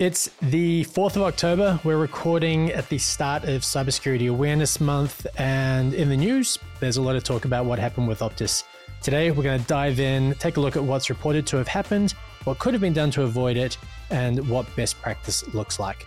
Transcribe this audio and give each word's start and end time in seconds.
It's 0.00 0.30
the 0.40 0.84
4th 0.86 1.16
of 1.16 1.22
October. 1.24 1.78
We're 1.84 1.98
recording 1.98 2.72
at 2.72 2.88
the 2.88 2.96
start 2.96 3.44
of 3.44 3.60
Cybersecurity 3.60 4.30
Awareness 4.30 4.80
Month. 4.80 5.26
And 5.36 5.92
in 5.92 6.08
the 6.08 6.16
news, 6.16 6.58
there's 6.80 6.96
a 6.96 7.02
lot 7.02 7.16
of 7.16 7.22
talk 7.22 7.44
about 7.44 7.66
what 7.66 7.78
happened 7.78 8.08
with 8.08 8.20
Optus. 8.20 8.64
Today, 9.02 9.30
we're 9.30 9.42
going 9.42 9.60
to 9.60 9.66
dive 9.66 10.00
in, 10.00 10.34
take 10.36 10.56
a 10.56 10.60
look 10.60 10.74
at 10.74 10.82
what's 10.82 11.10
reported 11.10 11.46
to 11.48 11.58
have 11.58 11.68
happened, 11.68 12.12
what 12.44 12.58
could 12.58 12.72
have 12.72 12.80
been 12.80 12.94
done 12.94 13.10
to 13.10 13.24
avoid 13.24 13.58
it, 13.58 13.76
and 14.08 14.48
what 14.48 14.74
best 14.74 14.98
practice 15.02 15.46
looks 15.52 15.78
like. 15.78 16.06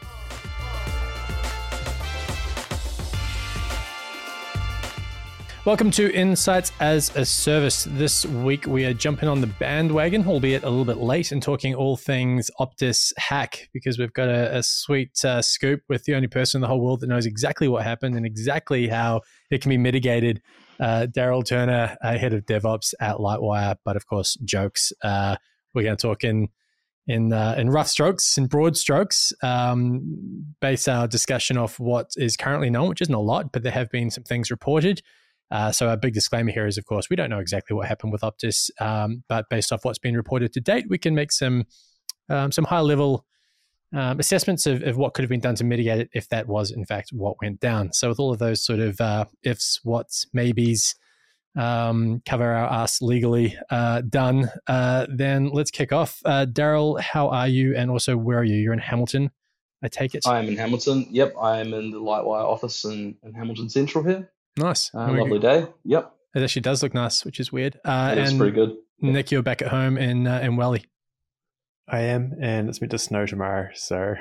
Welcome 5.66 5.92
to 5.92 6.14
Insights 6.14 6.74
as 6.82 7.16
a 7.16 7.26
Service. 7.26 7.88
This 7.92 8.26
week 8.26 8.66
we 8.66 8.84
are 8.84 8.94
jumping 8.94 9.30
on 9.30 9.40
the 9.40 9.48
bandwagon, 9.48 10.28
albeit 10.28 10.64
a 10.64 10.70
little 10.70 10.84
bit 10.84 10.98
late, 10.98 11.32
and 11.32 11.42
talking 11.42 11.74
all 11.74 11.96
things 11.96 12.52
Optus 12.60 13.14
hack 13.18 13.70
because 13.72 13.98
we've 13.98 14.12
got 14.12 14.28
a, 14.28 14.58
a 14.58 14.62
sweet 14.62 15.24
uh, 15.24 15.42
scoop 15.42 15.80
with 15.88 16.04
the 16.04 16.16
only 16.16 16.28
person 16.28 16.58
in 16.58 16.62
the 16.64 16.68
whole 16.68 16.82
world 16.82 17.00
that 17.00 17.08
knows 17.08 17.26
exactly 17.26 17.70
what 17.70 17.86
happened 17.86 18.18
and 18.18 18.26
exactly 18.26 18.90
how 18.90 19.22
it 19.52 19.62
can 19.62 19.70
be 19.70 19.78
mitigated. 19.78 20.42
Uh, 20.82 21.08
Daryl 21.10 21.46
Turner, 21.46 21.96
uh, 22.04 22.18
head 22.18 22.34
of 22.34 22.46
DevOps 22.46 22.94
at 23.00 23.16
Lightwire, 23.16 23.78
but 23.86 23.96
of 23.96 24.06
course, 24.06 24.36
jokes. 24.44 24.92
Uh, 25.02 25.38
we're 25.74 25.84
going 25.84 25.96
to 25.96 26.02
talk 26.02 26.26
in 26.26 26.50
in 27.08 27.32
uh, 27.32 27.56
in 27.58 27.70
rough 27.70 27.88
strokes, 27.88 28.38
in 28.38 28.48
broad 28.48 28.76
strokes, 28.76 29.32
um, 29.42 30.46
base 30.60 30.90
our 30.90 31.08
discussion 31.08 31.58
off 31.58 31.80
what 31.80 32.12
is 32.18 32.36
currently 32.36 32.70
known, 32.70 32.90
which 32.90 33.02
isn't 33.02 33.16
a 33.16 33.20
lot, 33.22 33.54
but 33.54 33.64
there 33.64 33.72
have 33.72 33.90
been 33.92 34.12
some 34.12 34.26
things 34.26 34.52
reported. 34.52 35.02
Uh, 35.52 35.72
so 35.72 35.90
a 35.90 35.98
big 35.98 36.14
disclaimer 36.14 36.52
here 36.52 36.66
is, 36.66 36.78
of 36.78 36.86
course, 36.86 37.10
we 37.10 37.16
don't 37.16 37.30
know 37.30 37.40
exactly 37.40 37.76
what 37.76 37.88
happened 37.88 38.12
with 38.12 38.22
Optus, 38.22 38.70
um, 38.82 39.24
but 39.30 39.50
based 39.50 39.72
off 39.72 39.86
what's 39.86 40.00
been 40.00 40.16
reported 40.16 40.52
to 40.54 40.62
date, 40.62 40.86
we 40.90 40.98
can 40.98 41.14
make 41.14 41.32
some 41.32 41.66
um, 42.30 42.52
some 42.52 42.66
high 42.66 42.80
level 42.80 43.26
um, 43.94 44.20
assessments 44.20 44.66
of, 44.66 44.82
of, 44.82 44.98
what 44.98 45.14
could 45.14 45.24
have 45.24 45.30
been 45.30 45.42
done 45.42 45.56
to 45.56 45.64
mitigate 45.64 46.00
it 46.00 46.10
if 46.14 46.30
that 46.30 46.48
was 46.48 46.72
in 46.72 46.86
fact 46.86 47.10
what 47.12 47.36
went 47.42 47.60
down. 47.60 47.92
So 47.94 48.10
with 48.10 48.20
all 48.20 48.32
of 48.32 48.40
those 48.40 48.64
sort 48.64 48.80
of 48.80 49.00
uh, 49.00 49.26
ifs, 49.44 49.82
whats, 49.84 50.26
maybes, 50.34 50.96
um, 51.56 52.22
cover 52.26 52.50
our 52.52 52.66
ass 52.66 53.02
legally 53.02 53.56
uh, 53.70 54.02
done, 54.02 54.50
uh, 54.68 55.06
then 55.10 55.50
let's 55.50 55.70
kick 55.70 55.92
off. 55.92 56.20
Uh, 56.26 56.48
Daryl, 56.50 57.00
how 57.00 57.30
are 57.30 57.48
you? 57.48 57.76
And 57.76 57.92
also, 57.92 58.18
where 58.18 58.40
are 58.40 58.44
you? 58.44 58.56
You're 58.56 58.74
in 58.74 58.80
Hamilton, 58.80 59.30
I 59.84 59.90
take 59.90 60.16
it. 60.16 60.26
I 60.26 60.40
am 60.40 60.48
in 60.48 60.56
Hamilton. 60.56 61.08
Yep, 61.12 61.36
I 61.40 61.60
am 61.60 61.74
in 61.74 61.92
the 61.92 62.00
Lightwire 62.00 62.46
office 62.46 62.86
in, 62.86 63.18
in 63.22 63.34
Hamilton 63.34 63.70
Central 63.70 64.04
here. 64.04 64.32
Nice. 64.58 64.92
Uh, 64.94 65.12
lovely 65.12 65.40
day. 65.40 65.68
Yep. 65.86 66.14
It 66.36 66.42
actually 66.42 66.62
does 66.62 66.82
look 66.84 66.94
nice, 66.94 67.26
which 67.26 67.40
is 67.40 67.52
weird. 67.52 67.80
Uh, 67.86 68.16
it's 68.18 68.34
pretty 68.34 68.52
good. 68.54 68.76
Nick, 69.02 69.32
you're 69.32 69.44
back 69.44 69.62
at 69.62 69.68
home 69.68 69.98
in 69.98 70.28
uh, 70.28 70.40
in 70.40 70.56
Welly. 70.56 70.86
I 71.88 72.00
am, 72.00 72.34
and 72.42 72.70
it's 72.70 72.80
meant 72.80 72.92
to 72.92 72.98
snow 72.98 73.26
tomorrow, 73.26 73.70
so 73.76 74.16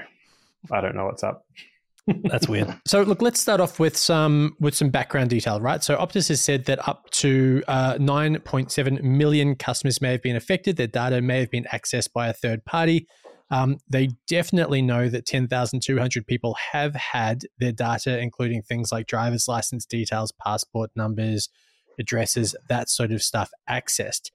I 0.70 0.80
don't 0.80 0.96
know 0.96 1.06
what's 1.06 1.22
up. 1.22 1.46
That's 2.24 2.48
weird. 2.48 2.76
So 2.86 3.02
look, 3.02 3.22
let's 3.22 3.40
start 3.40 3.60
off 3.60 3.78
with 3.78 3.96
some 3.96 4.56
with 4.58 4.74
some 4.74 4.90
background 4.90 5.30
detail, 5.30 5.60
right? 5.60 5.82
So 5.82 5.96
Optus 5.96 6.28
has 6.28 6.40
said 6.40 6.64
that 6.64 6.86
up 6.88 7.08
to 7.10 7.62
uh, 7.68 7.94
9.7 7.94 9.02
million 9.02 9.54
customers 9.54 10.00
may 10.00 10.10
have 10.10 10.22
been 10.22 10.36
affected. 10.36 10.76
Their 10.76 10.88
data 10.88 11.20
may 11.20 11.38
have 11.40 11.50
been 11.50 11.64
accessed 11.72 12.12
by 12.12 12.28
a 12.28 12.32
third 12.32 12.64
party. 12.64 13.06
Um, 13.52 13.76
they 13.86 14.08
definitely 14.26 14.80
know 14.80 15.10
that 15.10 15.26
10,200 15.26 16.26
people 16.26 16.56
have 16.72 16.94
had 16.94 17.42
their 17.58 17.70
data, 17.70 18.18
including 18.18 18.62
things 18.62 18.90
like 18.90 19.06
driver's 19.06 19.46
license 19.46 19.84
details, 19.84 20.32
passport 20.42 20.90
numbers, 20.96 21.50
addresses, 21.98 22.56
that 22.70 22.88
sort 22.88 23.12
of 23.12 23.22
stuff, 23.22 23.50
accessed. 23.68 24.30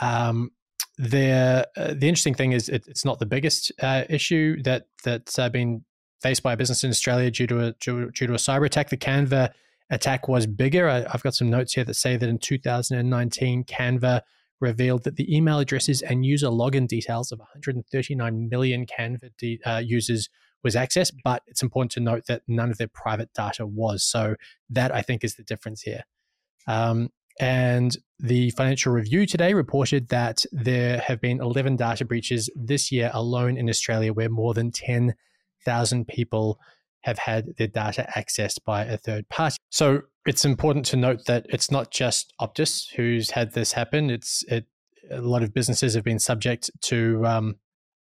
Um, 0.00 0.52
the 0.96 1.68
uh, 1.76 1.88
the 1.94 2.08
interesting 2.08 2.34
thing 2.34 2.52
is 2.52 2.70
it, 2.70 2.86
it's 2.88 3.04
not 3.04 3.18
the 3.18 3.26
biggest 3.26 3.70
uh, 3.82 4.04
issue 4.08 4.62
that 4.62 4.86
that's 5.04 5.38
uh, 5.38 5.50
been 5.50 5.84
faced 6.22 6.42
by 6.42 6.54
a 6.54 6.56
business 6.56 6.82
in 6.84 6.90
Australia 6.90 7.30
due 7.30 7.46
to 7.46 7.66
a 7.66 7.72
due, 7.72 8.10
due, 8.12 8.26
to 8.28 8.32
a 8.32 8.36
cyber 8.36 8.64
attack. 8.64 8.88
The 8.88 8.96
Canva 8.96 9.50
attack 9.90 10.26
was 10.26 10.46
bigger. 10.46 10.88
I, 10.88 11.00
have 11.10 11.22
got 11.22 11.34
some 11.34 11.50
notes 11.50 11.74
here 11.74 11.84
that 11.84 11.94
say 11.94 12.16
that 12.16 12.28
in 12.28 12.38
2019, 12.38 13.64
Canva 13.64 14.22
revealed 14.64 15.04
that 15.04 15.16
the 15.16 15.34
email 15.34 15.60
addresses 15.60 16.02
and 16.02 16.26
user 16.26 16.48
login 16.48 16.88
details 16.88 17.30
of 17.30 17.38
139 17.38 18.48
million 18.48 18.86
Canva 18.86 19.30
de- 19.38 19.60
uh, 19.64 19.78
users 19.78 20.28
was 20.64 20.74
accessed, 20.74 21.12
but 21.22 21.42
it's 21.46 21.62
important 21.62 21.92
to 21.92 22.00
note 22.00 22.24
that 22.26 22.42
none 22.48 22.70
of 22.70 22.78
their 22.78 22.88
private 22.88 23.30
data 23.34 23.66
was. 23.66 24.02
So 24.02 24.34
that 24.70 24.92
I 24.92 25.02
think 25.02 25.22
is 25.22 25.36
the 25.36 25.44
difference 25.44 25.82
here. 25.82 26.02
Um, 26.66 27.10
and 27.38 27.96
the 28.18 28.50
Financial 28.50 28.92
Review 28.92 29.26
today 29.26 29.54
reported 29.54 30.08
that 30.08 30.44
there 30.52 30.98
have 30.98 31.20
been 31.20 31.40
11 31.40 31.76
data 31.76 32.04
breaches 32.04 32.48
this 32.54 32.90
year 32.90 33.10
alone 33.12 33.56
in 33.56 33.68
Australia, 33.68 34.12
where 34.12 34.30
more 34.30 34.54
than 34.54 34.70
10,000 34.70 36.08
people 36.08 36.58
have 37.04 37.18
had 37.18 37.54
their 37.58 37.66
data 37.66 38.08
accessed 38.16 38.64
by 38.64 38.82
a 38.82 38.96
third 38.96 39.28
party. 39.28 39.56
So 39.68 40.00
it's 40.24 40.46
important 40.46 40.86
to 40.86 40.96
note 40.96 41.26
that 41.26 41.44
it's 41.50 41.70
not 41.70 41.90
just 41.90 42.32
Optus 42.40 42.86
who's 42.96 43.30
had 43.30 43.52
this 43.52 43.72
happen. 43.72 44.08
It's 44.08 44.42
it, 44.48 44.64
a 45.10 45.20
lot 45.20 45.42
of 45.42 45.52
businesses 45.52 45.92
have 45.94 46.02
been 46.02 46.18
subject 46.18 46.70
to 46.84 47.22
um, 47.26 47.56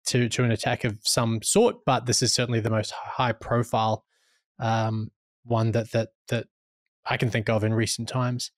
to 0.08 0.28
to 0.28 0.44
an 0.44 0.50
attack 0.50 0.84
of 0.84 0.98
some 1.02 1.40
sort, 1.42 1.76
but 1.86 2.04
this 2.04 2.22
is 2.22 2.34
certainly 2.34 2.60
the 2.60 2.68
most 2.68 2.92
high 2.92 3.32
profile 3.32 4.04
um, 4.58 5.10
one 5.44 5.72
that 5.72 5.90
that 5.92 6.10
that 6.28 6.48
I 7.06 7.16
can 7.16 7.30
think 7.30 7.48
of 7.48 7.64
in 7.64 7.72
recent 7.72 8.06
times. 8.06 8.50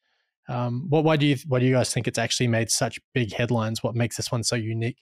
Um, 0.48 0.86
what 0.88 1.04
why 1.04 1.16
do 1.16 1.26
you 1.26 1.36
why 1.46 1.60
do 1.60 1.66
you 1.66 1.74
guys 1.74 1.94
think 1.94 2.08
it's 2.08 2.18
actually 2.18 2.48
made 2.48 2.68
such 2.68 2.98
big 3.14 3.32
headlines? 3.32 3.84
What 3.84 3.94
makes 3.94 4.16
this 4.16 4.32
one 4.32 4.42
so 4.42 4.56
unique? 4.56 4.98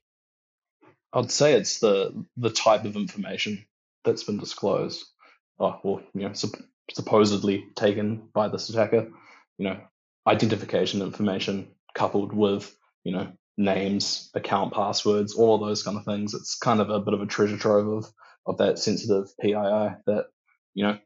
I'd 1.14 1.30
say 1.30 1.54
it's 1.54 1.80
the 1.80 2.26
the 2.36 2.50
type 2.50 2.84
of 2.84 2.94
information 2.94 3.64
that's 4.04 4.24
been 4.24 4.38
disclosed. 4.38 5.06
Oh, 5.60 5.78
well, 5.82 6.02
you 6.14 6.22
know, 6.22 6.32
supposedly 6.90 7.66
taken 7.76 8.28
by 8.32 8.48
this 8.48 8.70
attacker, 8.70 9.10
you 9.58 9.64
know, 9.66 9.78
identification 10.26 11.02
information 11.02 11.68
coupled 11.94 12.32
with, 12.32 12.74
you 13.04 13.12
know, 13.12 13.30
names, 13.58 14.30
account 14.34 14.72
passwords, 14.72 15.34
all 15.34 15.56
of 15.56 15.60
those 15.60 15.82
kind 15.82 15.98
of 15.98 16.04
things. 16.04 16.32
It's 16.32 16.56
kind 16.56 16.80
of 16.80 16.88
a 16.88 17.00
bit 17.00 17.14
of 17.14 17.20
a 17.20 17.26
treasure 17.26 17.58
trove 17.58 17.88
of, 17.88 18.12
of 18.46 18.58
that 18.58 18.78
sensitive 18.78 19.26
PII 19.38 19.52
that, 19.52 20.26
you 20.74 20.84
know, 20.84 20.98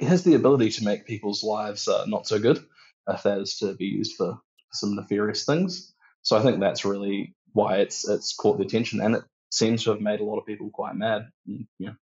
has 0.00 0.22
the 0.22 0.34
ability 0.34 0.70
to 0.70 0.84
make 0.84 1.06
people's 1.06 1.42
lives 1.42 1.88
uh, 1.88 2.04
not 2.06 2.26
so 2.26 2.38
good 2.38 2.64
if 3.08 3.22
that 3.24 3.38
is 3.38 3.58
to 3.58 3.74
be 3.74 3.86
used 3.86 4.16
for 4.16 4.38
some 4.72 4.94
nefarious 4.94 5.44
things. 5.44 5.92
So 6.22 6.36
I 6.36 6.42
think 6.42 6.60
that's 6.60 6.84
really 6.84 7.34
why 7.52 7.78
it's 7.78 8.08
it's 8.08 8.34
caught 8.34 8.58
the 8.58 8.64
attention, 8.64 9.00
and 9.00 9.16
it 9.16 9.24
seems 9.50 9.82
to 9.84 9.90
have 9.90 10.00
made 10.00 10.20
a 10.20 10.24
lot 10.24 10.38
of 10.38 10.46
people 10.46 10.70
quite 10.70 10.94
mad. 10.94 11.28
And, 11.46 11.66
you 11.78 11.88
know, 11.88 11.94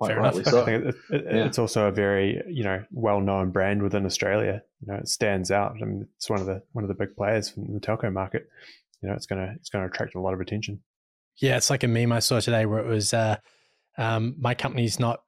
quite 0.00 0.12
Fair 0.12 0.20
rightly 0.20 0.40
enough. 0.40 0.52
so. 0.52 0.62
I 0.62 0.64
think 0.64 0.84
it, 0.84 0.94
it, 1.10 1.24
yeah. 1.26 1.44
it's 1.44 1.58
also 1.58 1.86
a 1.86 1.92
very 1.92 2.42
you 2.48 2.64
know 2.64 2.82
well 2.90 3.20
known 3.20 3.50
brand 3.50 3.82
within 3.82 4.06
Australia. 4.06 4.62
You 4.80 4.92
know, 4.92 4.98
it 4.98 5.08
stands 5.08 5.50
out. 5.50 5.76
I 5.80 5.84
mean, 5.84 6.08
it's 6.16 6.30
one 6.30 6.40
of 6.40 6.46
the 6.46 6.62
one 6.72 6.84
of 6.84 6.88
the 6.88 6.94
big 6.94 7.14
players 7.14 7.52
in 7.56 7.74
the 7.74 7.80
telco 7.80 8.10
market. 8.10 8.48
You 9.02 9.10
know, 9.10 9.14
it's 9.14 9.26
gonna 9.26 9.52
it's 9.56 9.68
gonna 9.68 9.86
attract 9.86 10.14
a 10.14 10.20
lot 10.20 10.32
of 10.32 10.40
attention. 10.40 10.80
Yeah, 11.36 11.56
it's 11.56 11.68
like 11.68 11.82
a 11.82 11.88
meme 11.88 12.12
I 12.12 12.20
saw 12.20 12.40
today 12.40 12.66
where 12.66 12.80
it 12.80 12.86
was, 12.86 13.14
uh, 13.14 13.36
um, 13.96 14.34
my 14.38 14.54
company's 14.54 14.98
not 14.98 15.20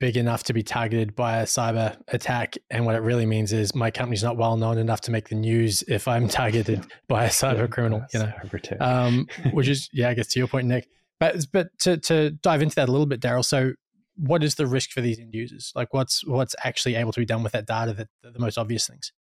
big 0.00 0.16
enough 0.16 0.42
to 0.44 0.52
be 0.52 0.62
targeted 0.62 1.14
by 1.14 1.40
a 1.40 1.44
cyber 1.44 1.96
attack. 2.08 2.56
And 2.70 2.86
what 2.86 2.94
it 2.96 3.02
really 3.02 3.26
means 3.26 3.52
is 3.52 3.74
my 3.74 3.90
company's 3.90 4.24
not 4.24 4.36
well 4.36 4.56
known 4.56 4.78
enough 4.78 5.02
to 5.02 5.10
make 5.10 5.28
the 5.28 5.34
news 5.34 5.84
if 5.86 6.08
I'm 6.08 6.26
targeted 6.40 6.86
by 7.06 7.26
a 7.26 7.28
cyber 7.28 7.58
yeah, 7.58 7.66
criminal, 7.66 8.04
you 8.12 8.20
know, 8.20 8.32
um, 8.80 9.28
which 9.52 9.68
is, 9.68 9.90
yeah, 9.92 10.08
I 10.08 10.14
guess 10.14 10.28
to 10.28 10.38
your 10.38 10.48
point, 10.48 10.66
Nick. 10.66 10.88
But, 11.20 11.36
but 11.52 11.68
to, 11.80 11.98
to 11.98 12.30
dive 12.30 12.62
into 12.62 12.74
that 12.76 12.88
a 12.88 12.92
little 12.92 13.06
bit, 13.06 13.20
Daryl. 13.20 13.44
So 13.44 13.74
what 14.20 14.44
is 14.44 14.56
the 14.56 14.66
risk 14.66 14.90
for 14.90 15.00
these 15.00 15.18
end 15.18 15.34
users? 15.34 15.72
Like, 15.74 15.94
what's 15.94 16.24
what's 16.26 16.54
actually 16.62 16.94
able 16.96 17.12
to 17.12 17.20
be 17.20 17.26
done 17.26 17.42
with 17.42 17.52
that 17.52 17.66
data? 17.66 17.94
That 17.94 18.08
the 18.22 18.38
most 18.38 18.58
obvious 18.58 18.86
things. 18.86 19.12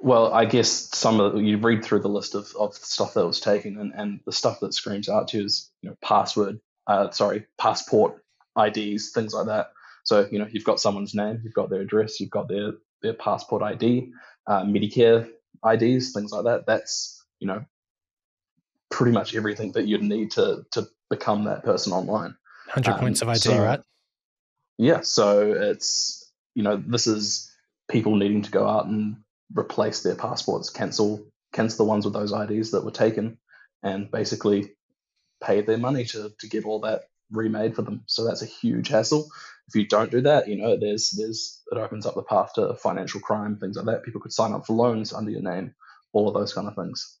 Well, 0.00 0.32
I 0.32 0.44
guess 0.44 0.70
some 0.70 1.18
of 1.20 1.40
you 1.42 1.58
read 1.58 1.84
through 1.84 2.00
the 2.00 2.08
list 2.08 2.34
of, 2.34 2.52
of 2.58 2.74
stuff 2.74 3.14
that 3.14 3.26
was 3.26 3.40
taken, 3.40 3.78
and, 3.78 3.92
and 3.94 4.20
the 4.26 4.32
stuff 4.32 4.60
that 4.60 4.74
screams 4.74 5.08
out 5.08 5.28
to 5.28 5.38
you 5.38 5.44
is 5.44 5.70
you 5.82 5.90
know 5.90 5.96
password, 6.02 6.60
uh, 6.86 7.10
sorry, 7.10 7.46
passport 7.56 8.22
IDs, 8.58 9.12
things 9.12 9.32
like 9.32 9.46
that. 9.46 9.70
So 10.04 10.28
you 10.30 10.38
know 10.38 10.46
you've 10.50 10.64
got 10.64 10.80
someone's 10.80 11.14
name, 11.14 11.40
you've 11.42 11.54
got 11.54 11.70
their 11.70 11.80
address, 11.80 12.20
you've 12.20 12.30
got 12.30 12.48
their 12.48 12.72
their 13.02 13.14
passport 13.14 13.62
ID, 13.62 14.12
uh, 14.46 14.64
Medicare 14.64 15.28
IDs, 15.64 16.12
things 16.12 16.30
like 16.30 16.44
that. 16.44 16.66
That's 16.66 17.24
you 17.40 17.48
know 17.48 17.64
pretty 18.90 19.12
much 19.12 19.34
everything 19.34 19.72
that 19.72 19.86
you'd 19.86 20.02
need 20.02 20.32
to 20.32 20.64
to 20.72 20.86
become 21.08 21.44
that 21.44 21.64
person 21.64 21.92
online. 21.92 22.36
100 22.68 22.92
um, 22.92 23.00
points 23.00 23.22
of 23.22 23.28
ID, 23.28 23.40
so, 23.40 23.62
right? 23.62 23.80
Yeah. 24.76 25.00
So 25.00 25.52
it's, 25.52 26.30
you 26.54 26.62
know, 26.62 26.76
this 26.76 27.06
is 27.06 27.50
people 27.90 28.16
needing 28.16 28.42
to 28.42 28.50
go 28.50 28.66
out 28.66 28.86
and 28.86 29.16
replace 29.54 30.02
their 30.02 30.14
passports, 30.14 30.70
cancel 30.70 31.26
cancel 31.52 31.84
the 31.84 31.88
ones 31.88 32.04
with 32.04 32.12
those 32.12 32.32
IDs 32.32 32.72
that 32.72 32.84
were 32.84 32.90
taken, 32.90 33.38
and 33.82 34.10
basically 34.10 34.72
pay 35.42 35.62
their 35.62 35.78
money 35.78 36.04
to 36.04 36.32
to 36.40 36.48
get 36.48 36.64
all 36.64 36.80
that 36.80 37.04
remade 37.30 37.74
for 37.74 37.82
them. 37.82 38.02
So 38.06 38.24
that's 38.24 38.42
a 38.42 38.46
huge 38.46 38.88
hassle. 38.88 39.28
If 39.66 39.74
you 39.74 39.86
don't 39.86 40.10
do 40.10 40.20
that, 40.22 40.48
you 40.48 40.56
know, 40.56 40.76
there's 40.78 41.10
there's 41.10 41.62
it 41.72 41.78
opens 41.78 42.06
up 42.06 42.14
the 42.14 42.22
path 42.22 42.52
to 42.54 42.74
financial 42.74 43.20
crime, 43.20 43.56
things 43.56 43.76
like 43.76 43.86
that. 43.86 44.04
People 44.04 44.20
could 44.20 44.32
sign 44.32 44.52
up 44.52 44.66
for 44.66 44.74
loans 44.74 45.12
under 45.12 45.30
your 45.30 45.42
name, 45.42 45.74
all 46.12 46.28
of 46.28 46.34
those 46.34 46.52
kind 46.52 46.68
of 46.68 46.74
things. 46.74 47.18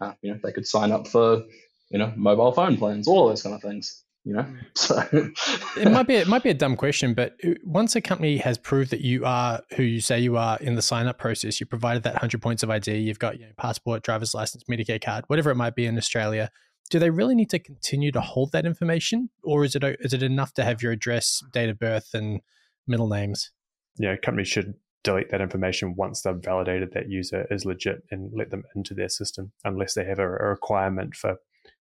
Uh, 0.00 0.12
you 0.22 0.32
know, 0.32 0.40
they 0.42 0.52
could 0.52 0.66
sign 0.66 0.92
up 0.92 1.06
for 1.06 1.44
you 1.90 1.98
know 1.98 2.12
mobile 2.16 2.52
phone 2.52 2.76
plans, 2.76 3.06
all 3.06 3.28
of 3.28 3.32
those 3.32 3.42
kind 3.42 3.54
of 3.54 3.62
things 3.62 4.02
You 4.28 4.34
know, 4.34 4.46
so 4.74 5.02
it 5.10 5.90
might 5.90 6.06
be 6.06 6.16
it 6.16 6.28
might 6.28 6.42
be 6.42 6.50
a 6.50 6.54
dumb 6.54 6.76
question, 6.76 7.14
but 7.14 7.34
uh, 7.42 7.52
once 7.64 7.96
a 7.96 8.02
company 8.02 8.36
has 8.36 8.58
proved 8.58 8.90
that 8.90 9.00
you 9.00 9.24
are 9.24 9.62
who 9.74 9.82
you 9.82 10.02
say 10.02 10.20
you 10.20 10.36
are 10.36 10.58
in 10.58 10.74
the 10.74 10.82
sign 10.82 11.06
up 11.06 11.16
process, 11.16 11.58
you 11.60 11.64
provided 11.64 12.02
that 12.02 12.16
hundred 12.16 12.42
points 12.42 12.62
of 12.62 12.68
ID, 12.68 12.98
you've 12.98 13.18
got 13.18 13.40
you 13.40 13.46
know, 13.46 13.52
passport, 13.56 14.02
driver's 14.02 14.34
license, 14.34 14.64
Medicare 14.64 15.02
card, 15.02 15.24
whatever 15.28 15.50
it 15.50 15.54
might 15.54 15.74
be 15.74 15.86
in 15.86 15.96
Australia. 15.96 16.50
Do 16.90 16.98
they 16.98 17.08
really 17.08 17.34
need 17.34 17.48
to 17.50 17.58
continue 17.58 18.12
to 18.12 18.20
hold 18.20 18.52
that 18.52 18.66
information, 18.66 19.30
or 19.42 19.64
is 19.64 19.74
it 19.74 19.82
is 19.82 20.12
it 20.12 20.22
enough 20.22 20.52
to 20.54 20.64
have 20.64 20.82
your 20.82 20.92
address, 20.92 21.42
date 21.54 21.70
of 21.70 21.78
birth, 21.78 22.10
and 22.12 22.42
middle 22.86 23.08
names? 23.08 23.50
Yeah, 23.96 24.16
companies 24.16 24.48
should 24.48 24.74
delete 25.04 25.30
that 25.30 25.40
information 25.40 25.94
once 25.96 26.20
they've 26.20 26.36
validated 26.36 26.92
that 26.92 27.08
user 27.08 27.46
is 27.50 27.64
legit 27.64 28.02
and 28.10 28.30
let 28.34 28.50
them 28.50 28.64
into 28.76 28.92
their 28.92 29.08
system, 29.08 29.52
unless 29.64 29.94
they 29.94 30.04
have 30.04 30.18
a, 30.18 30.28
a 30.28 30.48
requirement 30.50 31.16
for 31.16 31.38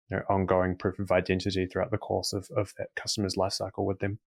you 0.09 0.17
know, 0.17 0.23
ongoing 0.29 0.75
proof 0.75 0.99
of 0.99 1.11
identity 1.11 1.65
throughout 1.65 1.91
the 1.91 1.97
course 1.97 2.33
of, 2.33 2.49
of 2.55 2.73
that 2.77 2.89
customer's 2.95 3.35
lifecycle 3.35 3.85
with 3.85 3.99
them. 3.99 4.19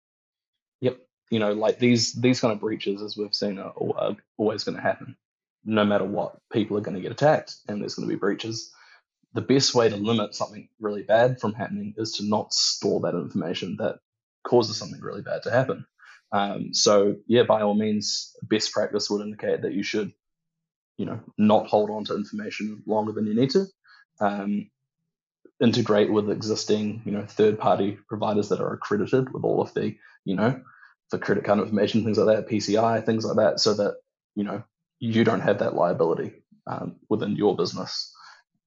Yep. 0.80 0.98
You 1.30 1.38
know, 1.38 1.52
like 1.52 1.78
these 1.78 2.12
these 2.12 2.40
kind 2.40 2.52
of 2.52 2.60
breaches, 2.60 3.02
as 3.02 3.16
we've 3.16 3.34
seen, 3.34 3.58
are, 3.58 3.72
are 3.96 4.16
always 4.36 4.64
going 4.64 4.76
to 4.76 4.82
happen. 4.82 5.16
No 5.64 5.84
matter 5.84 6.04
what, 6.04 6.38
people 6.52 6.76
are 6.76 6.80
going 6.80 6.96
to 6.96 7.02
get 7.02 7.12
attacked, 7.12 7.54
and 7.68 7.80
there's 7.80 7.94
going 7.94 8.08
to 8.08 8.14
be 8.14 8.18
breaches. 8.18 8.72
The 9.32 9.40
best 9.40 9.74
way 9.74 9.88
to 9.88 9.96
limit 9.96 10.34
something 10.34 10.68
really 10.80 11.02
bad 11.02 11.40
from 11.40 11.54
happening 11.54 11.94
is 11.96 12.12
to 12.14 12.24
not 12.24 12.52
store 12.52 13.00
that 13.02 13.14
information 13.14 13.76
that 13.78 14.00
causes 14.42 14.76
something 14.76 15.00
really 15.00 15.22
bad 15.22 15.44
to 15.44 15.50
happen. 15.52 15.86
Um, 16.32 16.74
so 16.74 17.16
yeah, 17.26 17.44
by 17.44 17.62
all 17.62 17.74
means, 17.74 18.34
best 18.42 18.72
practice 18.72 19.08
would 19.08 19.22
indicate 19.22 19.62
that 19.62 19.72
you 19.72 19.84
should, 19.84 20.12
you 20.96 21.06
know, 21.06 21.20
not 21.38 21.68
hold 21.68 21.90
on 21.90 22.04
to 22.06 22.16
information 22.16 22.82
longer 22.86 23.12
than 23.12 23.26
you 23.26 23.34
need 23.34 23.50
to. 23.50 23.66
Um, 24.20 24.70
integrate 25.60 26.12
with 26.12 26.30
existing, 26.30 27.02
you 27.04 27.12
know, 27.12 27.26
third-party 27.26 27.98
providers 28.08 28.48
that 28.48 28.60
are 28.60 28.72
accredited 28.72 29.32
with 29.32 29.44
all 29.44 29.60
of 29.60 29.72
the, 29.74 29.94
you 30.24 30.34
know, 30.34 30.60
the 31.10 31.18
credit 31.18 31.44
card 31.44 31.58
information, 31.58 32.04
things 32.04 32.18
like 32.18 32.36
that, 32.36 32.48
PCI, 32.48 33.04
things 33.04 33.24
like 33.24 33.36
that, 33.36 33.60
so 33.60 33.74
that 33.74 33.96
you 34.34 34.44
know 34.44 34.62
you 34.98 35.24
don't 35.24 35.40
have 35.40 35.58
that 35.58 35.74
liability 35.74 36.42
um, 36.66 36.96
within 37.08 37.36
your 37.36 37.56
business. 37.56 38.12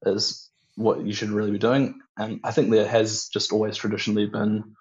Is 0.05 0.49
what 0.75 1.05
you 1.05 1.13
should 1.13 1.29
really 1.29 1.51
be 1.51 1.59
doing. 1.59 1.99
And 2.17 2.39
I 2.43 2.51
think 2.51 2.69
there 2.69 2.87
has 2.87 3.29
just 3.31 3.51
always 3.51 3.77
traditionally 3.77 4.25
been, 4.25 4.75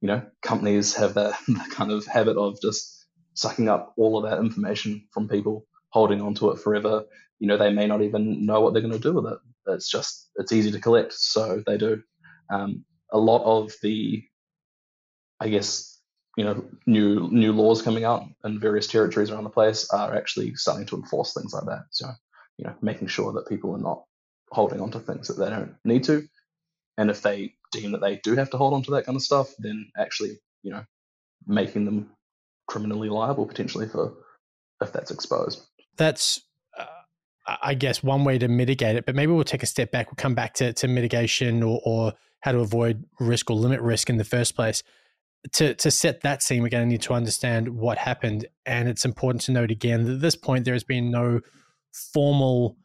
you 0.00 0.08
know, 0.08 0.22
companies 0.42 0.94
have 0.96 1.14
that, 1.14 1.38
that 1.48 1.70
kind 1.74 1.90
of 1.90 2.06
habit 2.06 2.36
of 2.36 2.60
just 2.60 3.06
sucking 3.34 3.68
up 3.68 3.94
all 3.96 4.18
of 4.18 4.30
that 4.30 4.40
information 4.40 5.06
from 5.12 5.28
people, 5.28 5.66
holding 5.90 6.20
onto 6.20 6.50
it 6.50 6.58
forever. 6.58 7.04
You 7.38 7.46
know, 7.46 7.56
they 7.56 7.72
may 7.72 7.86
not 7.86 8.02
even 8.02 8.46
know 8.46 8.60
what 8.60 8.72
they're 8.72 8.82
going 8.82 8.92
to 8.92 8.98
do 8.98 9.14
with 9.14 9.32
it 9.32 9.38
it's 9.74 9.90
just 9.90 10.30
it's 10.36 10.52
easy 10.52 10.70
to 10.72 10.80
collect, 10.80 11.12
so 11.12 11.62
they 11.66 11.76
do. 11.76 12.02
Um, 12.50 12.84
a 13.12 13.18
lot 13.18 13.42
of 13.44 13.72
the, 13.82 14.24
I 15.40 15.48
guess, 15.48 16.00
you 16.36 16.44
know, 16.44 16.64
new 16.86 17.28
new 17.30 17.52
laws 17.52 17.82
coming 17.82 18.04
out 18.04 18.24
in 18.44 18.60
various 18.60 18.86
territories 18.86 19.30
around 19.30 19.44
the 19.44 19.50
place 19.50 19.88
are 19.90 20.16
actually 20.16 20.54
starting 20.54 20.86
to 20.86 20.96
enforce 20.96 21.34
things 21.34 21.52
like 21.52 21.64
that. 21.66 21.84
So, 21.90 22.08
you 22.58 22.66
know, 22.66 22.74
making 22.82 23.08
sure 23.08 23.32
that 23.32 23.48
people 23.48 23.74
are 23.74 23.78
not 23.78 24.04
holding 24.50 24.80
on 24.80 24.90
to 24.92 25.00
things 25.00 25.28
that 25.28 25.42
they 25.42 25.50
don't 25.50 25.74
need 25.84 26.04
to, 26.04 26.26
and 26.96 27.10
if 27.10 27.22
they 27.22 27.54
deem 27.72 27.92
that 27.92 28.00
they 28.00 28.16
do 28.16 28.34
have 28.36 28.50
to 28.50 28.56
hold 28.56 28.74
on 28.74 28.82
to 28.84 28.90
that 28.92 29.04
kind 29.04 29.16
of 29.16 29.22
stuff, 29.22 29.52
then 29.58 29.90
actually, 29.98 30.38
you 30.62 30.72
know, 30.72 30.84
making 31.46 31.84
them 31.84 32.10
criminally 32.66 33.08
liable 33.08 33.46
potentially 33.46 33.88
for 33.88 34.14
if 34.80 34.92
that's 34.92 35.10
exposed. 35.10 35.66
That's 35.96 36.40
I 37.62 37.74
guess 37.74 38.02
one 38.02 38.24
way 38.24 38.38
to 38.38 38.48
mitigate 38.48 38.96
it, 38.96 39.06
but 39.06 39.14
maybe 39.14 39.32
we'll 39.32 39.44
take 39.44 39.62
a 39.62 39.66
step 39.66 39.90
back. 39.90 40.08
We'll 40.08 40.16
come 40.16 40.34
back 40.34 40.54
to, 40.54 40.72
to 40.74 40.88
mitigation 40.88 41.62
or, 41.62 41.80
or 41.84 42.12
how 42.40 42.52
to 42.52 42.58
avoid 42.58 43.04
risk 43.18 43.50
or 43.50 43.56
limit 43.56 43.80
risk 43.80 44.10
in 44.10 44.18
the 44.18 44.24
first 44.24 44.54
place. 44.54 44.82
To, 45.54 45.74
to 45.74 45.90
set 45.90 46.22
that 46.22 46.42
scene, 46.42 46.62
we're 46.62 46.68
going 46.68 46.84
to 46.84 46.90
need 46.90 47.02
to 47.02 47.14
understand 47.14 47.68
what 47.68 47.96
happened. 47.96 48.46
And 48.66 48.88
it's 48.88 49.04
important 49.04 49.42
to 49.42 49.52
note 49.52 49.70
again 49.70 50.04
that 50.04 50.14
at 50.14 50.20
this 50.20 50.36
point, 50.36 50.64
there 50.64 50.74
has 50.74 50.84
been 50.84 51.10
no 51.10 51.40
formal 52.12 52.76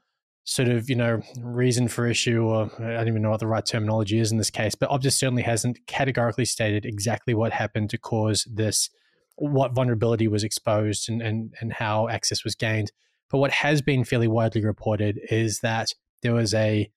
sort 0.46 0.70
of, 0.70 0.90
you 0.90 0.96
know, 0.96 1.22
reason 1.40 1.88
for 1.88 2.06
issue, 2.08 2.44
or 2.44 2.70
I 2.78 2.94
don't 2.94 3.08
even 3.08 3.22
know 3.22 3.32
what 3.32 3.40
the 3.40 3.48
right 3.48 3.66
terminology 3.66 4.20
is 4.20 4.32
in 4.32 4.38
this 4.38 4.50
case, 4.50 4.76
but 4.76 4.90
Optus 4.90 5.14
certainly 5.14 5.44
hasn't 5.44 5.80
categorically 5.88 6.46
stated 6.46 6.86
exactly 6.86 7.34
what 7.34 7.54
happened 7.54 7.90
to 7.92 7.98
cause 7.98 8.48
this, 8.52 8.90
what 9.36 9.74
vulnerability 9.74 10.28
was 10.28 10.44
exposed 10.44 11.10
and, 11.10 11.22
and, 11.22 11.54
and 11.60 11.74
how 11.74 12.08
access 12.08 12.44
was 12.44 12.56
gained. 12.56 12.92
But 13.30 13.40
what 13.40 13.52
has 13.52 13.82
been 13.82 14.04
fairly 14.04 14.28
widely 14.28 14.64
reported 14.64 15.20
is 15.30 15.60
that 15.62 15.90
there 16.22 16.34
was 16.34 16.54
a 16.54 16.92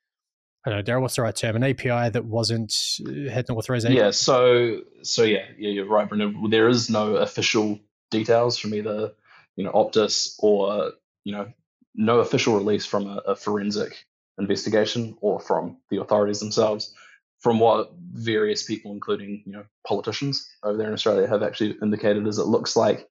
I 0.67 0.71
don't 0.71 0.85
know, 0.85 0.93
Daryl, 0.93 1.03
what's 1.03 1.15
the 1.15 1.23
right 1.23 1.35
term? 1.35 1.55
An 1.55 1.63
API 1.63 2.11
that 2.11 2.25
wasn't 2.25 2.75
uh, 3.07 3.31
had 3.31 3.47
no 3.49 3.57
authorization. 3.57 3.97
Yeah, 3.97 4.11
so 4.11 4.81
so 5.03 5.23
yeah, 5.23 5.45
yeah, 5.57 5.71
you're 5.71 5.87
right, 5.87 6.09
Brendan. 6.09 6.51
There 6.51 6.69
is 6.69 6.91
no 6.91 7.15
official 7.17 7.79
details 8.11 8.59
from 8.59 8.75
either 8.75 9.13
you 9.55 9.63
know 9.63 9.71
Optus 9.71 10.35
or 10.41 10.93
you 11.23 11.33
know 11.33 11.53
no 11.95 12.19
official 12.19 12.57
release 12.57 12.85
from 12.85 13.07
a, 13.07 13.19
a 13.29 13.37
forensic 13.37 14.05
investigation 14.39 15.17
or 15.21 15.39
from 15.39 15.79
the 15.91 16.01
authorities 16.01 16.41
themselves. 16.41 16.93
From 17.39 17.61
what 17.61 17.93
various 18.13 18.65
people, 18.65 18.91
including 18.91 19.45
you 19.47 19.53
know 19.53 19.67
politicians 19.87 20.51
over 20.65 20.77
there 20.77 20.89
in 20.89 20.95
Australia, 20.95 21.29
have 21.29 21.45
actually 21.45 21.77
indicated, 21.81 22.27
is 22.27 22.39
it 22.39 22.47
looks 22.47 22.75
like 22.75 23.09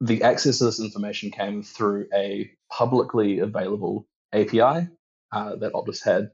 the 0.00 0.22
access 0.22 0.58
to 0.58 0.64
this 0.64 0.80
information 0.80 1.30
came 1.30 1.62
through 1.62 2.06
a 2.14 2.50
publicly 2.70 3.38
available 3.38 4.06
API 4.32 4.88
uh, 5.32 5.56
that 5.56 5.72
Optus 5.72 6.04
had 6.04 6.30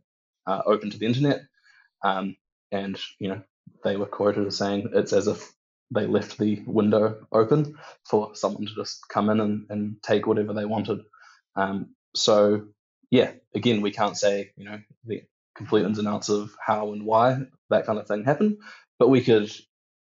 uh, 0.47 0.63
open 0.67 0.91
to 0.91 0.99
the 0.99 1.07
internet. 1.07 1.43
Um, 2.03 2.37
and, 2.73 2.99
you 3.19 3.29
know, 3.29 3.43
they 3.85 3.97
were 3.97 4.07
quoted 4.07 4.47
as 4.47 4.57
saying 4.57 4.91
it's 4.95 5.13
as 5.13 5.27
if 5.27 5.53
they 5.91 6.07
left 6.07 6.39
the 6.39 6.63
window 6.67 7.27
open 7.33 7.77
for 8.09 8.35
someone 8.35 8.67
to 8.67 8.75
just 8.75 9.09
come 9.09 9.29
in 9.31 9.41
and, 9.41 9.67
and 9.71 9.97
take 10.03 10.27
whatever 10.27 10.53
they 10.55 10.65
wanted. 10.65 11.01
Um, 11.57 11.95
so, 12.15 12.67
yeah, 13.11 13.33
again, 13.55 13.81
we 13.83 13.91
can't 13.91 14.17
say, 14.17 14.53
you 14.57 14.65
know, 14.65 14.81
the 15.05 15.23
complete 15.57 15.85
ins 15.85 15.99
and 15.99 16.09
outs 16.09 16.29
of 16.29 16.55
how 16.65 16.93
and 16.93 17.05
why 17.05 17.39
that 17.71 17.87
kind 17.87 17.99
of 17.99 18.07
thing 18.07 18.25
happened, 18.25 18.59
but 18.99 19.09
we 19.09 19.21
could, 19.21 19.53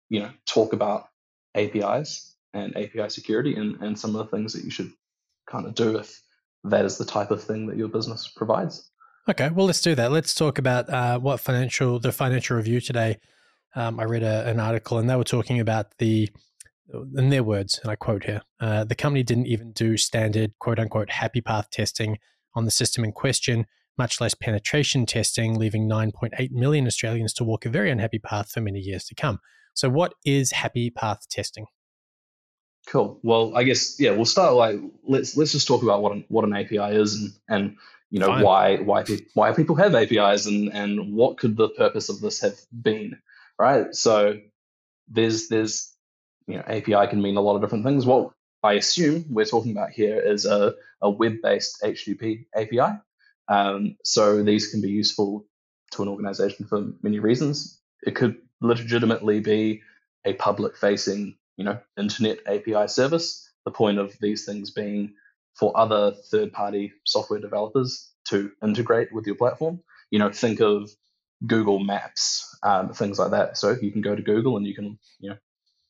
you 0.10 0.22
know, 0.22 0.32
talk 0.46 0.74
about 0.74 1.08
APIs 1.56 2.35
and 2.56 2.76
API 2.78 3.10
security 3.10 3.56
and, 3.56 3.80
and 3.82 3.98
some 3.98 4.16
of 4.16 4.26
the 4.26 4.36
things 4.36 4.54
that 4.54 4.64
you 4.64 4.72
should 4.72 4.92
kind 5.48 5.68
of 5.68 5.76
do 5.76 5.98
if 5.98 6.22
that 6.64 6.86
is 6.86 6.98
the 6.98 7.06
type 7.06 7.30
of 7.32 7.44
thing 7.44 7.68
that 7.68 7.78
your 7.78 7.88
business 7.88 8.28
provides. 8.36 8.90
Okay, 9.28 9.50
well, 9.50 9.66
let's 9.66 9.82
do 9.82 9.96
that. 9.96 10.12
Let's 10.12 10.34
talk 10.34 10.58
about 10.58 10.90
uh, 10.90 11.20
what 11.20 11.40
financial 11.40 12.00
the 12.00 12.12
financial 12.12 12.58
review 12.58 12.80
today. 12.80 13.18
Um, 13.76 14.00
I 14.00 14.04
read 14.04 14.24
a, 14.24 14.48
an 14.48 14.60
article 14.60 14.98
and 14.98 15.10
they 15.10 15.16
were 15.16 15.24
talking 15.24 15.60
about 15.60 15.98
the, 15.98 16.30
in 17.18 17.30
their 17.30 17.44
words, 17.44 17.80
and 17.82 17.92
I 17.92 17.96
quote 17.96 18.24
here, 18.24 18.42
uh, 18.60 18.84
the 18.86 18.96
company 18.96 19.24
didn't 19.24 19.48
even 19.48 19.72
do 19.74 19.98
standard 19.98 20.54
quote 20.60 20.80
unquote 20.80 21.10
happy 21.10 21.42
path 21.42 21.70
testing 21.72 22.20
on 22.54 22.66
the 22.66 22.72
system 22.72 23.04
in 23.04 23.12
question, 23.12 23.66
much 23.98 24.22
less 24.22 24.34
penetration 24.34 25.06
testing, 25.06 25.56
leaving 25.56 25.90
9.8 25.90 26.52
million 26.52 26.88
Australians 26.88 27.34
to 27.34 27.44
walk 27.44 27.66
a 27.66 27.70
very 27.70 27.92
unhappy 27.92 28.20
path 28.20 28.52
for 28.52 28.62
many 28.62 28.80
years 28.80 29.06
to 29.06 29.16
come. 29.16 29.40
So, 29.74 29.90
what 29.90 30.14
is 30.24 30.52
happy 30.52 30.90
path 30.90 31.28
testing? 31.30 31.66
Cool. 32.88 33.20
Well, 33.24 33.56
I 33.56 33.64
guess 33.64 34.00
yeah, 34.00 34.12
we'll 34.12 34.26
start 34.26 34.54
like 34.54 34.80
let's 35.04 35.36
let's 35.36 35.52
just 35.52 35.68
talk 35.68 35.82
about 35.82 36.02
what 36.02 36.12
an, 36.12 36.26
what 36.28 36.46
an 36.46 36.56
API 36.56 36.96
is 36.96 37.16
and 37.16 37.34
and 37.50 37.78
you 38.12 38.20
know 38.20 38.28
Fine. 38.28 38.44
why 38.44 38.76
why 38.78 39.04
why 39.34 39.54
people 39.54 39.76
have 39.76 39.96
APIs 39.96 40.46
and 40.46 40.72
and 40.72 41.14
what 41.14 41.38
could 41.38 41.58
the 41.58 41.70
purpose 41.70 42.10
of 42.10 42.22
this 42.22 42.42
have 42.42 42.58
been, 42.72 43.20
right? 43.58 43.94
So 43.96 44.40
there's 45.08 45.48
there's 45.48 45.94
you 46.48 46.58
know 46.58 46.64
API 46.68 47.08
can 47.08 47.22
mean 47.22 47.38
a 47.38 47.42
lot 47.42 47.56
of 47.56 47.62
different 47.62 47.86
things. 47.86 48.06
What 48.06 48.32
I 48.64 48.74
assume 48.74 49.26
we're 49.30 49.46
talking 49.46 49.72
about 49.72 49.92
here 49.92 50.20
is 50.20 50.46
a, 50.46 50.74
a 51.02 51.10
web-based 51.10 51.82
HTTP 51.84 52.46
API. 52.56 53.00
Um, 53.48 53.96
so 54.04 54.44
these 54.44 54.72
can 54.72 54.82
be 54.82 54.90
useful 54.90 55.46
to 55.92 56.02
an 56.02 56.08
organization 56.08 56.66
for 56.66 56.92
many 57.04 57.20
reasons. 57.20 57.80
It 58.06 58.16
could 58.16 58.38
legitimately 58.62 59.40
be 59.40 59.82
a 60.26 60.34
public-facing 60.34 61.36
you 61.58 61.64
know, 61.64 61.80
internet 61.98 62.40
API 62.48 62.88
service. 62.88 63.50
The 63.66 63.72
point 63.72 63.98
of 63.98 64.16
these 64.22 64.46
things 64.46 64.72
being 64.72 65.14
for 65.56 65.76
other 65.78 66.12
third-party 66.12 66.94
software 67.06 67.40
developers 67.40 68.12
to 68.26 68.52
integrate 68.64 69.14
with 69.14 69.26
your 69.26 69.36
platform. 69.36 69.82
You 70.12 70.20
know, 70.20 70.32
think 70.32 70.60
of 70.60 70.92
Google 71.46 71.80
Maps, 71.80 72.58
um, 72.64 72.94
things 72.94 73.20
like 73.20 73.32
that. 73.32 73.58
So 73.58 73.76
you 73.82 73.92
can 73.92 74.02
go 74.02 74.16
to 74.16 74.22
Google 74.22 74.58
and 74.58 74.66
you 74.66 74.76
can, 74.76 75.00
you 75.20 75.32
know, 75.32 75.38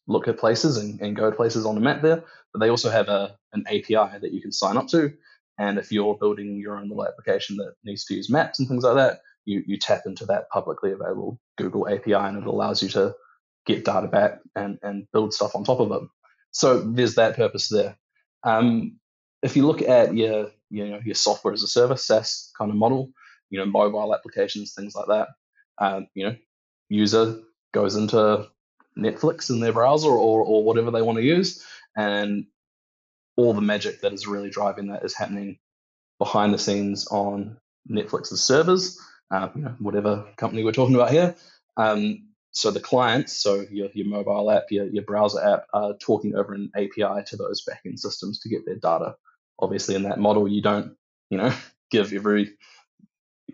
look 0.08 0.28
at 0.28 0.38
places 0.38 0.78
and, 0.78 1.02
and 1.02 1.16
go 1.16 1.30
to 1.30 1.36
places 1.36 1.66
on 1.66 1.76
the 1.76 1.82
map 1.82 2.02
there. 2.02 2.24
But 2.54 2.60
they 2.60 2.70
also 2.70 2.90
have 2.90 3.10
a 3.10 3.38
an 3.54 3.66
API 3.68 4.20
that 4.20 4.32
you 4.32 4.42
can 4.42 4.52
sign 4.52 4.78
up 4.78 4.88
to. 4.90 5.14
And 5.58 5.78
if 5.78 5.92
you're 5.92 6.18
building 6.18 6.58
your 6.58 6.78
own 6.78 6.90
little 6.90 7.08
application 7.08 7.58
that 7.58 7.74
needs 7.84 8.06
to 8.06 8.14
use 8.14 8.30
maps 8.30 8.60
and 8.60 8.68
things 8.68 8.84
like 8.84 8.96
that, 8.96 9.22
you, 9.46 9.64
you 9.66 9.78
tap 9.78 10.02
into 10.06 10.26
that 10.26 10.50
publicly 10.50 10.92
available 10.92 11.40
Google 11.58 11.88
API 11.88 12.14
and 12.14 12.38
it 12.38 12.48
allows 12.48 12.84
you 12.84 12.90
to 12.90 13.16
get 13.66 13.86
data 13.86 14.08
back 14.08 14.40
and, 14.56 14.80
and 14.82 15.08
build 15.12 15.34
stuff 15.34 15.56
on 15.56 15.64
top 15.64 15.80
of 15.80 15.92
it. 15.92 16.10
So 16.52 16.80
there's 16.80 17.16
that 17.16 17.36
purpose 17.36 17.68
there. 17.70 17.98
Um, 18.44 19.00
if 19.42 19.56
you 19.56 19.66
look 19.66 19.82
at 19.82 20.16
your 20.16 20.52
you 20.70 20.88
know 20.88 21.00
your 21.04 21.16
software 21.16 21.54
as 21.54 21.64
a 21.64 21.68
service 21.68 22.06
SaaS 22.06 22.52
kind 22.58 22.72
of 22.72 22.78
model, 22.78 23.12
you 23.50 23.60
know 23.60 23.66
mobile 23.66 24.14
applications, 24.14 24.74
things 24.74 24.96
like 24.96 25.08
that, 25.08 25.28
um, 25.80 26.08
you 26.14 26.26
know 26.26 26.36
user 26.90 27.42
goes 27.74 27.96
into 27.96 28.48
Netflix 28.98 29.50
in 29.50 29.60
their 29.60 29.74
browser 29.74 30.10
or, 30.10 30.42
or 30.44 30.64
whatever 30.64 30.92
they 30.92 31.02
want 31.02 31.18
to 31.18 31.24
use, 31.24 31.64
and 31.98 32.46
all 33.36 33.54
the 33.54 33.62
magic 33.62 34.02
that 34.02 34.14
is 34.14 34.28
really 34.28 34.50
driving 34.50 34.88
that 34.88 35.04
is 35.04 35.16
happening 35.16 35.58
behind 36.20 36.54
the 36.54 36.58
scenes 36.58 37.08
on 37.08 37.58
Netflix's 37.90 38.42
servers, 38.42 39.00
uh, 39.32 39.50
you 39.56 39.62
know, 39.64 39.76
whatever 39.80 40.26
company 40.38 40.64
we're 40.64 40.72
talking 40.72 40.96
about 40.96 41.12
here. 41.12 41.36
Um, 41.78 42.30
so 42.56 42.72
the 42.72 42.80
clients, 42.80 43.34
so 43.34 43.66
your, 43.70 43.90
your 43.94 44.08
mobile 44.08 44.50
app, 44.50 44.72
your, 44.72 44.88
your 44.88 45.04
browser 45.04 45.44
app, 45.44 45.66
are 45.74 45.94
talking 46.00 46.36
over 46.36 46.54
an 46.54 46.72
API 46.76 47.24
to 47.26 47.36
those 47.36 47.66
backend 47.66 48.00
systems 48.00 48.40
to 48.40 48.50
get 48.50 48.66
their 48.66 48.78
data. 48.78 49.16
Obviously, 49.60 49.94
in 49.94 50.04
that 50.04 50.20
model, 50.20 50.48
you 50.48 50.62
don't, 50.62 50.96
you 51.30 51.38
know, 51.38 51.54
give 51.92 52.14
every 52.14 52.54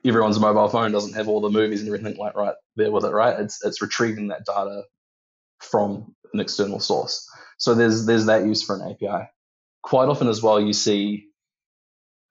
everyone's 0.05 0.39
mobile 0.39 0.69
phone 0.69 0.91
doesn't 0.91 1.13
have 1.13 1.27
all 1.27 1.41
the 1.41 1.49
movies 1.49 1.81
and 1.81 1.89
everything 1.89 2.17
like 2.17 2.35
right 2.35 2.55
there 2.75 2.91
with 2.91 3.03
it, 3.03 3.11
right? 3.11 3.39
It's 3.39 3.63
it's 3.65 3.81
retrieving 3.81 4.27
that 4.27 4.45
data 4.45 4.83
from 5.59 6.15
an 6.33 6.39
external 6.39 6.79
source. 6.79 7.27
So 7.57 7.73
there's 7.73 8.05
there's 8.05 8.27
that 8.27 8.45
use 8.45 8.63
for 8.63 8.75
an 8.75 8.91
API. 8.91 9.29
Quite 9.83 10.09
often 10.09 10.27
as 10.27 10.43
well, 10.43 10.61
you 10.61 10.73
see 10.73 11.27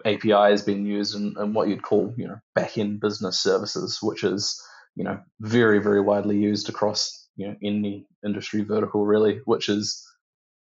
APIs 0.04 0.62
being 0.62 0.86
used 0.86 1.14
in, 1.16 1.34
in 1.38 1.52
what 1.52 1.68
you'd 1.68 1.82
call 1.82 2.14
you 2.16 2.28
know 2.28 2.38
back-end 2.54 3.00
business 3.00 3.40
services, 3.40 3.98
which 4.00 4.22
is 4.22 4.60
you 5.00 5.04
know 5.04 5.19
very 5.40 5.78
very 5.78 6.02
widely 6.02 6.37
used 6.37 6.69
across 6.69 7.26
you 7.37 7.49
know 7.49 7.57
any 7.62 8.07
industry 8.23 8.61
vertical 8.61 9.07
really, 9.07 9.40
which 9.47 9.71
is 9.71 10.07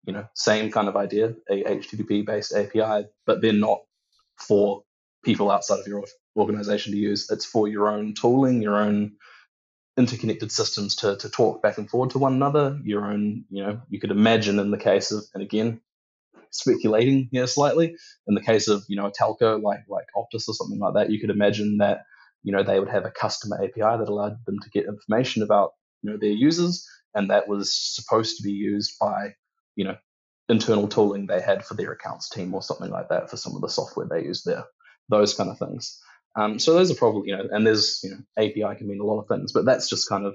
you 0.06 0.14
know 0.14 0.28
same 0.36 0.72
kind 0.72 0.88
of 0.88 0.96
idea, 0.96 1.34
a 1.50 1.64
HTTP 1.64 2.24
based 2.24 2.54
API, 2.54 3.08
but 3.26 3.42
they're 3.42 3.52
not 3.52 3.80
for 4.38 4.84
people 5.26 5.50
outside 5.50 5.80
of 5.80 5.88
your 5.88 6.04
organization 6.36 6.92
to 6.92 7.00
use. 7.00 7.32
It's 7.32 7.46
for 7.46 7.68
your 7.68 7.90
own 7.90 8.14
tooling, 8.14 8.62
your 8.62 8.78
own 8.78 9.14
interconnected 9.98 10.52
systems 10.52 10.96
to, 10.98 11.18
to 11.18 11.30
talk 11.32 11.64
back 11.64 11.80
and 11.80 11.90
forward 11.90 12.12
to 12.12 12.20
one 12.20 12.34
another. 12.34 12.80
Your 12.84 13.06
own, 13.12 13.44
you 13.50 13.64
know, 13.64 13.82
you 13.90 14.00
could 14.00 14.12
imagine 14.12 14.60
in 14.60 14.70
the 14.70 14.78
case 14.78 15.12
of, 15.12 15.24
and 15.34 15.42
again, 15.42 15.82
speculating 16.52 17.28
here 17.32 17.48
slightly, 17.48 17.96
in 18.28 18.36
the 18.36 18.42
case 18.42 18.68
of, 18.68 18.84
you 18.88 18.98
know, 18.98 19.08
a 19.08 19.12
telco 19.12 19.60
like 19.60 19.80
like 19.90 20.06
Optus 20.16 20.48
or 20.48 20.54
something 20.54 20.78
like 20.78 20.94
that, 20.94 21.10
you 21.10 21.20
could 21.20 21.32
imagine 21.32 21.80
that, 21.80 22.04
you 22.48 22.54
know, 22.54 22.64
they 22.64 22.80
would 22.80 22.88
have 22.88 23.04
a 23.04 23.12
customer 23.12 23.58
API 23.62 23.82
that 23.82 24.08
allowed 24.08 24.38
them 24.46 24.58
to 24.62 24.70
get 24.70 24.86
information 24.86 25.44
about, 25.44 25.72
you 26.02 26.10
know, 26.10 26.18
their 26.18 26.30
users, 26.30 26.88
and 27.14 27.30
that 27.30 27.50
was 27.50 27.76
supposed 27.78 28.38
to 28.38 28.44
be 28.44 28.54
used 28.54 28.94
by, 29.02 29.34
you 29.76 29.84
know, 29.84 29.98
internal 30.48 30.88
tooling 30.88 31.28
they 31.28 31.42
had 31.42 31.66
for 31.66 31.74
their 31.74 31.92
accounts 31.92 32.30
team 32.30 32.54
or 32.54 32.62
something 32.62 32.90
like 32.90 33.10
that 33.10 33.30
for 33.30 33.36
some 33.36 33.54
of 33.54 33.62
the 33.62 33.68
software 33.68 34.08
they 34.10 34.24
use 34.24 34.44
there. 34.44 34.64
Those 35.10 35.34
kind 35.34 35.50
of 35.50 35.60
things. 35.60 36.00
Um, 36.38 36.58
so 36.58 36.74
those 36.74 36.90
are 36.90 36.96
probably, 36.96 37.28
you 37.28 37.36
know, 37.36 37.50
and 37.52 37.68
there's, 37.68 38.00
you 38.02 38.12
know, 38.12 38.20
API 38.38 38.78
can 38.78 38.88
mean 38.88 39.02
a 39.02 39.06
lot 39.06 39.20
of 39.20 39.28
things, 39.28 39.52
but 39.52 39.66
that's 39.66 39.90
just 39.90 40.08
kind 40.08 40.26
of 40.26 40.34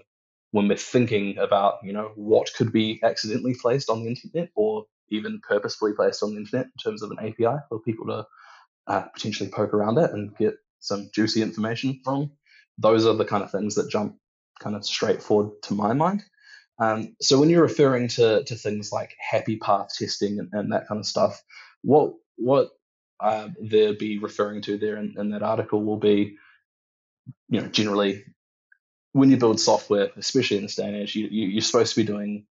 when 0.50 0.68
we're 0.68 0.76
thinking 0.76 1.38
about, 1.38 1.76
you 1.82 1.94
know, 1.94 2.12
what 2.16 2.52
could 2.54 2.72
be 2.72 3.00
accidentally 3.02 3.54
placed 3.54 3.88
on 3.88 4.02
the 4.02 4.10
internet 4.10 4.50
or 4.54 4.84
even 5.08 5.40
purposefully 5.40 5.94
placed 5.94 6.22
on 6.22 6.32
the 6.32 6.40
internet 6.40 6.66
in 6.66 6.82
terms 6.82 7.02
of 7.02 7.10
an 7.10 7.20
API 7.20 7.56
for 7.70 7.80
people 7.80 8.04
to 8.08 8.26
uh, 8.86 9.02
potentially 9.14 9.48
poke 9.48 9.72
around 9.72 9.96
it 9.96 10.10
and 10.10 10.36
get 10.36 10.56
some 10.82 11.10
juicy 11.14 11.42
information 11.42 12.00
from. 12.04 12.32
Those 12.78 13.06
are 13.06 13.14
the 13.14 13.24
kind 13.24 13.42
of 13.42 13.50
things 13.50 13.76
that 13.76 13.90
jump 13.90 14.16
kind 14.60 14.76
of 14.76 14.84
straightforward 14.84 15.62
to 15.62 15.74
my 15.74 15.92
mind. 15.94 16.22
Um, 16.78 17.16
so 17.20 17.38
when 17.38 17.50
you're 17.50 17.62
referring 17.62 18.08
to 18.08 18.44
to 18.44 18.54
things 18.54 18.92
like 18.92 19.14
happy 19.18 19.56
path 19.56 19.88
testing 19.96 20.38
and, 20.38 20.48
and 20.52 20.72
that 20.72 20.88
kind 20.88 20.98
of 20.98 21.06
stuff, 21.06 21.42
what 21.82 22.14
what 22.36 22.70
uh, 23.20 23.48
they'll 23.60 23.96
be 23.96 24.18
referring 24.18 24.62
to 24.62 24.78
there 24.78 24.96
in, 24.96 25.14
in, 25.16 25.30
that 25.30 25.44
article 25.44 25.84
will 25.84 25.98
be, 25.98 26.36
you 27.48 27.60
know, 27.60 27.68
generally 27.68 28.24
when 29.12 29.30
you 29.30 29.36
build 29.36 29.60
software, 29.60 30.10
especially 30.16 30.56
in 30.56 30.64
this 30.64 30.74
day 30.74 30.86
and 30.86 30.96
age, 30.96 31.14
you, 31.14 31.28
you, 31.30 31.58
are 31.58 31.60
supposed 31.60 31.94
to 31.94 32.00
be 32.00 32.06
doing 32.06 32.46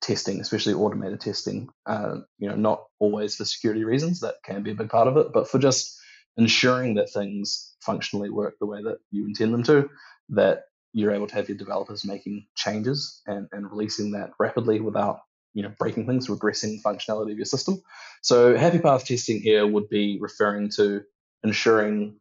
testing, 0.00 0.40
especially 0.40 0.74
automated 0.74 1.20
testing. 1.20 1.68
Uh, 1.84 2.16
you 2.38 2.48
know, 2.48 2.56
not 2.56 2.84
always 2.98 3.36
for 3.36 3.44
security 3.44 3.84
reasons, 3.84 4.20
that 4.20 4.36
can 4.44 4.64
be 4.64 4.72
a 4.72 4.74
big 4.74 4.88
part 4.88 5.06
of 5.06 5.16
it, 5.16 5.28
but 5.32 5.48
for 5.48 5.60
just 5.60 5.96
ensuring 6.36 6.94
that 6.94 7.10
things 7.10 7.74
functionally 7.80 8.30
work 8.30 8.56
the 8.58 8.66
way 8.66 8.82
that 8.82 8.98
you 9.10 9.26
intend 9.26 9.54
them 9.54 9.62
to, 9.64 9.88
that 10.30 10.64
you're 10.92 11.14
able 11.14 11.26
to 11.26 11.34
have 11.34 11.48
your 11.48 11.58
developers 11.58 12.04
making 12.04 12.46
changes 12.54 13.22
and, 13.26 13.48
and 13.52 13.70
releasing 13.70 14.12
that 14.12 14.30
rapidly 14.38 14.80
without 14.80 15.20
you 15.54 15.62
know 15.62 15.72
breaking 15.78 16.06
things, 16.06 16.28
regressing 16.28 16.82
functionality 16.82 17.32
of 17.32 17.38
your 17.38 17.46
system. 17.46 17.80
So 18.22 18.56
happy 18.56 18.78
path 18.78 19.06
testing 19.06 19.40
here 19.40 19.66
would 19.66 19.88
be 19.88 20.18
referring 20.20 20.70
to 20.76 21.02
ensuring 21.42 22.16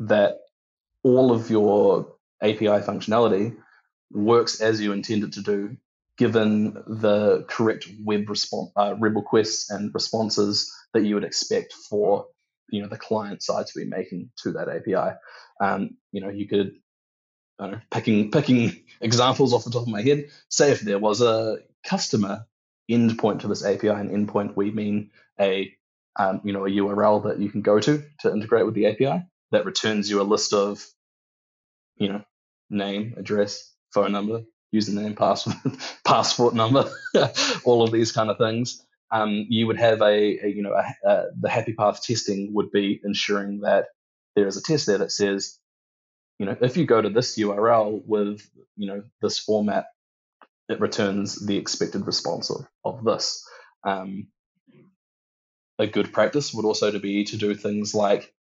that 0.00 0.38
all 1.02 1.32
of 1.32 1.50
your 1.50 2.14
API 2.42 2.80
functionality 2.82 3.56
works 4.10 4.60
as 4.60 4.80
you 4.80 4.92
intend 4.92 5.24
it 5.24 5.32
to 5.34 5.42
do, 5.42 5.76
given 6.18 6.74
the 6.86 7.44
correct 7.48 7.88
web 8.02 8.28
response, 8.28 8.70
uh, 8.76 8.94
web 8.98 9.16
requests 9.16 9.70
and 9.70 9.92
responses 9.94 10.72
that 10.92 11.04
you 11.04 11.14
would 11.14 11.24
expect 11.24 11.72
for 11.72 12.26
you 12.68 12.82
know 12.82 12.88
the 12.88 12.98
client 12.98 13.42
side 13.42 13.66
to 13.66 13.78
be 13.78 13.84
making 13.84 14.30
to 14.42 14.52
that 14.52 14.68
API. 14.68 15.16
Um, 15.60 15.96
you 16.12 16.20
know, 16.20 16.30
you 16.30 16.48
could 16.48 16.72
know, 17.60 17.80
picking 17.90 18.30
picking 18.30 18.84
examples 19.00 19.52
off 19.52 19.64
the 19.64 19.70
top 19.70 19.82
of 19.82 19.88
my 19.88 20.02
head. 20.02 20.26
Say 20.48 20.72
if 20.72 20.80
there 20.80 20.98
was 20.98 21.20
a 21.20 21.58
customer 21.86 22.46
endpoint 22.90 23.40
to 23.40 23.48
this 23.48 23.64
API. 23.64 23.88
And 23.88 24.10
endpoint, 24.10 24.56
we 24.56 24.70
mean 24.70 25.10
a 25.40 25.72
um, 26.18 26.40
you 26.44 26.52
know 26.52 26.66
a 26.66 26.70
URL 26.70 27.24
that 27.24 27.38
you 27.40 27.50
can 27.50 27.62
go 27.62 27.80
to 27.80 28.02
to 28.20 28.32
integrate 28.32 28.66
with 28.66 28.74
the 28.74 28.86
API 28.86 29.24
that 29.50 29.66
returns 29.66 30.10
you 30.10 30.20
a 30.20 30.22
list 30.22 30.52
of 30.52 30.84
you 31.96 32.08
know 32.08 32.24
name, 32.70 33.14
address, 33.16 33.72
phone 33.92 34.12
number, 34.12 34.42
username, 34.74 35.16
password, 35.16 35.56
passport 36.04 36.54
number, 36.54 36.90
all 37.64 37.82
of 37.82 37.92
these 37.92 38.12
kind 38.12 38.30
of 38.30 38.38
things. 38.38 38.83
Um, 39.14 39.46
you 39.48 39.68
would 39.68 39.78
have 39.78 40.02
a, 40.02 40.44
a 40.44 40.48
you 40.48 40.62
know 40.62 40.74
a, 40.74 41.08
a, 41.08 41.24
the 41.40 41.48
happy 41.48 41.72
path 41.72 42.02
testing 42.02 42.52
would 42.52 42.72
be 42.72 43.00
ensuring 43.04 43.60
that 43.60 43.86
there 44.34 44.48
is 44.48 44.56
a 44.56 44.62
test 44.62 44.86
there 44.86 44.98
that 44.98 45.12
says 45.12 45.58
you 46.40 46.46
know 46.46 46.56
if 46.60 46.76
you 46.76 46.84
go 46.84 47.00
to 47.00 47.10
this 47.10 47.38
URL 47.38 48.02
with 48.04 48.42
you 48.76 48.88
know 48.88 49.04
this 49.22 49.38
format 49.38 49.86
it 50.68 50.80
returns 50.80 51.44
the 51.46 51.56
expected 51.56 52.06
response 52.06 52.50
of, 52.50 52.66
of 52.84 53.04
this. 53.04 53.46
Um, 53.84 54.28
a 55.78 55.86
good 55.86 56.12
practice 56.12 56.54
would 56.54 56.64
also 56.64 56.90
to 56.90 56.98
be 56.98 57.24
to 57.24 57.36
do 57.36 57.54
things 57.54 57.94
like, 57.94 58.32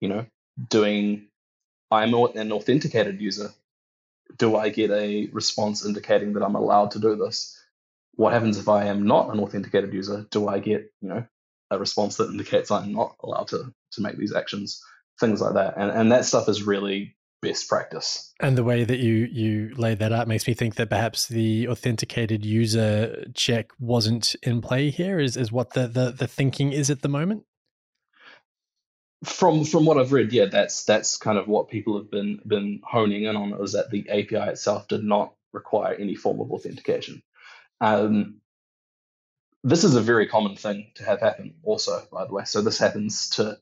you 0.00 0.08
know, 0.08 0.26
doing 0.68 1.28
I'm 1.90 2.14
an 2.14 2.52
authenticated 2.52 3.20
user. 3.20 3.50
Do 4.38 4.56
I 4.56 4.70
get 4.70 4.90
a 4.90 5.28
response 5.32 5.84
indicating 5.84 6.32
that 6.34 6.42
I'm 6.42 6.56
allowed 6.56 6.92
to 6.92 6.98
do 6.98 7.16
this? 7.16 7.58
What 8.16 8.32
happens 8.32 8.58
if 8.58 8.68
I 8.68 8.86
am 8.86 9.06
not 9.06 9.32
an 9.32 9.40
authenticated 9.40 9.92
user? 9.92 10.26
Do 10.30 10.48
I 10.48 10.58
get, 10.58 10.90
you 11.00 11.08
know, 11.08 11.26
a 11.70 11.78
response 11.78 12.16
that 12.16 12.30
indicates 12.30 12.70
I'm 12.70 12.92
not 12.92 13.16
allowed 13.22 13.48
to 13.48 13.72
to 13.92 14.00
make 14.00 14.16
these 14.16 14.34
actions? 14.34 14.82
Things 15.20 15.40
like 15.40 15.54
that. 15.54 15.74
And 15.76 15.90
and 15.90 16.12
that 16.12 16.24
stuff 16.24 16.48
is 16.48 16.62
really 16.62 17.16
best 17.42 17.68
practice. 17.68 18.32
And 18.40 18.56
the 18.56 18.64
way 18.64 18.84
that 18.84 18.98
you 18.98 19.28
you 19.30 19.74
laid 19.76 19.98
that 19.98 20.12
out 20.12 20.28
makes 20.28 20.46
me 20.46 20.54
think 20.54 20.76
that 20.76 20.90
perhaps 20.90 21.26
the 21.26 21.68
authenticated 21.68 22.44
user 22.44 23.26
check 23.34 23.70
wasn't 23.78 24.34
in 24.42 24.60
play 24.60 24.90
here. 24.90 25.18
Is 25.18 25.36
is 25.36 25.52
what 25.52 25.74
the 25.74 25.86
the, 25.86 26.10
the 26.10 26.26
thinking 26.26 26.72
is 26.72 26.90
at 26.90 27.02
the 27.02 27.08
moment? 27.08 27.44
From 29.24 29.64
from 29.64 29.86
what 29.86 29.98
I've 29.98 30.12
read, 30.12 30.32
yeah, 30.32 30.46
that's 30.46 30.84
that's 30.84 31.16
kind 31.16 31.38
of 31.38 31.48
what 31.48 31.68
people 31.68 31.96
have 31.98 32.10
been 32.10 32.40
been 32.46 32.80
honing 32.84 33.24
in 33.24 33.36
on 33.36 33.52
is 33.62 33.72
that 33.72 33.90
the 33.90 34.08
API 34.08 34.50
itself 34.50 34.88
did 34.88 35.02
not 35.02 35.34
require 35.52 35.94
any 35.94 36.14
form 36.14 36.40
of 36.40 36.50
authentication. 36.52 37.22
Um, 37.80 38.40
this 39.62 39.84
is 39.84 39.96
a 39.96 40.00
very 40.00 40.26
common 40.26 40.56
thing 40.56 40.92
to 40.96 41.04
have 41.04 41.20
happen, 41.20 41.54
also, 41.62 42.02
by 42.12 42.24
the 42.24 42.32
way. 42.32 42.44
So 42.44 42.62
this 42.62 42.78
happens 42.78 43.30
to 43.30 43.58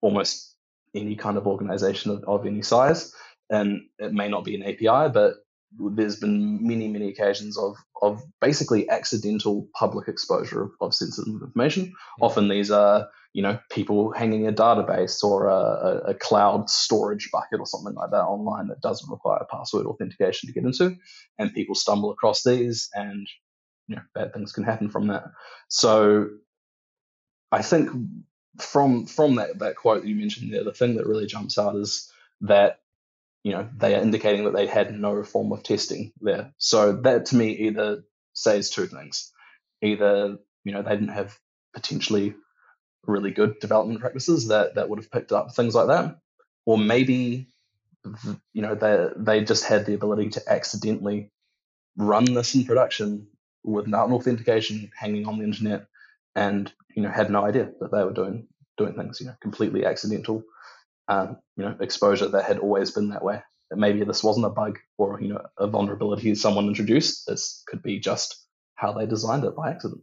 almost 0.00 0.54
any 0.94 1.16
kind 1.16 1.36
of 1.36 1.46
organization 1.46 2.10
of, 2.10 2.24
of 2.24 2.46
any 2.46 2.62
size. 2.62 3.14
And 3.48 3.82
it 3.98 4.12
may 4.12 4.28
not 4.28 4.44
be 4.44 4.54
an 4.54 4.62
API, 4.62 5.12
but 5.12 5.34
there's 5.78 6.16
been 6.16 6.66
many, 6.66 6.88
many 6.88 7.08
occasions 7.08 7.56
of 7.58 7.76
of 8.02 8.22
basically 8.40 8.88
accidental 8.90 9.68
public 9.74 10.08
exposure 10.08 10.64
of, 10.64 10.70
of 10.80 10.94
sensitive 10.94 11.32
information. 11.42 11.84
Mm-hmm. 11.86 12.24
Often 12.24 12.48
these 12.48 12.70
are, 12.70 13.08
you 13.32 13.42
know, 13.42 13.58
people 13.70 14.12
hanging 14.12 14.46
a 14.46 14.52
database 14.52 15.22
or 15.22 15.46
a, 15.46 16.10
a, 16.10 16.14
cloud 16.14 16.68
storage 16.68 17.30
bucket 17.32 17.60
or 17.60 17.66
something 17.66 17.94
like 17.94 18.10
that 18.10 18.24
online 18.24 18.68
that 18.68 18.80
doesn't 18.80 19.10
require 19.10 19.46
password 19.50 19.86
authentication 19.86 20.46
to 20.46 20.52
get 20.52 20.64
into, 20.64 20.96
and 21.38 21.54
people 21.54 21.74
stumble 21.74 22.10
across 22.10 22.42
these, 22.42 22.88
and 22.94 23.26
you 23.88 23.96
know, 23.96 24.02
bad 24.14 24.32
things 24.32 24.52
can 24.52 24.64
happen 24.64 24.90
from 24.90 25.08
that. 25.08 25.24
So, 25.68 26.28
I 27.52 27.62
think 27.62 27.90
from 28.58 29.06
from 29.06 29.36
that 29.36 29.58
that 29.58 29.76
quote 29.76 30.02
that 30.02 30.08
you 30.08 30.16
mentioned 30.16 30.52
there, 30.52 30.64
the 30.64 30.72
thing 30.72 30.96
that 30.96 31.06
really 31.06 31.26
jumps 31.26 31.58
out 31.58 31.76
is 31.76 32.10
that 32.42 32.80
you 33.42 33.52
know 33.52 33.68
they 33.76 33.94
are 33.94 34.02
indicating 34.02 34.44
that 34.44 34.54
they 34.54 34.66
had 34.66 34.98
no 34.98 35.22
form 35.22 35.52
of 35.52 35.62
testing 35.62 36.12
there. 36.20 36.52
So 36.58 36.92
that 37.02 37.26
to 37.26 37.36
me 37.36 37.50
either 37.52 38.04
says 38.32 38.70
two 38.70 38.86
things: 38.86 39.32
either 39.82 40.38
you 40.64 40.72
know 40.72 40.82
they 40.82 40.90
didn't 40.90 41.08
have 41.08 41.38
potentially 41.74 42.34
really 43.06 43.30
good 43.30 43.60
development 43.60 44.00
practices 44.00 44.48
that 44.48 44.74
that 44.74 44.88
would 44.88 44.98
have 44.98 45.10
picked 45.10 45.32
up 45.32 45.54
things 45.54 45.74
like 45.74 45.88
that, 45.88 46.18
or 46.64 46.78
maybe 46.78 47.48
you 48.52 48.62
know 48.62 48.74
they 48.74 49.08
they 49.16 49.44
just 49.44 49.64
had 49.64 49.86
the 49.86 49.94
ability 49.94 50.30
to 50.30 50.52
accidentally 50.52 51.30
run 51.96 52.24
this 52.24 52.54
in 52.54 52.64
production 52.64 53.28
without 53.66 54.08
an 54.08 54.14
authentication 54.14 54.90
hanging 54.96 55.26
on 55.26 55.38
the 55.38 55.44
internet 55.44 55.86
and 56.34 56.72
you 56.94 57.02
know 57.02 57.10
had 57.10 57.30
no 57.30 57.44
idea 57.44 57.70
that 57.80 57.90
they 57.90 58.04
were 58.04 58.12
doing 58.12 58.46
doing 58.78 58.94
things 58.94 59.20
you 59.20 59.26
know 59.26 59.34
completely 59.40 59.84
accidental 59.84 60.42
um, 61.08 61.36
you 61.56 61.64
know 61.64 61.76
exposure 61.80 62.28
that 62.28 62.44
had 62.44 62.58
always 62.58 62.90
been 62.92 63.10
that 63.10 63.24
way 63.24 63.42
maybe 63.72 64.04
this 64.04 64.22
wasn't 64.22 64.46
a 64.46 64.50
bug 64.50 64.78
or 64.96 65.20
you 65.20 65.28
know 65.28 65.40
a 65.58 65.66
vulnerability 65.66 66.34
someone 66.34 66.68
introduced 66.68 67.26
this 67.26 67.62
could 67.66 67.82
be 67.82 67.98
just 67.98 68.44
how 68.76 68.92
they 68.92 69.06
designed 69.06 69.44
it 69.44 69.56
by 69.56 69.70
accident 69.70 70.02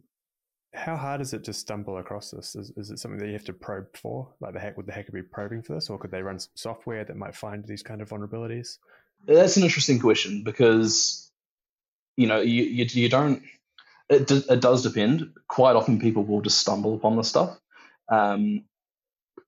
how 0.74 0.96
hard 0.96 1.20
is 1.20 1.32
it 1.32 1.44
to 1.44 1.52
stumble 1.52 1.98
across 1.98 2.32
this? 2.32 2.56
Is, 2.56 2.72
is 2.76 2.90
it 2.90 2.98
something 2.98 3.18
that 3.20 3.26
you 3.26 3.34
have 3.34 3.44
to 3.44 3.52
probe 3.52 3.96
for? 3.96 4.34
Like 4.40 4.54
the 4.54 4.60
hack 4.60 4.76
would 4.76 4.86
the 4.86 4.92
hacker 4.92 5.12
be 5.12 5.22
probing 5.22 5.62
for 5.62 5.74
this, 5.74 5.88
or 5.88 5.98
could 5.98 6.10
they 6.10 6.22
run 6.22 6.40
some 6.40 6.50
software 6.56 7.04
that 7.04 7.16
might 7.16 7.36
find 7.36 7.64
these 7.64 7.82
kind 7.82 8.02
of 8.02 8.08
vulnerabilities? 8.08 8.78
That's 9.24 9.56
an 9.56 9.62
interesting 9.62 10.00
question 10.00 10.42
because 10.42 11.23
you 12.16 12.26
know 12.26 12.40
you 12.40 12.64
you, 12.64 12.84
you 12.90 13.08
don't. 13.08 13.42
It, 14.10 14.30
it 14.30 14.60
does 14.60 14.82
depend. 14.82 15.32
Quite 15.48 15.76
often, 15.76 15.98
people 15.98 16.24
will 16.24 16.42
just 16.42 16.58
stumble 16.58 16.94
upon 16.94 17.16
this 17.16 17.28
stuff. 17.28 17.58
Um, 18.10 18.64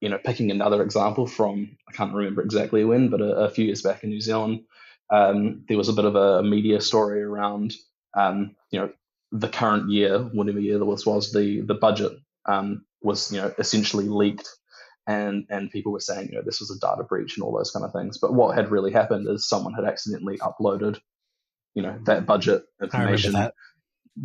you 0.01 0.09
know, 0.09 0.17
picking 0.17 0.51
another 0.51 0.81
example 0.81 1.27
from 1.27 1.77
I 1.87 1.91
can't 1.91 2.13
remember 2.13 2.41
exactly 2.41 2.83
when, 2.83 3.09
but 3.09 3.21
a, 3.21 3.45
a 3.45 3.49
few 3.49 3.65
years 3.65 3.81
back 3.81 4.03
in 4.03 4.09
New 4.09 4.21
Zealand, 4.21 4.61
um, 5.09 5.63
there 5.67 5.77
was 5.77 5.89
a 5.89 5.93
bit 5.93 6.05
of 6.05 6.15
a 6.15 6.43
media 6.43 6.81
story 6.81 7.21
around 7.23 7.73
um, 8.15 8.55
you 8.71 8.79
know 8.79 8.91
the 9.31 9.49
current 9.49 9.89
year, 9.89 10.19
whatever 10.19 10.59
year 10.59 10.79
this 10.79 11.05
was, 11.05 11.31
the 11.31 11.61
the 11.61 11.73
budget 11.73 12.13
um, 12.45 12.85
was 13.01 13.31
you 13.31 13.39
know 13.39 13.53
essentially 13.57 14.07
leaked, 14.07 14.49
and 15.05 15.45
and 15.49 15.71
people 15.71 15.91
were 15.91 15.99
saying 15.99 16.29
you 16.29 16.35
know 16.35 16.43
this 16.43 16.59
was 16.59 16.71
a 16.71 16.79
data 16.79 17.03
breach 17.03 17.37
and 17.37 17.43
all 17.43 17.55
those 17.55 17.71
kind 17.71 17.85
of 17.85 17.93
things. 17.93 18.17
But 18.17 18.33
what 18.33 18.55
had 18.55 18.71
really 18.71 18.91
happened 18.91 19.27
is 19.27 19.47
someone 19.47 19.73
had 19.73 19.85
accidentally 19.85 20.37
uploaded, 20.39 20.99
you 21.77 21.83
know, 21.83 21.95
that 22.05 22.25
budget 22.25 22.63
information 22.81 23.33
that. 23.33 23.53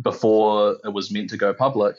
before 0.01 0.77
it 0.83 0.91
was 0.91 1.11
meant 1.11 1.29
to 1.29 1.37
go 1.37 1.53
public. 1.53 1.95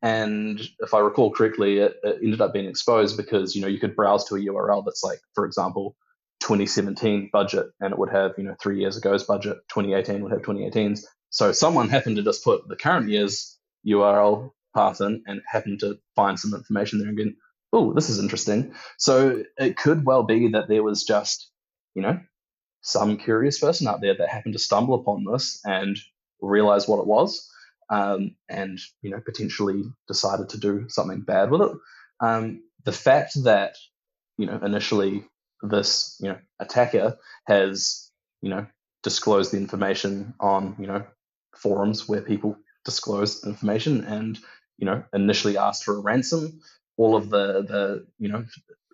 And 0.00 0.60
if 0.78 0.94
I 0.94 1.00
recall 1.00 1.32
correctly, 1.32 1.78
it, 1.78 1.96
it 2.04 2.20
ended 2.22 2.40
up 2.40 2.52
being 2.52 2.66
exposed 2.66 3.16
because 3.16 3.56
you 3.56 3.62
know 3.62 3.66
you 3.66 3.80
could 3.80 3.96
browse 3.96 4.24
to 4.26 4.36
a 4.36 4.38
URL 4.38 4.84
that's 4.84 5.02
like, 5.02 5.18
for 5.34 5.44
example, 5.44 5.96
2017 6.42 7.30
budget, 7.32 7.66
and 7.80 7.92
it 7.92 7.98
would 7.98 8.10
have 8.10 8.34
you 8.38 8.44
know 8.44 8.54
three 8.62 8.78
years 8.78 8.96
ago's 8.96 9.24
budget. 9.24 9.56
2018 9.74 10.22
would 10.22 10.30
have 10.30 10.42
2018's, 10.42 11.04
so 11.30 11.50
someone 11.50 11.88
happened 11.88 12.16
to 12.16 12.22
just 12.22 12.44
put 12.44 12.68
the 12.68 12.76
current 12.76 13.08
year's 13.08 13.58
URL 13.84 14.52
path 14.72 15.00
in 15.00 15.24
and 15.26 15.40
happened 15.50 15.80
to 15.80 15.98
find 16.14 16.38
some 16.38 16.54
information 16.54 17.00
there 17.00 17.08
and 17.08 17.18
go, 17.18 17.24
oh, 17.72 17.92
this 17.92 18.08
is 18.08 18.20
interesting. 18.20 18.72
So 18.98 19.42
it 19.58 19.76
could 19.76 20.06
well 20.06 20.22
be 20.22 20.52
that 20.52 20.68
there 20.68 20.84
was 20.84 21.02
just, 21.02 21.50
you 21.94 22.02
know, 22.02 22.20
some 22.82 23.16
curious 23.16 23.58
person 23.58 23.86
out 23.86 24.00
there 24.00 24.14
that 24.16 24.28
happened 24.28 24.52
to 24.54 24.58
stumble 24.58 24.94
upon 24.94 25.24
this 25.24 25.60
and 25.64 25.98
realize 26.40 26.86
what 26.86 27.00
it 27.00 27.06
was 27.06 27.50
um, 27.90 28.34
and, 28.48 28.78
you 29.02 29.10
know, 29.10 29.20
potentially 29.20 29.84
decided 30.08 30.48
to 30.50 30.58
do 30.58 30.86
something 30.88 31.20
bad 31.20 31.50
with 31.50 31.62
it. 31.62 31.72
Um, 32.20 32.62
the 32.84 32.92
fact 32.92 33.44
that, 33.44 33.76
you 34.36 34.46
know, 34.46 34.58
initially 34.62 35.24
this, 35.62 36.16
you 36.20 36.28
know, 36.28 36.38
attacker 36.58 37.18
has, 37.46 38.10
you 38.40 38.50
know, 38.50 38.66
disclosed 39.02 39.52
the 39.52 39.56
information 39.56 40.34
on, 40.40 40.76
you 40.78 40.86
know, 40.86 41.04
forums 41.56 42.08
where 42.08 42.22
people 42.22 42.56
disclose 42.84 43.44
information 43.46 44.04
and 44.04 44.38
you 44.78 44.86
know 44.86 45.04
initially 45.12 45.56
asked 45.56 45.84
for 45.84 45.96
a 45.96 46.00
ransom 46.00 46.60
all 46.96 47.16
of 47.16 47.30
the 47.30 47.62
the 47.62 48.06
you 48.18 48.28
know 48.28 48.44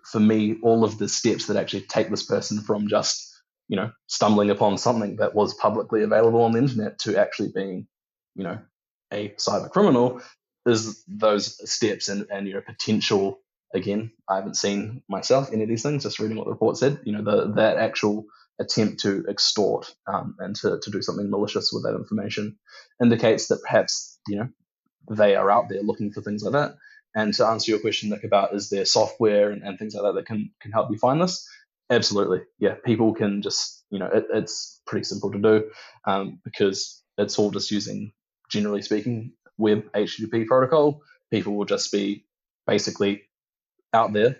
for 0.03 0.19
me 0.19 0.57
all 0.61 0.83
of 0.83 0.97
the 0.97 1.09
steps 1.09 1.47
that 1.47 1.57
actually 1.57 1.81
take 1.81 2.09
this 2.09 2.23
person 2.23 2.61
from 2.61 2.87
just 2.87 3.28
you 3.69 3.77
know 3.77 3.91
stumbling 4.07 4.51
upon 4.51 4.79
something 4.79 5.17
that 5.17 5.35
was 5.35 5.55
publicly 5.55 6.03
available 6.03 6.43
on 6.43 6.53
the 6.53 6.59
internet 6.59 6.99
to 6.99 7.19
actually 7.19 7.51
being 7.55 7.87
you 8.35 8.45
know 8.45 8.59
a 9.13 9.29
cyber 9.39 9.71
criminal 9.71 10.21
is 10.67 11.03
those 11.09 11.71
steps 11.71 12.09
and 12.09 12.27
and 12.31 12.47
you 12.47 12.55
know 12.55 12.61
potential 12.61 13.41
again 13.75 14.11
i 14.29 14.37
haven't 14.37 14.57
seen 14.57 15.03
myself 15.09 15.51
any 15.53 15.63
of 15.63 15.69
these 15.69 15.83
things 15.83 16.03
just 16.03 16.19
reading 16.19 16.37
what 16.37 16.45
the 16.45 16.53
report 16.53 16.77
said 16.77 16.99
you 17.05 17.13
know 17.13 17.23
the 17.23 17.53
that 17.55 17.77
actual 17.77 18.25
attempt 18.61 19.01
to 19.01 19.25
extort 19.29 19.95
um, 20.07 20.35
and 20.39 20.55
to, 20.55 20.79
to 20.83 20.91
do 20.91 21.01
something 21.01 21.31
malicious 21.31 21.71
with 21.73 21.83
that 21.83 21.95
information 21.95 22.57
indicates 23.03 23.49
that 23.49 23.61
perhaps 23.63 24.19
you 24.29 24.37
know 24.37 24.47
they 25.11 25.35
are 25.35 25.51
out 25.51 25.69
there 25.69 25.83
looking 25.83 26.13
for 26.13 26.21
things 26.21 26.43
like 26.43 26.53
that. 26.53 26.77
And 27.15 27.33
to 27.35 27.47
answer 27.47 27.71
your 27.71 27.81
question, 27.81 28.09
Nick, 28.11 28.25
about 28.25 28.55
is 28.55 28.71
there 28.71 28.85
software 28.85 29.51
and, 29.51 29.63
and 29.63 29.79
things 29.79 29.95
like 29.95 30.03
that 30.03 30.15
that 30.15 30.27
can 30.27 30.51
can 30.61 30.73
help 30.73 30.91
you 30.91 30.99
find 30.99 31.21
this? 31.21 31.47
Absolutely, 31.89 32.41
yeah. 32.59 32.75
People 32.85 33.13
can 33.13 33.41
just 33.41 33.83
you 33.89 33.99
know 33.99 34.07
it, 34.07 34.27
it's 34.33 34.81
pretty 34.85 35.03
simple 35.03 35.31
to 35.31 35.39
do 35.39 35.69
um, 36.05 36.39
because 36.43 37.03
it's 37.17 37.39
all 37.39 37.51
just 37.51 37.71
using 37.71 38.11
generally 38.49 38.81
speaking 38.81 39.33
web 39.57 39.91
HTTP 39.93 40.47
protocol. 40.47 41.01
People 41.31 41.55
will 41.55 41.65
just 41.65 41.91
be 41.91 42.25
basically 42.67 43.23
out 43.93 44.13
there 44.13 44.37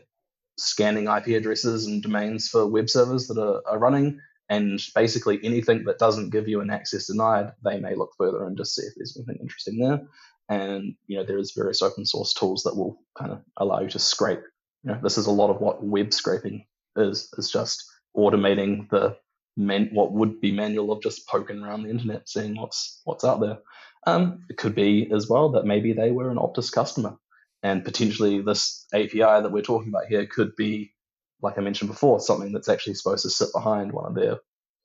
scanning 0.59 1.07
IP 1.07 1.27
addresses 1.27 1.85
and 1.85 2.03
domains 2.03 2.49
for 2.49 2.67
web 2.67 2.89
servers 2.89 3.27
that 3.27 3.37
are, 3.37 3.61
are 3.65 3.79
running. 3.79 4.19
And 4.49 4.81
basically, 4.95 5.39
anything 5.43 5.83
that 5.85 5.99
doesn't 5.99 6.31
give 6.31 6.47
you 6.47 6.61
an 6.61 6.71
access 6.71 7.07
denied, 7.07 7.51
they 7.63 7.79
may 7.79 7.95
look 7.95 8.11
further 8.17 8.45
and 8.45 8.57
just 8.57 8.75
see 8.75 8.81
if 8.81 8.93
there's 8.95 9.15
anything 9.15 9.41
interesting 9.41 9.79
there. 9.79 10.01
And 10.49 10.95
you 11.07 11.17
know, 11.17 11.23
there 11.23 11.37
is 11.37 11.53
various 11.55 11.81
open 11.83 12.05
source 12.05 12.33
tools 12.33 12.63
that 12.63 12.75
will 12.75 12.99
kind 13.17 13.31
of 13.31 13.41
allow 13.57 13.81
you 13.81 13.89
to 13.89 13.99
scrape. 13.99 14.41
You 14.83 14.91
know, 14.91 14.99
this 15.03 15.17
is 15.17 15.27
a 15.27 15.31
lot 15.31 15.51
of 15.51 15.61
what 15.61 15.83
web 15.83 16.13
scraping 16.13 16.65
is. 16.99 17.29
Is 17.37 17.49
just 17.51 17.85
automating 18.15 18.89
the 18.89 19.17
man, 19.57 19.89
what 19.91 20.13
would 20.13 20.41
be 20.41 20.51
manual 20.51 20.91
of 20.91 21.01
just 21.01 21.27
poking 21.27 21.61
around 21.61 21.83
the 21.83 21.89
internet, 21.89 22.27
seeing 22.29 22.55
what's 22.55 23.01
what's 23.03 23.23
out 23.23 23.41
there. 23.41 23.59
Um, 24.07 24.45
it 24.49 24.57
could 24.57 24.75
be 24.75 25.11
as 25.13 25.27
well 25.27 25.49
that 25.51 25.65
maybe 25.65 25.93
they 25.93 26.11
were 26.11 26.31
an 26.31 26.37
Optus 26.37 26.71
customer 26.71 27.17
and 27.63 27.83
potentially 27.83 28.41
this 28.41 28.85
API 28.93 29.19
that 29.19 29.51
we're 29.51 29.61
talking 29.61 29.89
about 29.89 30.07
here 30.07 30.25
could 30.25 30.55
be, 30.55 30.93
like 31.41 31.57
I 31.57 31.61
mentioned 31.61 31.89
before, 31.89 32.19
something 32.19 32.53
that's 32.53 32.69
actually 32.69 32.93
supposed 32.95 33.23
to 33.23 33.29
sit 33.29 33.49
behind 33.53 33.91
one 33.91 34.05
of 34.05 34.15
their, 34.15 34.37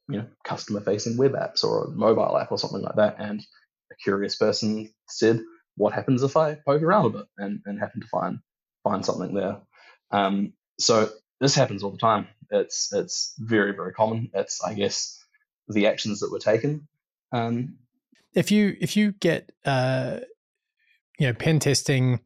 you 0.09 0.19
know, 0.19 0.27
customer 0.45 0.81
facing 0.81 1.17
web 1.17 1.33
apps 1.33 1.63
or 1.63 1.85
a 1.85 1.91
mobile 1.91 2.37
app 2.37 2.51
or 2.51 2.59
something 2.59 2.83
like 2.83 2.97
that. 2.97 3.17
And 3.19 3.41
a 3.93 3.95
curious 4.03 4.37
person 4.37 4.93
said, 5.09 5.41
what 5.77 5.93
happens 5.93 6.23
if 6.23 6.37
I 6.37 6.55
poke 6.67 6.83
around 6.83 7.07
a 7.07 7.11
bit 7.11 7.27
and, 7.39 7.61
and 7.65 7.79
happen 7.79 8.01
to 8.01 8.09
find 8.09 8.39
find 8.83 9.05
something 9.05 9.35
there? 9.35 9.59
Um, 10.11 10.53
so 10.79 11.11
this 11.41 11.55
happens 11.55 11.83
all 11.83 11.91
the 11.91 11.99
time. 11.99 12.29
It's 12.51 12.93
it's 12.93 13.35
very, 13.39 13.73
very 13.73 13.93
common. 13.93 14.31
It's 14.35 14.63
I 14.63 14.75
guess 14.75 15.23
the 15.69 15.87
actions 15.87 16.21
that 16.21 16.31
were 16.31 16.39
taken. 16.39 16.87
Um, 17.33 17.77
if 18.35 18.51
you 18.51 18.77
if 18.81 18.97
you 18.97 19.13
get 19.13 19.51
uh, 19.65 20.21
you 21.19 21.27
know 21.27 21.33
pen 21.33 21.59
testing 21.59 22.21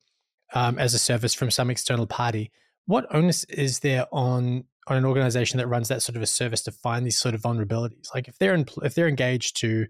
um, 0.55 0.79
as 0.79 0.94
a 0.94 0.99
service 0.99 1.35
from 1.35 1.51
some 1.51 1.71
external 1.71 2.07
party. 2.07 2.51
What 2.87 3.07
onus 3.14 3.44
is 3.44 3.81
there 3.81 4.07
on 4.12 4.64
on 4.87 4.97
an 4.97 5.05
organization 5.05 5.59
that 5.59 5.66
runs 5.66 5.88
that 5.88 6.03
sort 6.03 6.16
of 6.16 6.23
a 6.23 6.27
service 6.27 6.62
to 6.62 6.73
find 6.73 7.05
these 7.05 7.18
sort 7.18 7.35
of 7.35 7.42
vulnerabilities? 7.42 8.14
Like 8.14 8.29
if 8.29 8.38
they're 8.38 8.55
in, 8.55 8.66
if 8.83 8.94
they're 8.94 9.09
engaged 9.09 9.59
to, 9.59 9.87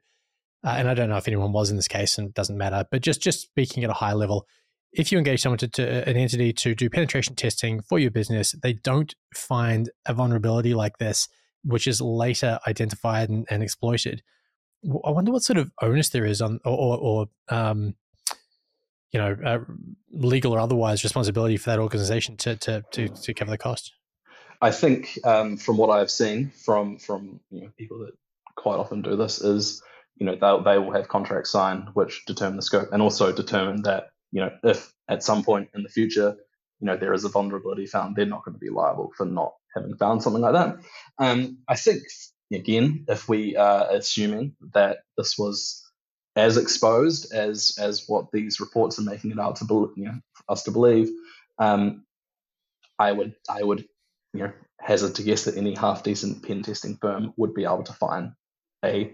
uh, 0.64 0.74
and 0.76 0.88
I 0.88 0.94
don't 0.94 1.09
know 1.09 1.16
if 1.16 1.28
anyone 1.28 1.52
was 1.52 1.70
in 1.70 1.76
this 1.76 1.88
case, 1.88 2.18
and 2.18 2.28
it 2.28 2.35
doesn't 2.35 2.59
matter, 2.59 2.85
but 2.90 3.02
just 3.02 3.20
just 3.20 3.40
speaking 3.40 3.85
at 3.85 3.90
a 3.90 3.94
high 3.94 4.14
level, 4.14 4.46
if 4.92 5.12
you 5.12 5.18
engage 5.18 5.42
someone 5.42 5.59
to, 5.59 5.68
to, 5.68 6.09
an 6.09 6.16
entity 6.16 6.53
to 6.53 6.74
do 6.74 6.88
penetration 6.88 7.35
testing 7.35 7.81
for 7.83 7.98
your 7.98 8.11
business, 8.11 8.55
they 8.62 8.72
don't 8.72 9.14
find 9.35 9.90
a 10.07 10.14
vulnerability 10.14 10.74
like 10.74 10.98
this, 10.98 11.29
which 11.64 11.87
is 11.87 12.01
later 12.01 12.59
identified 12.66 13.29
and, 13.29 13.46
and 13.51 13.62
exploited. 13.62 14.22
I 14.85 15.11
wonder 15.11 15.33
what 15.33 15.42
sort 15.42 15.59
of 15.59 15.70
onus 15.83 16.11
there 16.11 16.24
is 16.24 16.40
on, 16.40 16.61
or, 16.64 16.79
or, 16.79 16.98
or 16.98 17.27
um, 17.48 17.94
you 19.12 19.20
know, 19.20 19.37
uh, 19.44 19.59
legal 20.12 20.53
or 20.53 20.61
otherwise 20.61 21.03
responsibility 21.03 21.57
for 21.57 21.70
that 21.70 21.79
organization 21.79 22.37
to, 22.38 22.57
to, 22.57 22.85
to, 22.92 23.09
to 23.09 23.35
cover 23.35 23.51
the 23.51 23.59
cost? 23.59 23.92
I 24.61 24.70
think 24.70 25.18
um, 25.24 25.57
from 25.57 25.77
what 25.77 25.90
I've 25.90 26.11
seen 26.11 26.51
from 26.51 26.98
from 26.98 27.40
you 27.51 27.62
know, 27.62 27.70
people 27.79 28.01
that 28.01 28.12
quite 28.57 28.77
often 28.77 29.03
do 29.03 29.16
this 29.16 29.40
is 29.40 29.83
you 30.16 30.27
know 30.27 30.35
they 30.35 30.70
they 30.70 30.79
will 30.79 30.92
have 30.92 31.09
contracts 31.09 31.51
signed 31.51 31.90
which 31.94 32.24
determine 32.27 32.57
the 32.57 32.62
scope 32.62 32.88
and 32.92 33.01
also 33.01 33.33
determine 33.33 33.83
that 33.83 34.11
you 34.32 34.40
know 34.40 34.50
if 34.62 34.92
at 35.08 35.22
some 35.22 35.42
point 35.42 35.70
in 35.74 35.82
the 35.82 35.88
future 35.88 36.36
you 36.80 36.86
know 36.86 36.96
there 36.96 37.12
is 37.12 37.24
a 37.24 37.28
vulnerability 37.28 37.86
found 37.86 38.14
they're 38.14 38.26
not 38.26 38.44
going 38.44 38.54
to 38.54 38.60
be 38.60 38.70
liable 38.70 39.12
for 39.16 39.26
not 39.26 39.54
having 39.74 39.96
found 39.96 40.22
something 40.22 40.42
like 40.42 40.54
that. 40.54 40.76
Um, 41.18 41.58
I 41.68 41.76
think 41.76 42.02
again 42.52 43.04
if 43.08 43.28
we 43.28 43.56
are 43.56 43.88
assuming 43.90 44.56
that 44.74 44.98
this 45.16 45.36
was 45.38 45.84
as 46.38 46.56
exposed 46.56 47.32
as 47.32 47.76
as 47.80 48.04
what 48.06 48.30
these 48.32 48.60
reports 48.60 48.98
are 48.98 49.02
making 49.02 49.32
it 49.32 49.40
out 49.40 49.56
to 49.56 49.64
be, 49.64 49.74
you 49.74 50.06
know, 50.06 50.20
us 50.48 50.62
to 50.62 50.70
believe, 50.70 51.10
um, 51.58 52.04
I 52.98 53.12
would 53.12 53.34
I 53.48 53.62
would 53.62 53.84
you 54.32 54.44
know 54.44 54.52
hazard 54.80 55.16
to 55.16 55.22
guess 55.24 55.44
that 55.44 55.56
any 55.56 55.74
half 55.74 56.04
decent 56.04 56.46
pen 56.46 56.62
testing 56.62 56.96
firm 56.96 57.34
would 57.36 57.54
be 57.54 57.64
able 57.64 57.82
to 57.82 57.92
find 57.92 58.32
a 58.84 59.12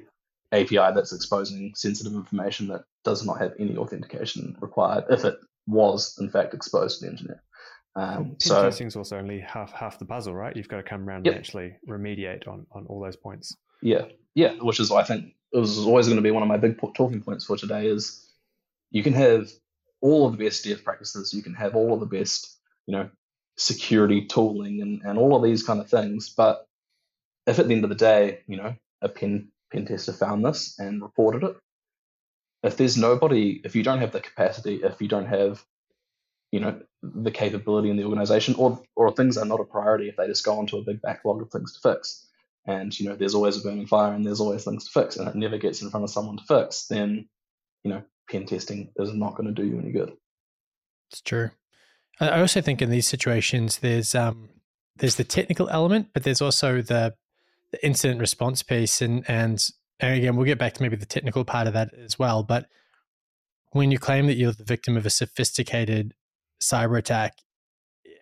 API 0.54 0.94
that's 0.94 1.12
exposing 1.12 1.74
sensitive 1.74 2.14
information 2.14 2.68
that 2.68 2.84
does 3.04 3.24
not 3.24 3.40
have 3.40 3.52
any 3.58 3.76
authentication 3.76 4.56
required 4.60 5.04
if 5.10 5.24
it 5.24 5.36
was 5.66 6.16
in 6.20 6.30
fact 6.30 6.54
exposed 6.54 7.00
to 7.00 7.06
the 7.06 7.10
internet. 7.12 7.40
Um, 7.96 8.36
so 8.38 8.62
testing 8.62 8.88
is 8.88 8.96
also 8.96 9.18
only 9.18 9.38
half 9.40 9.72
half 9.72 9.98
the 9.98 10.04
puzzle, 10.04 10.34
right? 10.34 10.56
You've 10.56 10.68
got 10.68 10.78
to 10.78 10.82
come 10.82 11.08
around 11.08 11.26
yep. 11.26 11.34
and 11.34 11.44
actually 11.44 11.76
remediate 11.88 12.48
on 12.48 12.66
on 12.72 12.86
all 12.86 13.00
those 13.00 13.16
points. 13.16 13.56
Yeah, 13.82 14.06
yeah, 14.34 14.54
which 14.54 14.80
is 14.80 14.90
I 14.90 15.04
think 15.04 15.34
it 15.52 15.58
was 15.58 15.78
always 15.78 16.06
going 16.06 16.16
to 16.16 16.22
be 16.22 16.32
one 16.32 16.42
of 16.42 16.48
my 16.48 16.56
big 16.56 16.78
talking 16.94 17.22
points 17.22 17.44
for 17.44 17.56
today 17.56 17.86
is 17.86 18.28
you 18.90 19.02
can 19.02 19.12
have 19.12 19.48
all 20.00 20.26
of 20.26 20.36
the 20.36 20.44
best 20.44 20.64
dev 20.64 20.84
practices, 20.84 21.32
you 21.32 21.42
can 21.42 21.54
have 21.54 21.76
all 21.76 21.94
of 21.94 22.00
the 22.00 22.06
best, 22.06 22.58
you 22.86 22.92
know, 22.92 23.08
security 23.56 24.26
tooling 24.26 24.82
and, 24.82 25.02
and 25.02 25.18
all 25.18 25.36
of 25.36 25.42
these 25.42 25.62
kind 25.62 25.80
of 25.80 25.88
things. 25.88 26.28
But 26.28 26.66
if 27.46 27.58
at 27.58 27.68
the 27.68 27.74
end 27.74 27.84
of 27.84 27.90
the 27.90 27.96
day, 27.96 28.40
you 28.46 28.56
know, 28.56 28.74
a 29.00 29.08
pen 29.08 29.48
pen 29.74 29.86
tester 29.86 30.12
found 30.12 30.44
this 30.44 30.78
and 30.78 31.02
reported 31.02 31.42
it, 31.42 31.56
if 32.62 32.76
there's 32.76 32.96
nobody, 32.96 33.60
if 33.64 33.76
you 33.76 33.82
don't 33.82 33.98
have 33.98 34.12
the 34.12 34.20
capacity, 34.20 34.76
if 34.82 35.00
you 35.02 35.08
don't 35.08 35.26
have, 35.26 35.62
you 36.52 36.60
know, 36.60 36.80
the 37.02 37.30
capability 37.30 37.90
in 37.90 37.96
the 37.96 38.04
organization, 38.04 38.54
or 38.54 38.80
or 38.96 39.10
things 39.10 39.36
are 39.36 39.44
not 39.44 39.60
a 39.60 39.64
priority, 39.64 40.08
if 40.08 40.16
they 40.16 40.26
just 40.26 40.44
go 40.44 40.58
onto 40.58 40.78
a 40.78 40.82
big 40.82 41.02
backlog 41.02 41.42
of 41.42 41.50
things 41.50 41.74
to 41.74 41.80
fix, 41.80 42.26
and 42.66 42.98
you 42.98 43.08
know, 43.08 43.16
there's 43.16 43.34
always 43.34 43.58
a 43.58 43.60
burning 43.60 43.86
fire 43.86 44.14
and 44.14 44.24
there's 44.24 44.40
always 44.40 44.64
things 44.64 44.84
to 44.84 44.90
fix, 44.90 45.16
and 45.16 45.28
it 45.28 45.34
never 45.34 45.58
gets 45.58 45.82
in 45.82 45.90
front 45.90 46.04
of 46.04 46.10
someone 46.10 46.38
to 46.38 46.44
fix, 46.44 46.86
then 46.86 47.28
you 47.82 47.90
know, 47.90 48.02
pen 48.30 48.46
testing 48.46 48.90
is 48.96 49.12
not 49.12 49.34
going 49.34 49.52
to 49.52 49.62
do 49.62 49.68
you 49.68 49.78
any 49.78 49.92
good. 49.92 50.12
It's 51.10 51.20
true. 51.20 51.50
I 52.20 52.40
also 52.40 52.60
think 52.60 52.80
in 52.80 52.90
these 52.90 53.08
situations, 53.08 53.78
there's 53.78 54.14
um, 54.14 54.48
there's 54.96 55.16
the 55.16 55.24
technical 55.24 55.68
element, 55.68 56.08
but 56.14 56.22
there's 56.22 56.40
also 56.40 56.80
the, 56.80 57.14
the 57.74 57.86
incident 57.86 58.20
response 58.20 58.62
piece, 58.62 59.02
and 59.02 59.28
and 59.28 59.68
and 59.98 60.16
again, 60.16 60.36
we'll 60.36 60.46
get 60.46 60.58
back 60.58 60.74
to 60.74 60.82
maybe 60.82 60.96
the 60.96 61.06
technical 61.06 61.44
part 61.44 61.66
of 61.66 61.72
that 61.72 61.92
as 61.94 62.18
well. 62.18 62.42
But 62.42 62.66
when 63.72 63.90
you 63.90 63.98
claim 63.98 64.26
that 64.26 64.36
you're 64.36 64.52
the 64.52 64.64
victim 64.64 64.96
of 64.96 65.04
a 65.04 65.10
sophisticated 65.10 66.14
cyber 66.62 66.96
attack, 66.96 67.38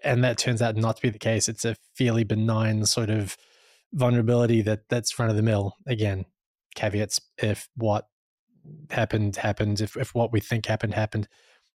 and 0.02 0.24
that 0.24 0.38
turns 0.38 0.62
out 0.62 0.76
not 0.76 0.96
to 0.96 1.02
be 1.02 1.10
the 1.10 1.18
case, 1.18 1.48
it's 1.48 1.66
a 1.66 1.76
fairly 1.94 2.24
benign 2.24 2.86
sort 2.86 3.10
of 3.10 3.36
vulnerability 3.92 4.62
that 4.62 4.88
that's 4.88 5.12
front 5.12 5.30
of 5.30 5.36
the 5.36 5.42
mill. 5.42 5.76
Again, 5.86 6.24
caveats 6.74 7.20
if 7.36 7.68
what 7.76 8.06
happened 8.90 9.36
happened, 9.36 9.82
if 9.82 9.96
if 9.96 10.14
what 10.14 10.32
we 10.32 10.40
think 10.40 10.66
happened 10.66 10.94
happened. 10.94 11.28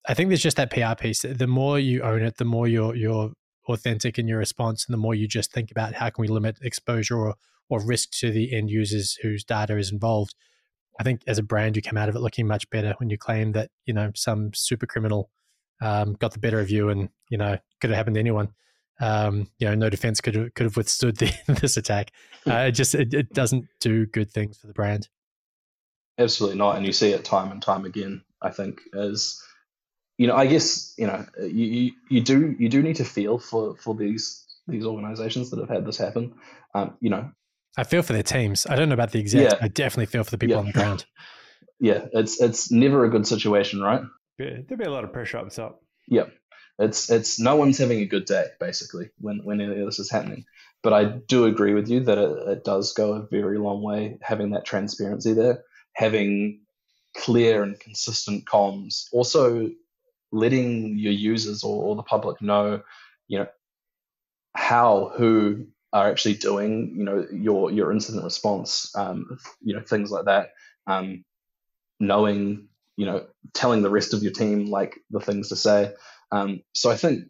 I 0.07 0.15
think 0.15 0.29
there's 0.29 0.41
just 0.41 0.57
that 0.57 0.71
PR 0.71 0.95
piece. 0.99 1.21
The 1.21 1.47
more 1.47 1.77
you 1.77 2.01
own 2.01 2.23
it, 2.23 2.37
the 2.37 2.45
more 2.45 2.67
you're 2.67 2.95
you're 2.95 3.33
authentic 3.67 4.17
in 4.17 4.27
your 4.27 4.39
response, 4.39 4.85
and 4.87 4.93
the 4.93 4.97
more 4.97 5.13
you 5.13 5.27
just 5.27 5.51
think 5.51 5.69
about 5.69 5.93
how 5.93 6.09
can 6.09 6.23
we 6.23 6.27
limit 6.27 6.57
exposure 6.63 7.17
or 7.17 7.35
or 7.69 7.85
risk 7.85 8.11
to 8.19 8.31
the 8.31 8.55
end 8.55 8.69
users 8.69 9.17
whose 9.21 9.43
data 9.43 9.77
is 9.77 9.91
involved. 9.91 10.33
I 10.99 11.03
think 11.03 11.21
as 11.27 11.37
a 11.37 11.43
brand, 11.43 11.75
you 11.75 11.81
come 11.81 11.97
out 11.97 12.09
of 12.09 12.15
it 12.15 12.21
looking 12.21 12.47
much 12.47 12.69
better 12.69 12.93
when 12.97 13.09
you 13.09 13.17
claim 13.17 13.51
that 13.53 13.69
you 13.85 13.93
know 13.93 14.11
some 14.15 14.51
super 14.53 14.87
criminal 14.87 15.29
um, 15.81 16.13
got 16.13 16.33
the 16.33 16.39
better 16.39 16.59
of 16.59 16.69
you, 16.69 16.89
and 16.89 17.09
you 17.29 17.37
know 17.37 17.57
could 17.79 17.89
have 17.89 17.97
happened 17.97 18.15
to 18.15 18.19
anyone. 18.19 18.49
Um, 18.99 19.51
you 19.59 19.67
know, 19.67 19.75
no 19.75 19.89
defense 19.89 20.21
could 20.21 20.33
have, 20.33 20.53
could 20.55 20.63
have 20.63 20.77
withstood 20.77 21.17
the, 21.17 21.31
this 21.61 21.77
attack. 21.77 22.11
Hmm. 22.45 22.51
Uh, 22.51 22.63
it 22.65 22.71
just 22.71 22.95
it, 22.95 23.13
it 23.13 23.33
doesn't 23.33 23.65
do 23.79 24.05
good 24.07 24.31
things 24.31 24.57
for 24.57 24.67
the 24.67 24.73
brand. 24.73 25.09
Absolutely 26.17 26.57
not, 26.57 26.77
and 26.77 26.85
you 26.85 26.91
see 26.91 27.11
it 27.11 27.23
time 27.23 27.51
and 27.51 27.61
time 27.61 27.85
again. 27.85 28.23
I 28.41 28.49
think 28.49 28.81
as 28.97 29.39
you 30.17 30.25
know, 30.25 30.35
I 30.35 30.47
guess 30.47 30.93
you 30.97 31.05
know 31.05 31.25
you, 31.39 31.65
you, 31.65 31.91
you 32.09 32.21
do 32.21 32.55
you 32.57 32.69
do 32.69 32.81
need 32.81 32.95
to 32.95 33.05
feel 33.05 33.37
for 33.37 33.75
for 33.77 33.93
these 33.93 34.43
these 34.67 34.85
organizations 34.85 35.49
that 35.51 35.59
have 35.59 35.69
had 35.69 35.85
this 35.85 35.97
happen. 35.97 36.33
Um, 36.73 36.97
you 36.99 37.09
know, 37.09 37.31
I 37.77 37.83
feel 37.83 38.01
for 38.01 38.13
their 38.13 38.23
teams. 38.23 38.65
I 38.65 38.75
don't 38.75 38.89
know 38.89 38.95
about 38.95 39.11
the 39.11 39.19
execs. 39.19 39.53
Yeah. 39.53 39.59
I 39.61 39.67
definitely 39.67 40.07
feel 40.07 40.23
for 40.23 40.31
the 40.31 40.37
people 40.39 40.55
yeah. 40.55 40.59
on 40.59 40.65
the 40.65 40.73
ground. 40.73 41.05
yeah, 41.79 42.05
it's 42.11 42.41
it's 42.41 42.71
never 42.71 43.05
a 43.05 43.09
good 43.09 43.27
situation, 43.27 43.81
right? 43.81 44.01
Yeah, 44.39 44.57
there'll 44.67 44.79
be 44.79 44.85
a 44.85 44.91
lot 44.91 45.03
of 45.03 45.13
pressure 45.13 45.37
up 45.37 45.49
top. 45.51 45.81
Yeah, 46.07 46.25
it's 46.79 47.09
it's 47.09 47.39
no 47.39 47.55
one's 47.55 47.77
having 47.77 47.99
a 47.99 48.05
good 48.05 48.25
day 48.25 48.47
basically 48.59 49.11
when 49.19 49.41
when 49.43 49.61
any 49.61 49.79
of 49.79 49.85
this 49.85 49.99
is 49.99 50.11
happening. 50.11 50.45
But 50.83 50.93
I 50.93 51.05
do 51.05 51.45
agree 51.45 51.73
with 51.73 51.89
you 51.89 52.01
that 52.01 52.17
it, 52.17 52.47
it 52.47 52.63
does 52.63 52.93
go 52.93 53.13
a 53.13 53.27
very 53.27 53.57
long 53.57 53.81
way 53.81 54.17
having 54.21 54.51
that 54.51 54.65
transparency 54.65 55.33
there, 55.33 55.63
having 55.93 56.61
clear 57.15 57.63
and 57.63 57.79
consistent 57.79 58.45
comms. 58.45 59.05
Also, 59.11 59.71
letting 60.31 60.97
your 60.97 61.13
users 61.13 61.63
or, 61.63 61.83
or 61.83 61.95
the 61.95 62.03
public 62.03 62.41
know, 62.41 62.81
you 63.27 63.39
know, 63.39 63.47
how 64.55 65.11
who 65.15 65.65
are 65.97 66.11
actually 66.11 66.35
doing, 66.35 66.93
you 66.95 67.03
know, 67.03 67.25
your 67.31 67.71
your 67.71 67.91
incident 67.91 68.23
response, 68.23 68.95
um, 68.95 69.39
you 69.61 69.73
know, 69.73 69.81
things 69.81 70.11
like 70.11 70.25
that. 70.25 70.51
Um, 70.85 71.25
knowing, 71.99 72.67
you 72.95 73.07
know, 73.07 73.25
telling 73.53 73.81
the 73.81 73.89
rest 73.89 74.13
of 74.13 74.21
your 74.21 74.31
team 74.31 74.67
like 74.67 74.99
the 75.09 75.19
things 75.19 75.49
to 75.49 75.55
say. 75.55 75.91
Um, 76.31 76.61
so 76.73 76.91
I 76.91 76.97
think 76.97 77.25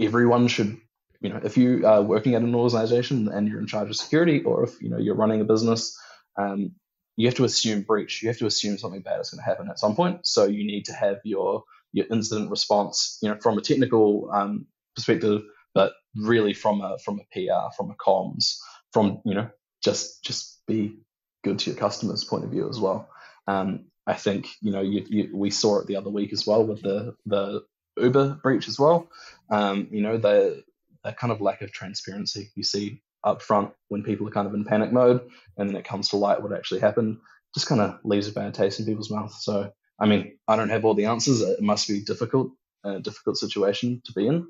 everyone 0.00 0.48
should, 0.48 0.78
you 1.20 1.28
know, 1.28 1.40
if 1.44 1.58
you 1.58 1.86
are 1.86 2.00
working 2.00 2.34
at 2.34 2.42
an 2.42 2.54
organization 2.54 3.28
and 3.28 3.46
you're 3.46 3.60
in 3.60 3.66
charge 3.66 3.90
of 3.90 3.96
security, 3.96 4.42
or 4.42 4.64
if 4.64 4.80
you 4.80 4.88
know 4.88 4.98
you're 4.98 5.14
running 5.14 5.42
a 5.42 5.44
business, 5.44 5.98
um, 6.38 6.72
you 7.16 7.26
have 7.26 7.36
to 7.36 7.44
assume 7.44 7.82
breach. 7.82 8.22
You 8.22 8.28
have 8.28 8.38
to 8.38 8.46
assume 8.46 8.78
something 8.78 9.02
bad 9.02 9.20
is 9.20 9.30
going 9.30 9.44
to 9.44 9.50
happen 9.50 9.68
at 9.68 9.78
some 9.78 9.94
point. 9.94 10.26
So 10.26 10.44
you 10.46 10.64
need 10.66 10.86
to 10.86 10.94
have 10.94 11.18
your 11.24 11.64
your 11.92 12.06
incident 12.10 12.50
response, 12.50 13.18
you 13.20 13.28
know, 13.28 13.38
from 13.38 13.58
a 13.58 13.60
technical 13.60 14.30
um, 14.32 14.66
perspective, 14.96 15.42
but 15.74 15.92
really 16.16 16.54
from 16.54 16.80
a 16.80 16.98
from 16.98 17.20
a 17.20 17.24
PR, 17.32 17.74
from 17.76 17.90
a 17.90 17.94
comms, 17.94 18.58
from 18.92 19.20
you 19.24 19.34
know, 19.34 19.50
just 19.82 20.24
just 20.24 20.60
be 20.66 20.98
good 21.42 21.58
to 21.60 21.70
your 21.70 21.78
customers' 21.78 22.24
point 22.24 22.44
of 22.44 22.50
view 22.50 22.68
as 22.68 22.78
well. 22.80 23.08
Um, 23.46 23.86
I 24.06 24.14
think 24.14 24.48
you 24.60 24.72
know 24.72 24.82
you, 24.82 25.04
you, 25.08 25.30
we 25.32 25.50
saw 25.50 25.80
it 25.80 25.86
the 25.86 25.96
other 25.96 26.10
week 26.10 26.32
as 26.32 26.46
well 26.46 26.64
with 26.64 26.82
the 26.82 27.14
the 27.26 27.64
Uber 27.96 28.40
breach 28.42 28.68
as 28.68 28.78
well. 28.78 29.08
Um, 29.50 29.88
you 29.90 30.02
know 30.02 30.18
the 30.18 30.64
kind 31.12 31.32
of 31.32 31.40
lack 31.40 31.60
of 31.62 31.70
transparency 31.70 32.50
you 32.54 32.62
see 32.62 33.02
up 33.22 33.42
front 33.42 33.72
when 33.88 34.02
people 34.02 34.28
are 34.28 34.32
kind 34.32 34.46
of 34.46 34.54
in 34.54 34.64
panic 34.64 34.92
mode, 34.92 35.20
and 35.56 35.68
then 35.68 35.76
it 35.76 35.84
comes 35.84 36.10
to 36.10 36.16
light 36.16 36.42
what 36.42 36.52
actually 36.52 36.80
happened, 36.80 37.18
just 37.54 37.66
kind 37.66 37.80
of 37.80 37.98
leaves 38.04 38.28
a 38.28 38.32
bad 38.32 38.54
taste 38.54 38.80
in 38.80 38.86
people's 38.86 39.10
mouth. 39.10 39.32
So, 39.32 39.72
I 39.98 40.06
mean, 40.06 40.38
I 40.46 40.56
don't 40.56 40.70
have 40.70 40.84
all 40.84 40.94
the 40.94 41.06
answers. 41.06 41.40
It 41.40 41.62
must 41.62 41.88
be 41.88 42.00
difficult, 42.00 42.52
a 42.84 43.00
difficult 43.00 43.38
situation 43.38 44.02
to 44.04 44.12
be 44.12 44.26
in. 44.26 44.46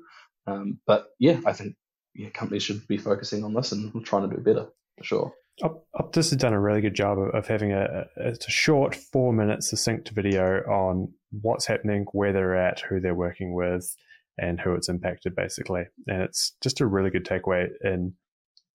Um, 0.47 0.79
but 0.85 1.07
yeah, 1.19 1.39
I 1.45 1.53
think 1.53 1.75
yeah, 2.13 2.29
companies 2.29 2.63
should 2.63 2.87
be 2.87 2.97
focusing 2.97 3.43
on 3.43 3.53
this 3.53 3.71
and 3.71 4.05
trying 4.05 4.29
to 4.29 4.35
do 4.35 4.41
better 4.41 4.67
for 4.97 5.03
sure. 5.03 5.33
Optus 5.61 6.29
has 6.29 6.35
done 6.35 6.53
a 6.53 6.59
really 6.59 6.81
good 6.81 6.95
job 6.95 7.17
of, 7.17 7.29
of 7.29 7.47
having 7.47 7.71
a, 7.71 8.05
a, 8.17 8.31
a, 8.31 8.49
short 8.49 8.93
four 8.93 9.31
minute 9.31 9.63
succinct 9.63 10.09
video 10.09 10.61
on 10.63 11.13
what's 11.41 11.65
happening, 11.65 12.05
where 12.11 12.33
they're 12.33 12.57
at, 12.57 12.81
who 12.81 12.99
they're 12.99 13.15
working 13.15 13.53
with, 13.53 13.95
and 14.37 14.59
who 14.59 14.73
it's 14.73 14.89
impacted, 14.89 15.33
basically. 15.33 15.83
And 16.07 16.21
it's 16.21 16.55
just 16.61 16.81
a 16.81 16.85
really 16.85 17.09
good 17.09 17.25
takeaway 17.25 17.67
in 17.81 18.13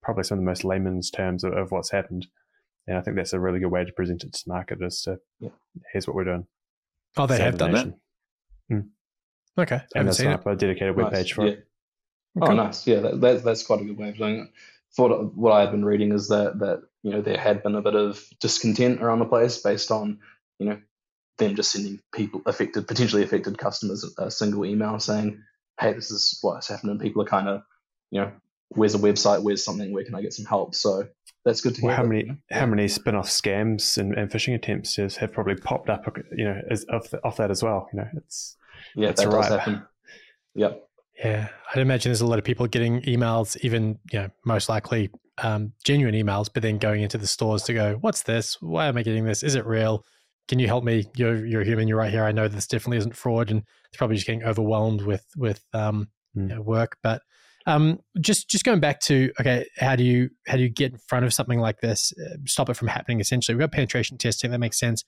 probably 0.02 0.24
some 0.24 0.38
of 0.38 0.44
the 0.44 0.50
most 0.50 0.64
layman's 0.64 1.10
terms 1.10 1.44
of, 1.44 1.52
of, 1.52 1.70
what's 1.70 1.90
happened. 1.90 2.26
And 2.86 2.96
I 2.96 3.02
think 3.02 3.16
that's 3.16 3.34
a 3.34 3.40
really 3.40 3.60
good 3.60 3.70
way 3.70 3.84
to 3.84 3.92
present 3.92 4.24
it 4.24 4.32
to 4.32 4.42
the 4.46 4.52
market 4.52 4.78
as 4.82 5.02
to 5.02 5.18
yeah. 5.38 5.50
here's 5.92 6.06
what 6.06 6.16
we're 6.16 6.24
doing. 6.24 6.46
Oh, 7.18 7.26
they 7.26 7.36
Save 7.36 7.44
have 7.44 7.52
the 7.52 7.58
done 7.58 7.72
nation. 7.72 7.94
that? 8.70 8.74
Mm. 8.74 8.88
Okay. 9.58 9.80
And 9.94 10.08
that's 10.08 10.20
a 10.20 10.36
dedicated 10.56 10.96
nice. 10.96 11.12
webpage 11.12 11.32
for 11.34 11.46
yeah. 11.46 11.52
it. 11.52 11.66
Okay. 12.40 12.52
Oh, 12.52 12.54
nice. 12.54 12.86
Yeah, 12.86 13.00
that, 13.00 13.20
that, 13.20 13.44
that's 13.44 13.64
quite 13.64 13.80
a 13.80 13.84
good 13.84 13.98
way 13.98 14.10
of 14.10 14.16
doing 14.16 14.40
it. 14.40 14.48
Thought 14.96 15.34
what 15.34 15.52
I 15.52 15.60
had 15.60 15.70
been 15.70 15.84
reading 15.84 16.12
is 16.12 16.28
that 16.28 16.58
that 16.58 16.82
you 17.02 17.12
know 17.12 17.20
there 17.20 17.38
had 17.38 17.62
been 17.62 17.76
a 17.76 17.82
bit 17.82 17.94
of 17.94 18.24
discontent 18.40 19.02
around 19.02 19.20
the 19.20 19.24
place 19.24 19.58
based 19.58 19.90
on 19.92 20.18
you 20.58 20.66
know 20.66 20.80
them 21.38 21.54
just 21.54 21.72
sending 21.72 22.00
people 22.12 22.42
affected, 22.44 22.88
potentially 22.88 23.22
affected 23.22 23.56
customers 23.56 24.04
a 24.18 24.30
single 24.32 24.64
email 24.64 24.98
saying, 24.98 25.42
"Hey, 25.78 25.92
this 25.92 26.10
is 26.10 26.38
what's 26.42 26.68
happening." 26.68 26.98
People 26.98 27.22
are 27.22 27.26
kind 27.26 27.48
of 27.48 27.62
you 28.10 28.20
know 28.20 28.32
where's 28.70 28.94
a 28.94 28.98
website, 28.98 29.42
where's 29.42 29.64
something, 29.64 29.92
where 29.92 30.04
can 30.04 30.14
I 30.14 30.22
get 30.22 30.34
some 30.34 30.44
help? 30.44 30.74
So 30.74 31.08
that's 31.44 31.60
good 31.60 31.74
to 31.76 31.82
well, 31.82 31.96
hear. 31.96 32.04
How 32.04 32.08
many 32.08 32.24
yeah. 32.26 32.58
how 32.60 32.66
many 32.66 32.88
spin 32.88 33.14
off 33.14 33.28
scams 33.28 33.96
and, 33.98 34.14
and, 34.14 34.30
phishing 34.30 34.54
attempts 34.54 34.96
have 34.96 35.32
probably 35.32 35.56
popped 35.56 35.88
up, 35.88 36.04
you 36.36 36.44
know, 36.44 36.60
as, 36.70 36.84
off, 36.92 37.10
the, 37.10 37.24
off 37.24 37.36
that 37.38 37.50
as 37.50 37.62
well. 37.62 37.88
You 37.92 38.00
know, 38.00 38.08
it's 38.16 38.56
yeah, 38.94 39.08
it's 39.08 39.22
that 39.22 39.28
right. 39.28 39.48
does 39.48 39.58
happen. 39.58 39.82
Yep. 40.54 40.86
Yeah, 41.18 41.48
I'd 41.74 41.80
imagine 41.80 42.10
there's 42.10 42.22
a 42.22 42.26
lot 42.26 42.38
of 42.38 42.44
people 42.44 42.66
getting 42.66 43.02
emails, 43.02 43.56
even 43.62 43.98
you 44.10 44.20
know, 44.20 44.30
most 44.44 44.68
likely 44.68 45.10
um, 45.42 45.72
genuine 45.84 46.14
emails, 46.14 46.48
but 46.52 46.62
then 46.62 46.78
going 46.78 47.02
into 47.02 47.18
the 47.18 47.26
stores 47.26 47.62
to 47.64 47.74
go, 47.74 47.96
"What's 48.00 48.22
this? 48.22 48.60
Why 48.60 48.86
am 48.86 48.96
I 48.96 49.02
getting 49.02 49.24
this? 49.24 49.42
Is 49.42 49.54
it 49.54 49.66
real? 49.66 50.04
Can 50.48 50.58
you 50.58 50.66
help 50.66 50.84
me? 50.84 51.06
You're 51.16 51.44
you're 51.46 51.64
human. 51.64 51.88
You're 51.88 51.98
right 51.98 52.10
here. 52.10 52.24
I 52.24 52.32
know 52.32 52.48
this 52.48 52.66
definitely 52.66 52.98
isn't 52.98 53.16
fraud." 53.16 53.50
And 53.50 53.62
it's 53.88 53.98
probably 53.98 54.16
just 54.16 54.26
getting 54.26 54.44
overwhelmed 54.44 55.02
with 55.02 55.26
with 55.36 55.62
um, 55.72 56.08
mm. 56.36 56.48
you 56.48 56.54
know, 56.54 56.62
work. 56.62 56.96
But 57.02 57.22
um, 57.66 57.98
just 58.20 58.48
just 58.48 58.64
going 58.64 58.80
back 58.80 59.00
to 59.00 59.30
okay, 59.40 59.66
how 59.78 59.96
do 59.96 60.04
you 60.04 60.30
how 60.46 60.56
do 60.56 60.62
you 60.62 60.68
get 60.68 60.92
in 60.92 60.98
front 60.98 61.24
of 61.24 61.34
something 61.34 61.60
like 61.60 61.80
this? 61.80 62.12
Uh, 62.18 62.36
stop 62.46 62.68
it 62.70 62.74
from 62.74 62.88
happening. 62.88 63.20
Essentially, 63.20 63.54
we've 63.54 63.60
got 63.60 63.72
penetration 63.72 64.18
testing 64.18 64.50
that 64.50 64.58
makes 64.58 64.78
sense. 64.78 65.04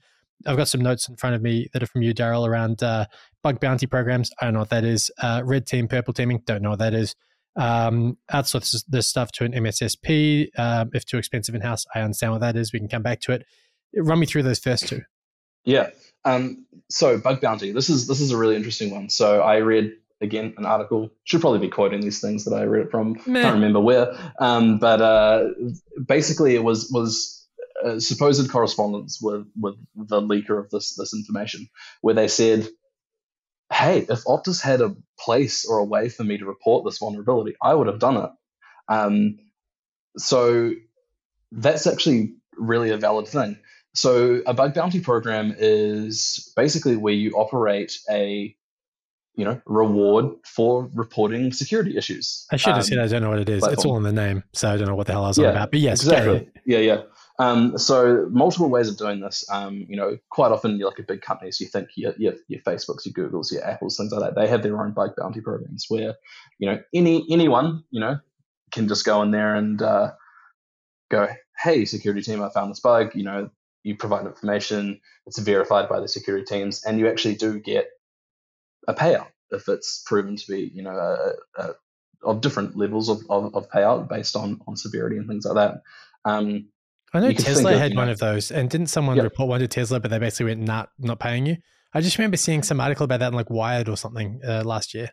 I've 0.47 0.57
got 0.57 0.69
some 0.69 0.81
notes 0.81 1.09
in 1.09 1.17
front 1.17 1.37
of 1.37 1.43
me 1.43 1.69
that 1.73 1.83
are 1.83 1.87
from 1.87 2.03
you, 2.03 2.13
Daryl, 2.13 2.47
around 2.47 2.83
uh, 2.83 3.07
bug 3.43 3.61
bounty 3.61 3.87
programs. 3.87 4.31
I 4.41 4.47
don't 4.47 4.55
know 4.55 4.61
what 4.61 4.71
that 4.71 4.85
is. 4.85 5.11
Uh, 5.23 5.43
red 5.45 5.67
team, 5.67 5.89
purple 5.89 6.13
teaming. 6.13 6.43
Don't 6.47 6.63
know 6.63 6.71
what 6.71 6.81
that 6.81 6.95
is. 6.95 7.15
Um, 7.55 8.17
outsource 8.33 8.85
this 8.89 9.07
stuff 9.07 9.31
to 9.33 9.45
an 9.45 9.53
MSSP. 9.53 10.49
Um, 10.59 10.91
if 10.95 11.05
too 11.05 11.19
expensive 11.19 11.55
in 11.55 11.61
house, 11.61 11.85
I 11.95 12.01
understand 12.01 12.33
what 12.33 12.41
that 12.41 12.57
is. 12.57 12.73
We 12.73 12.79
can 12.79 12.89
come 12.89 13.03
back 13.03 13.21
to 13.23 13.33
it. 13.33 13.45
Run 13.97 14.19
me 14.19 14.27
through 14.27 14.43
those 14.43 14.59
first 14.59 14.89
two. 14.89 15.03
Yeah. 15.65 15.91
Um, 16.25 16.67
so 16.89 17.19
bug 17.19 17.41
bounty. 17.41 17.73
This 17.73 17.91
is 17.91 18.07
this 18.07 18.21
is 18.21 18.31
a 18.31 18.37
really 18.37 18.57
interesting 18.57 18.91
one. 18.91 19.09
So 19.11 19.41
I 19.41 19.57
read 19.57 19.93
again, 20.23 20.55
an 20.57 20.67
article. 20.67 21.11
Should 21.25 21.41
probably 21.41 21.59
be 21.59 21.69
quoting 21.69 22.01
these 22.01 22.21
things 22.21 22.45
that 22.45 22.55
I 22.55 22.65
read 22.65 22.87
it 22.87 22.91
from. 22.91 23.19
Meh. 23.27 23.43
Can't 23.43 23.55
remember 23.55 23.81
where. 23.81 24.17
Um, 24.39 24.79
but 24.79 25.01
uh, 25.01 25.49
basically, 26.07 26.55
it 26.55 26.65
was 26.65 26.91
was 26.91 27.47
supposed 27.99 28.51
correspondence 28.51 29.19
with 29.21 29.47
with 29.61 29.77
the 29.95 30.21
leaker 30.21 30.59
of 30.59 30.71
this 30.71 30.95
this 30.97 31.15
information, 31.15 31.69
where 32.01 32.15
they 32.15 32.29
said, 32.29 32.69
"Hey, 33.73 34.01
if 34.09 34.25
Optus 34.25 34.63
had 34.63 34.81
a 34.81 34.95
place 35.19 35.67
or 35.67 35.79
a 35.79 35.85
way 35.85 36.09
for 36.09 36.25
me 36.25 36.39
to 36.39 36.45
report 36.45 36.85
this 36.85 36.99
vulnerability, 36.99 37.55
I 37.63 37.75
would 37.75 37.89
have 37.89 37.99
done 37.99 38.17
it." 38.17 38.31
Um, 38.89 39.39
so 40.17 40.73
that's 41.51 41.87
actually 41.87 42.35
really 42.57 42.91
a 42.91 42.97
valid 42.97 43.29
thing. 43.29 43.59
So 43.95 44.43
a 44.47 44.55
bug 44.55 44.75
bounty 44.75 45.01
program 45.01 45.55
is 45.57 46.53
basically 46.57 46.97
where 46.97 47.13
you 47.13 47.33
operate 47.33 47.93
a 48.11 48.57
you 49.35 49.45
know 49.45 49.61
reward 49.67 50.27
for 50.45 50.89
reporting 50.95 51.53
security 51.53 51.97
issues. 51.97 52.47
I 52.51 52.57
should 52.57 52.71
have 52.71 52.79
um, 52.79 52.83
said 52.85 52.99
I 52.99 53.07
don't 53.07 53.23
know 53.23 53.31
what 53.31 53.41
it 53.41 53.49
is. 53.49 53.61
Platform. 53.61 53.73
It's 53.73 53.85
all 53.85 53.97
in 53.97 54.03
the 54.03 54.13
name, 54.13 54.45
so 54.53 54.71
I 54.71 54.77
don't 54.77 54.89
know 54.89 54.95
what 54.95 55.07
the 55.07 55.15
hell 55.15 55.25
I 55.25 55.29
was 55.29 55.39
yeah, 55.39 55.49
on 55.49 55.57
about. 55.57 55.71
But 55.71 55.81
yes, 55.81 56.03
exactly. 56.03 56.49
Yeah, 56.67 56.79
yeah. 56.79 57.03
Um, 57.39 57.77
so 57.79 58.29
multiple 58.31 58.69
ways 58.69 58.89
of 58.89 58.99
doing 58.99 59.21
this. 59.21 59.45
Um, 59.51 59.87
you 59.89 59.97
know, 59.97 60.19
quite 60.31 60.53
often 60.53 60.79
you 60.79 60.85
look 60.85 61.01
at 61.01 61.07
big 61.07 61.23
companies, 61.23 61.61
you 61.61 61.67
think 61.67 61.89
your, 61.97 62.15
your, 62.19 62.35
your 62.49 62.61
Facebooks, 62.61 63.07
your 63.07 63.15
Googles, 63.15 63.51
your 63.51 63.65
Apples, 63.65 63.97
things 63.97 64.13
like 64.13 64.21
that. 64.21 64.41
They 64.41 64.47
have 64.49 64.63
their 64.63 64.81
own 64.81 64.93
bug 64.93 65.15
bounty 65.17 65.41
programs 65.41 65.87
where, 65.89 66.15
you 66.59 66.71
know, 66.71 66.81
any 66.95 67.27
anyone, 67.31 67.85
you 67.91 68.01
know, 68.01 68.19
can 68.71 68.87
just 68.87 69.05
go 69.05 69.23
in 69.23 69.31
there 69.31 69.55
and 69.55 69.81
uh, 69.81 70.13
go, 71.11 71.29
hey, 71.59 71.85
security 71.85 72.23
team, 72.23 72.43
I 72.43 72.51
found 72.51 72.71
this 72.71 72.81
bug. 72.81 73.15
You 73.15 73.25
know, 73.25 73.51
you 73.83 73.97
provide 73.97 74.27
information, 74.27 75.01
it's 75.27 75.39
verified 75.39 75.89
by 75.89 76.01
the 76.01 76.09
security 76.09 76.45
teams, 76.45 76.85
and 76.85 76.99
you 76.99 77.09
actually 77.09 77.35
do 77.35 77.59
get 77.59 77.89
a 78.89 78.95
payout 78.95 79.29
if 79.51 79.69
it's 79.69 80.03
proven 80.07 80.37
to 80.37 80.47
be, 80.47 80.71
you 80.75 80.83
know, 80.83 80.91
a, 80.91 81.63
a, 81.63 81.71
of 82.25 82.41
different 82.41 82.77
levels 82.77 83.09
of, 83.09 83.21
of, 83.29 83.55
of, 83.55 83.69
payout 83.71 84.09
based 84.09 84.37
on 84.37 84.61
on 84.67 84.77
severity 84.77 85.17
and 85.17 85.29
things 85.29 85.45
like 85.45 85.55
that. 85.55 85.83
Um, 86.25 86.69
I 87.13 87.21
know 87.21 87.33
Tesla 87.33 87.77
had 87.77 87.95
one 87.95 88.09
of 88.09 88.19
those, 88.19 88.51
and 88.51 88.71
didn't 88.71 88.87
someone 88.87 89.17
yep. 89.17 89.25
report 89.25 89.49
one 89.49 89.61
to 89.61 89.69
Tesla, 89.69 90.01
but 90.01 90.11
they 90.11 90.19
basically 90.19 90.47
went, 90.47 90.61
"Not, 90.61 90.91
not 90.99 91.19
paying 91.19 91.47
you." 91.47 91.57
I 91.93 92.01
just 92.01 92.17
remember 92.17 92.39
seeing 92.39 92.63
some 92.63 92.81
article 92.81 93.05
about 93.05 93.21
that 93.21 93.29
in 93.29 93.35
like 93.35 93.51
Wired 93.51 93.89
or 93.89 93.97
something 93.97 94.41
uh, 94.47 94.63
last 94.65 94.95
year. 94.95 95.11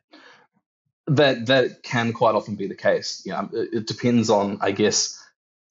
That 1.08 1.48
that 1.48 1.84
can 1.84 2.14
quite 2.14 2.36
often 2.36 2.56
be 2.56 2.68
the 2.68 2.76
case. 2.76 3.22
Yeah, 3.26 3.48
it, 3.52 3.70
it 3.74 3.88
depends 3.88 4.30
on, 4.30 4.60
I 4.62 4.72
guess, 4.72 5.20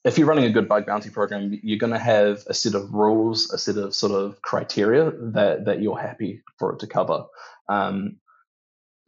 if 0.04 0.16
you're 0.16 0.26
running 0.26 0.44
a 0.44 0.50
good 0.50 0.68
bug 0.68 0.86
bounty 0.86 1.10
program, 1.10 1.58
you're 1.62 1.78
going 1.78 1.92
to 1.92 1.98
have 1.98 2.44
a 2.46 2.54
set 2.54 2.74
of 2.74 2.92
rules, 2.94 3.50
a 3.52 3.58
set 3.58 3.76
of 3.76 3.94
sort 3.94 4.12
of 4.12 4.40
criteria 4.42 5.10
that 5.10 5.64
that 5.64 5.82
you're 5.82 5.98
happy 5.98 6.42
for 6.58 6.72
it 6.72 6.80
to 6.80 6.86
cover. 6.86 7.24
Um, 7.68 8.18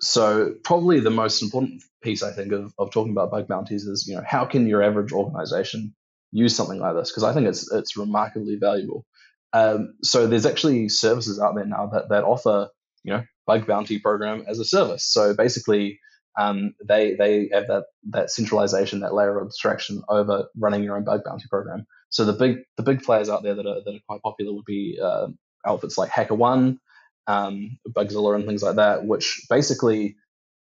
so 0.01 0.55
probably 0.65 1.01
the 1.01 1.11
most 1.11 1.43
important 1.43 1.83
piece 2.03 2.23
I 2.23 2.33
think 2.33 2.53
of, 2.53 2.73
of 2.79 2.91
talking 2.91 3.13
about 3.13 3.31
bug 3.31 3.47
bounties 3.47 3.85
is 3.85 4.07
you 4.09 4.17
know 4.17 4.23
how 4.27 4.45
can 4.45 4.67
your 4.67 4.83
average 4.83 5.13
organization 5.13 5.95
use 6.33 6.55
something 6.57 6.79
like 6.79 6.95
this 6.95 7.11
because 7.11 7.25
I 7.25 7.35
think 7.35 7.47
it's 7.47 7.71
it's 7.73 7.97
remarkably 7.97 8.57
valuable. 8.57 9.07
Um, 9.53 9.95
so 10.03 10.27
there's 10.27 10.47
actually 10.47 10.89
services 10.89 11.41
out 11.41 11.55
there 11.55 11.67
now 11.67 11.87
that 11.93 12.09
that 12.09 12.25
offer 12.25 12.69
you 13.05 13.13
know 13.13 13.23
bug 13.47 13.67
bounty 13.67 13.99
program 13.99 14.45
as 14.49 14.59
a 14.59 14.65
service. 14.65 15.05
So 15.05 15.35
basically, 15.35 16.01
um, 16.39 16.75
they 16.87 17.15
they 17.15 17.51
have 17.53 17.67
that 17.69 17.85
that 18.11 18.31
centralization, 18.31 19.01
that 19.01 19.15
layer 19.15 19.39
of 19.39 19.47
abstraction 19.47 20.03
over 20.09 20.47
running 20.57 20.83
your 20.83 20.97
own 20.97 21.05
bug 21.05 21.23
bounty 21.25 21.47
program. 21.49 21.87
So 22.11 22.25
the 22.25 22.33
big 22.33 22.59
the 22.77 22.83
big 22.83 23.03
players 23.03 23.29
out 23.29 23.43
there 23.43 23.55
that 23.55 23.67
are 23.67 23.83
that 23.85 23.95
are 23.95 24.01
quite 24.09 24.23
popular 24.23 24.53
would 24.53 24.65
be 24.65 24.99
uh, 25.03 25.29
outfits 25.67 25.99
like 25.99 26.11
HackerOne, 26.11 26.79
um, 27.27 27.79
Bugzilla, 27.89 28.35
and 28.37 28.47
things 28.47 28.63
like 28.63 28.77
that, 28.77 29.07
which 29.07 29.43
basically 29.49 30.17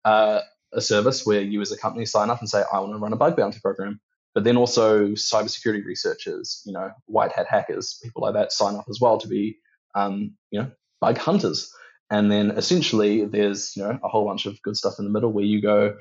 uh, 0.04 0.40
a 0.72 0.80
service 0.80 1.24
where 1.24 1.40
you 1.40 1.60
as 1.60 1.72
a 1.72 1.78
company 1.78 2.06
sign 2.06 2.30
up 2.30 2.40
and 2.40 2.48
say, 2.48 2.62
I 2.72 2.80
want 2.80 2.92
to 2.92 2.98
run 2.98 3.12
a 3.12 3.16
bug 3.16 3.36
bounty 3.36 3.60
program 3.60 4.00
but 4.34 4.42
then 4.42 4.56
also 4.56 5.10
cybersecurity 5.10 5.84
researchers, 5.84 6.60
you 6.66 6.72
know, 6.72 6.90
white 7.06 7.32
hat 7.32 7.46
hackers, 7.48 7.98
people 8.02 8.22
like 8.22 8.34
that 8.34 8.52
sign 8.52 8.74
up 8.74 8.86
as 8.90 9.00
well 9.00 9.18
to 9.18 9.28
be, 9.28 9.58
um, 9.94 10.36
you 10.50 10.60
know, 10.60 10.70
bug 11.00 11.16
hunters. 11.16 11.72
And 12.14 12.30
then 12.30 12.52
essentially 12.52 13.24
there's, 13.24 13.76
you 13.76 13.82
know, 13.82 13.98
a 14.00 14.08
whole 14.08 14.24
bunch 14.24 14.46
of 14.46 14.62
good 14.62 14.76
stuff 14.76 15.00
in 15.00 15.04
the 15.04 15.10
middle 15.10 15.32
where 15.32 15.44
you 15.44 15.60
go, 15.60 15.96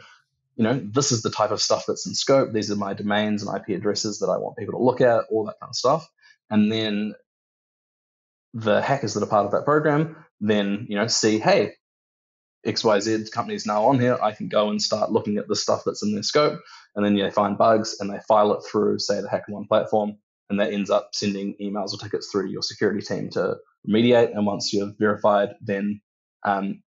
you 0.55 0.63
know, 0.63 0.79
this 0.79 1.11
is 1.11 1.23
the 1.23 1.31
type 1.31 1.49
of 1.49 1.59
stuff 1.59 1.85
that's 1.87 2.05
in 2.05 2.13
scope. 2.13 2.53
These 2.53 2.69
are 2.69 2.75
my 2.75 2.93
domains 2.93 3.41
and 3.41 3.57
IP 3.57 3.75
addresses 3.75 4.19
that 4.19 4.27
I 4.27 4.37
want 4.37 4.55
people 4.55 4.77
to 4.77 4.85
look 4.85 5.01
at, 5.01 5.25
all 5.31 5.45
that 5.45 5.59
kind 5.59 5.71
of 5.71 5.75
stuff. 5.75 6.07
And 6.51 6.71
then 6.71 7.15
the 8.53 8.79
hackers 8.79 9.15
that 9.15 9.23
are 9.23 9.27
part 9.27 9.47
of 9.47 9.53
that 9.53 9.65
program 9.65 10.23
then, 10.39 10.85
you 10.87 10.97
know, 10.97 11.07
see, 11.07 11.39
hey, 11.39 11.73
XYZ 12.67 13.31
companies 13.31 13.65
now 13.65 13.85
on 13.85 13.99
here, 13.99 14.19
I 14.21 14.33
can 14.33 14.49
go 14.49 14.69
and 14.69 14.79
start 14.79 15.11
looking 15.11 15.37
at 15.37 15.47
the 15.47 15.55
stuff 15.55 15.81
that's 15.83 16.03
in 16.03 16.13
their 16.13 16.21
scope. 16.21 16.61
And 16.95 17.03
then 17.03 17.15
they 17.15 17.31
find 17.31 17.57
bugs 17.57 17.97
and 17.99 18.13
they 18.13 18.19
file 18.27 18.53
it 18.53 18.63
through, 18.69 18.99
say, 18.99 19.19
the 19.19 19.27
HackerOne 19.27 19.67
platform. 19.67 20.17
And 20.51 20.59
that 20.59 20.73
ends 20.73 20.91
up 20.91 21.09
sending 21.13 21.55
emails 21.59 21.91
or 21.91 21.97
tickets 21.97 22.29
through 22.29 22.45
to 22.45 22.51
your 22.51 22.61
security 22.61 23.01
team 23.01 23.31
to 23.31 23.55
remediate. 23.87 24.31
And 24.33 24.45
once 24.45 24.73
you're 24.73 24.93
verified, 24.97 25.55
then 25.61 26.01
um, 26.45 26.81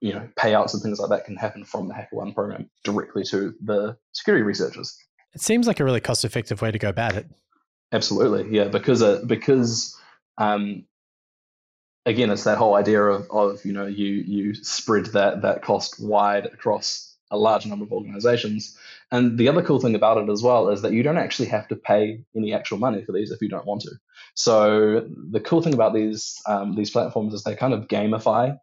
you 0.00 0.12
know 0.12 0.28
payouts 0.36 0.74
and 0.74 0.82
things 0.82 0.98
like 0.98 1.10
that 1.10 1.24
can 1.24 1.36
happen 1.36 1.64
from 1.64 1.88
the 1.88 1.94
HackerOne 1.94 2.34
program 2.34 2.70
directly 2.84 3.24
to 3.24 3.54
the 3.62 3.96
security 4.12 4.42
researchers. 4.42 4.96
It 5.34 5.40
seems 5.40 5.66
like 5.66 5.78
a 5.78 5.84
really 5.84 6.00
cost-effective 6.00 6.60
way 6.60 6.72
to 6.72 6.78
go 6.78 6.88
about 6.88 7.14
it. 7.14 7.26
Absolutely, 7.92 8.56
yeah, 8.56 8.68
because 8.68 9.02
uh, 9.02 9.22
because 9.26 9.96
um, 10.38 10.84
again, 12.06 12.30
it's 12.30 12.44
that 12.44 12.58
whole 12.58 12.74
idea 12.74 13.02
of, 13.02 13.30
of 13.30 13.64
you 13.64 13.72
know 13.72 13.86
you 13.86 14.06
you 14.06 14.54
spread 14.54 15.06
that 15.06 15.42
that 15.42 15.62
cost 15.62 16.00
wide 16.00 16.46
across 16.46 17.09
a 17.30 17.36
large 17.36 17.66
number 17.66 17.84
of 17.84 17.92
organizations. 17.92 18.76
And 19.10 19.38
the 19.38 19.48
other 19.48 19.62
cool 19.62 19.80
thing 19.80 19.94
about 19.94 20.18
it 20.18 20.30
as 20.30 20.42
well 20.42 20.68
is 20.68 20.82
that 20.82 20.92
you 20.92 21.02
don't 21.02 21.18
actually 21.18 21.48
have 21.48 21.68
to 21.68 21.76
pay 21.76 22.24
any 22.36 22.52
actual 22.52 22.78
money 22.78 23.04
for 23.04 23.12
these 23.12 23.30
if 23.30 23.40
you 23.40 23.48
don't 23.48 23.66
want 23.66 23.82
to. 23.82 23.92
So 24.34 25.06
the 25.30 25.40
cool 25.40 25.62
thing 25.62 25.74
about 25.74 25.94
these 25.94 26.40
um, 26.46 26.74
these 26.74 26.90
platforms 26.90 27.34
is 27.34 27.42
they 27.42 27.54
kind 27.54 27.74
of 27.74 27.88
gamify 27.88 28.56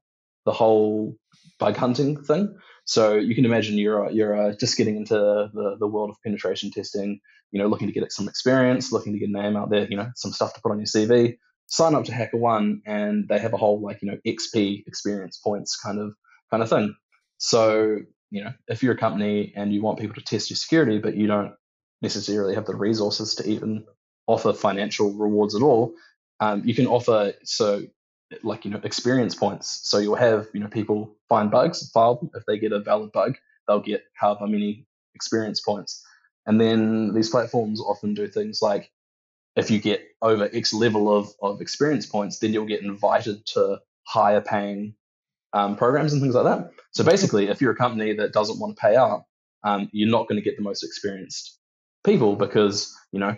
the 0.45 0.53
whole 0.53 1.15
bug 1.59 1.75
hunting 1.75 2.23
thing. 2.23 2.55
So 2.85 3.15
you 3.15 3.35
can 3.35 3.45
imagine 3.45 3.77
you're 3.77 4.09
you're 4.11 4.35
uh, 4.35 4.55
just 4.55 4.77
getting 4.77 4.95
into 4.95 5.15
the, 5.15 5.77
the 5.79 5.87
world 5.87 6.09
of 6.09 6.21
penetration 6.23 6.71
testing, 6.71 7.19
you 7.51 7.61
know, 7.61 7.67
looking 7.67 7.87
to 7.87 7.93
get 7.93 8.11
some 8.11 8.27
experience, 8.27 8.91
looking 8.91 9.13
to 9.13 9.19
get 9.19 9.29
a 9.29 9.31
name 9.31 9.57
out 9.57 9.69
there, 9.69 9.87
you 9.89 9.97
know, 9.97 10.09
some 10.15 10.31
stuff 10.31 10.53
to 10.53 10.61
put 10.61 10.71
on 10.71 10.79
your 10.79 10.85
CV 10.85 11.37
sign 11.67 11.95
up 11.95 12.05
to 12.05 12.11
HackerOne 12.11 12.81
and 12.85 13.27
they 13.27 13.39
have 13.39 13.53
a 13.53 13.57
whole 13.57 13.81
like 13.81 14.01
you 14.01 14.09
know 14.09 14.17
XP 14.25 14.87
experience 14.87 15.37
points 15.37 15.75
kind 15.77 15.99
of 15.99 16.13
kind 16.49 16.63
of 16.63 16.69
thing. 16.69 16.95
So 17.37 17.99
you 18.29 18.43
know 18.43 18.53
if 18.67 18.83
you're 18.83 18.93
a 18.93 18.97
company 18.97 19.53
and 19.55 19.73
you 19.73 19.81
want 19.81 19.99
people 19.99 20.15
to 20.15 20.21
test 20.21 20.49
your 20.49 20.57
security, 20.57 20.99
but 20.99 21.15
you 21.15 21.27
don't 21.27 21.53
necessarily 22.01 22.55
have 22.55 22.65
the 22.65 22.75
resources 22.75 23.35
to 23.35 23.49
even 23.49 23.85
offer 24.27 24.53
financial 24.53 25.13
rewards 25.13 25.55
at 25.55 25.61
all, 25.61 25.93
um, 26.39 26.61
you 26.65 26.75
can 26.75 26.87
offer 26.87 27.33
so 27.43 27.83
like 28.43 28.65
you 28.65 28.71
know 28.71 28.81
experience 28.83 29.35
points. 29.35 29.81
So 29.83 29.97
you'll 29.99 30.15
have 30.15 30.47
you 30.53 30.59
know 30.59 30.67
people 30.67 31.15
find 31.29 31.49
bugs, 31.49 31.89
file 31.91 32.15
them. 32.15 32.31
If 32.35 32.45
they 32.45 32.57
get 32.57 32.71
a 32.71 32.79
valid 32.79 33.11
bug, 33.11 33.37
they'll 33.67 33.79
get 33.79 34.03
however 34.13 34.47
many 34.47 34.85
experience 35.15 35.61
points. 35.61 36.03
And 36.45 36.59
then 36.61 37.13
these 37.13 37.29
platforms 37.29 37.81
often 37.81 38.13
do 38.13 38.27
things 38.27 38.61
like 38.61 38.91
if 39.57 39.71
you 39.71 39.79
get 39.79 40.01
over 40.21 40.49
X 40.53 40.73
level 40.73 41.13
of, 41.13 41.29
of 41.41 41.61
experience 41.61 42.05
points, 42.05 42.39
then 42.39 42.53
you'll 42.53 42.67
get 42.67 42.83
invited 42.83 43.45
to 43.47 43.79
higher 44.03 44.39
paying 44.39 44.93
um, 45.53 45.75
programs 45.75 46.13
and 46.13 46.21
things 46.21 46.35
like 46.35 46.45
that. 46.45 46.71
So 46.91 47.03
basically, 47.03 47.47
if 47.47 47.61
you're 47.61 47.71
a 47.71 47.75
company 47.75 48.13
that 48.13 48.33
doesn't 48.33 48.59
want 48.59 48.75
to 48.75 48.81
pay 48.81 48.95
out, 48.95 49.23
um, 49.63 49.89
you're 49.91 50.09
not 50.09 50.27
going 50.27 50.41
to 50.41 50.43
get 50.43 50.57
the 50.57 50.63
most 50.63 50.83
experienced 50.83 51.57
people 52.03 52.35
because 52.35 52.95
you 53.11 53.19
know 53.19 53.35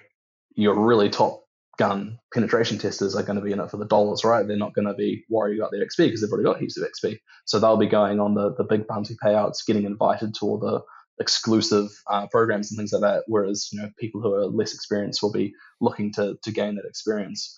your 0.56 0.80
really 0.80 1.10
top 1.10 1.44
gun 1.78 2.20
penetration 2.34 2.78
testers 2.78 3.16
are 3.16 3.24
going 3.24 3.40
to 3.40 3.44
be 3.44 3.54
in 3.54 3.60
it 3.60 3.72
for 3.72 3.78
the 3.78 3.86
dollars, 3.86 4.26
right? 4.26 4.46
They're 4.46 4.58
not 4.58 4.74
going 4.74 4.88
to 4.88 4.94
be 4.94 5.24
worried 5.30 5.58
about 5.58 5.72
their 5.72 5.84
XP 5.86 5.98
because 5.98 6.22
they've 6.22 6.30
already 6.30 6.44
got 6.44 6.60
heaps 6.60 6.78
of 6.78 6.86
XP. 6.86 7.20
So 7.46 7.58
they'll 7.58 7.78
be 7.78 7.88
going 7.88 8.20
on 8.20 8.36
the 8.36 8.54
the 8.56 8.66
big 8.66 8.86
bounty 8.86 9.16
payouts, 9.24 9.66
getting 9.66 9.86
invited 9.86 10.36
to 10.36 10.46
all 10.46 10.60
the 10.60 10.82
exclusive 11.20 11.90
uh, 12.08 12.28
programs 12.28 12.72
and 12.72 12.78
things 12.78 12.94
like 12.94 13.02
that. 13.02 13.24
Whereas 13.28 13.70
you 13.72 13.82
know 13.82 13.90
people 13.98 14.22
who 14.22 14.34
are 14.34 14.46
less 14.46 14.74
experienced 14.74 15.24
will 15.24 15.32
be 15.32 15.54
looking 15.80 16.12
to 16.14 16.38
to 16.44 16.52
gain 16.52 16.76
that 16.76 16.86
experience. 16.86 17.58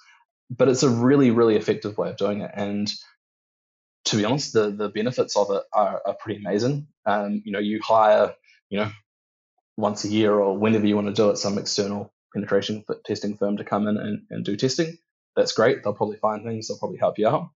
But 0.50 0.70
it's 0.70 0.84
a 0.84 0.90
really 0.90 1.32
really 1.32 1.56
effective 1.56 1.98
way 1.98 2.10
of 2.10 2.18
doing 2.18 2.42
it, 2.42 2.52
and 2.54 2.92
to 4.06 4.18
be 4.18 4.26
honest, 4.26 4.54
the 4.54 4.72
the 4.72 4.90
benefits 4.90 5.36
of 5.38 5.52
it 5.52 5.64
are, 5.74 6.02
are 6.06 6.16
pretty 6.16 6.40
amazing. 6.40 6.88
Um, 7.06 7.42
you 7.46 7.52
know, 7.52 7.60
you 7.60 7.80
hire 7.82 8.34
you 8.70 8.80
know 8.80 8.92
once 9.78 10.04
a 10.04 10.10
year 10.10 10.34
or 10.34 10.58
whenever 10.58 10.86
you 10.86 10.96
want 10.96 11.08
to 11.08 11.14
do 11.14 11.30
it 11.30 11.38
some 11.38 11.58
external 11.58 12.14
penetration 12.34 12.84
testing 13.06 13.38
firm 13.38 13.58
to 13.58 13.64
come 13.64 13.88
in 13.88 13.98
and, 13.98 14.24
and 14.30 14.46
do 14.46 14.56
testing. 14.56 14.98
That's 15.36 15.54
great. 15.54 15.84
They'll 15.84 15.94
probably 15.94 16.18
find 16.18 16.44
things. 16.44 16.68
They'll 16.68 16.78
probably 16.78 16.98
help 16.98 17.18
you 17.18 17.28
out. 17.28 17.50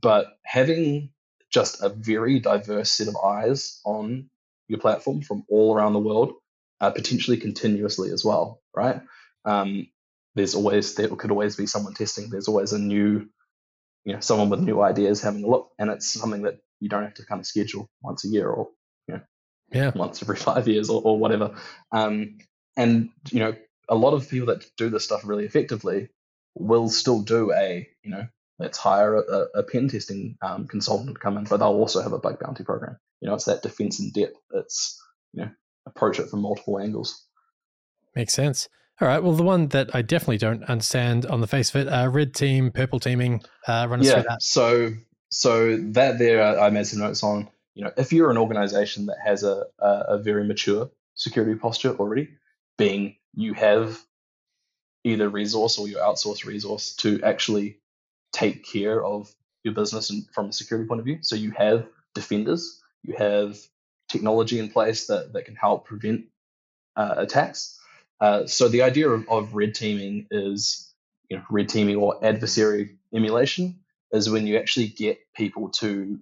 But 0.00 0.26
having 0.44 1.10
just 1.50 1.82
a 1.82 1.88
very 1.88 2.40
diverse 2.40 2.90
set 2.90 3.08
of 3.08 3.16
eyes 3.16 3.80
on 3.84 4.30
your 4.68 4.78
platform 4.78 5.22
from 5.22 5.44
all 5.48 5.74
around 5.74 5.92
the 5.92 5.98
world, 6.00 6.34
uh, 6.80 6.90
potentially 6.90 7.36
continuously 7.36 8.10
as 8.10 8.24
well, 8.24 8.60
right? 8.74 9.00
Um, 9.44 9.88
there's 10.34 10.54
always 10.54 10.94
there 10.94 11.08
could 11.08 11.30
always 11.30 11.56
be 11.56 11.66
someone 11.66 11.94
testing. 11.94 12.28
There's 12.30 12.48
always 12.48 12.72
a 12.72 12.78
new, 12.78 13.28
you 14.06 14.12
know, 14.12 14.20
someone 14.20 14.48
with 14.48 14.60
new 14.60 14.80
ideas 14.80 15.20
having 15.20 15.42
a 15.42 15.48
look, 15.48 15.72
and 15.78 15.90
it's 15.90 16.08
something 16.08 16.42
that 16.42 16.60
you 16.80 16.88
don't 16.88 17.02
have 17.02 17.14
to 17.14 17.26
kind 17.26 17.40
of 17.40 17.46
schedule 17.46 17.90
once 18.00 18.24
a 18.24 18.28
year 18.28 18.48
or 18.48 18.68
you 19.08 19.14
know 19.14 19.20
yeah 19.72 19.90
once 19.94 20.22
every 20.22 20.36
five 20.48 20.66
years 20.68 20.88
or, 20.88 21.02
or 21.02 21.18
whatever. 21.18 21.56
Um, 21.90 22.38
and 22.76 23.10
you 23.30 23.40
know, 23.40 23.56
a 23.88 23.96
lot 23.96 24.14
of 24.14 24.30
people 24.30 24.46
that 24.46 24.64
do 24.76 24.88
this 24.88 25.04
stuff 25.04 25.22
really 25.24 25.44
effectively 25.44 26.08
will 26.54 26.88
still 26.88 27.20
do 27.20 27.52
a 27.52 27.86
you 28.04 28.10
know 28.10 28.28
let's 28.60 28.78
hire 28.78 29.16
a, 29.16 29.46
a 29.56 29.62
pen 29.64 29.88
testing 29.88 30.38
um, 30.40 30.66
consultant 30.68 31.14
to 31.14 31.20
come 31.20 31.36
in, 31.36 31.44
but 31.44 31.58
they'll 31.58 31.68
also 31.68 32.00
have 32.00 32.12
a 32.12 32.18
bug 32.18 32.38
bounty 32.40 32.62
program. 32.62 32.96
You 33.20 33.28
know, 33.28 33.34
it's 33.34 33.44
that 33.46 33.62
defense 33.62 33.98
in 33.98 34.12
depth. 34.12 34.38
It's 34.54 35.02
you 35.32 35.42
know 35.42 35.50
approach 35.84 36.20
it 36.20 36.30
from 36.30 36.42
multiple 36.42 36.78
angles. 36.78 37.26
Makes 38.14 38.34
sense. 38.34 38.68
All 39.00 39.08
right. 39.08 39.22
Well, 39.22 39.32
the 39.34 39.42
one 39.42 39.68
that 39.68 39.94
I 39.94 40.02
definitely 40.02 40.38
don't 40.38 40.64
understand 40.64 41.26
on 41.26 41.40
the 41.40 41.46
face 41.46 41.74
of 41.74 41.86
it, 41.86 41.88
uh, 41.88 42.08
red 42.08 42.34
team, 42.34 42.70
purple 42.70 42.98
teaming. 42.98 43.42
Uh, 43.66 43.86
run 43.88 44.00
us 44.00 44.06
yeah, 44.06 44.14
through 44.14 44.22
that. 44.28 44.42
So, 44.42 44.92
so 45.30 45.76
that 45.76 46.18
there, 46.18 46.58
I 46.58 46.70
made 46.70 46.86
some 46.86 47.00
notes 47.00 47.22
on. 47.22 47.48
You 47.74 47.84
know, 47.84 47.92
if 47.98 48.10
you're 48.10 48.30
an 48.30 48.38
organization 48.38 49.06
that 49.06 49.18
has 49.22 49.42
a, 49.42 49.64
a, 49.78 49.88
a 50.08 50.18
very 50.18 50.44
mature 50.44 50.90
security 51.14 51.54
posture 51.58 51.94
already, 51.96 52.30
being 52.78 53.16
you 53.34 53.52
have 53.52 54.00
either 55.04 55.28
resource 55.28 55.78
or 55.78 55.86
your 55.86 56.00
outsource 56.00 56.46
resource 56.46 56.96
to 56.96 57.22
actually 57.22 57.78
take 58.32 58.64
care 58.64 59.04
of 59.04 59.32
your 59.62 59.74
business 59.74 60.10
and 60.10 60.26
from 60.30 60.46
a 60.46 60.52
security 60.52 60.88
point 60.88 61.00
of 61.00 61.04
view. 61.04 61.18
So 61.20 61.36
you 61.36 61.50
have 61.52 61.86
defenders, 62.14 62.82
you 63.02 63.14
have 63.18 63.58
technology 64.08 64.58
in 64.58 64.70
place 64.70 65.06
that, 65.08 65.32
that 65.34 65.44
can 65.44 65.54
help 65.54 65.84
prevent 65.84 66.24
uh, 66.96 67.14
attacks. 67.18 67.78
Uh, 68.20 68.46
so 68.46 68.68
the 68.68 68.82
idea 68.82 69.08
of, 69.08 69.28
of 69.28 69.54
red 69.54 69.74
teaming 69.74 70.26
is, 70.30 70.92
you 71.28 71.36
know, 71.36 71.44
red 71.50 71.68
teaming 71.68 71.96
or 71.96 72.24
adversary 72.24 72.96
emulation 73.14 73.80
is 74.12 74.30
when 74.30 74.46
you 74.46 74.56
actually 74.56 74.88
get 74.88 75.18
people 75.34 75.68
to 75.70 76.18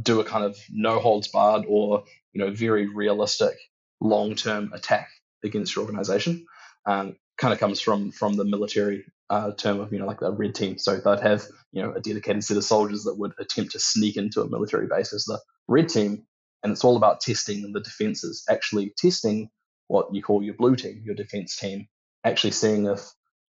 do 0.00 0.20
a 0.20 0.24
kind 0.24 0.44
of 0.44 0.58
no 0.70 0.98
holds 0.98 1.28
barred 1.28 1.64
or 1.68 2.04
you 2.32 2.44
know 2.44 2.50
very 2.50 2.86
realistic 2.88 3.54
long 4.00 4.34
term 4.34 4.72
attack 4.72 5.08
against 5.44 5.74
your 5.74 5.84
organization. 5.84 6.46
Um, 6.86 7.16
kind 7.36 7.52
of 7.52 7.60
comes 7.60 7.80
from 7.80 8.10
from 8.10 8.34
the 8.34 8.44
military 8.44 9.04
uh, 9.30 9.52
term 9.52 9.80
of 9.80 9.92
you 9.92 9.98
know 9.98 10.06
like 10.06 10.22
a 10.22 10.30
red 10.30 10.54
team. 10.54 10.78
So 10.78 10.96
they'd 10.96 11.20
have 11.20 11.44
you 11.72 11.82
know 11.82 11.92
a 11.92 12.00
dedicated 12.00 12.44
set 12.44 12.56
of 12.56 12.64
soldiers 12.64 13.04
that 13.04 13.18
would 13.18 13.32
attempt 13.38 13.72
to 13.72 13.80
sneak 13.80 14.16
into 14.16 14.42
a 14.42 14.48
military 14.48 14.86
base 14.86 15.12
as 15.12 15.24
the 15.24 15.40
red 15.68 15.88
team, 15.88 16.26
and 16.62 16.72
it's 16.72 16.84
all 16.84 16.96
about 16.96 17.20
testing 17.20 17.72
the 17.72 17.80
defenses. 17.80 18.44
Actually 18.48 18.92
testing 18.96 19.50
what 19.88 20.14
you 20.14 20.22
call 20.22 20.42
your 20.42 20.54
blue 20.54 20.76
team, 20.76 21.02
your 21.04 21.14
defense 21.14 21.56
team, 21.56 21.88
actually 22.24 22.52
seeing 22.52 22.86
if 22.86 23.00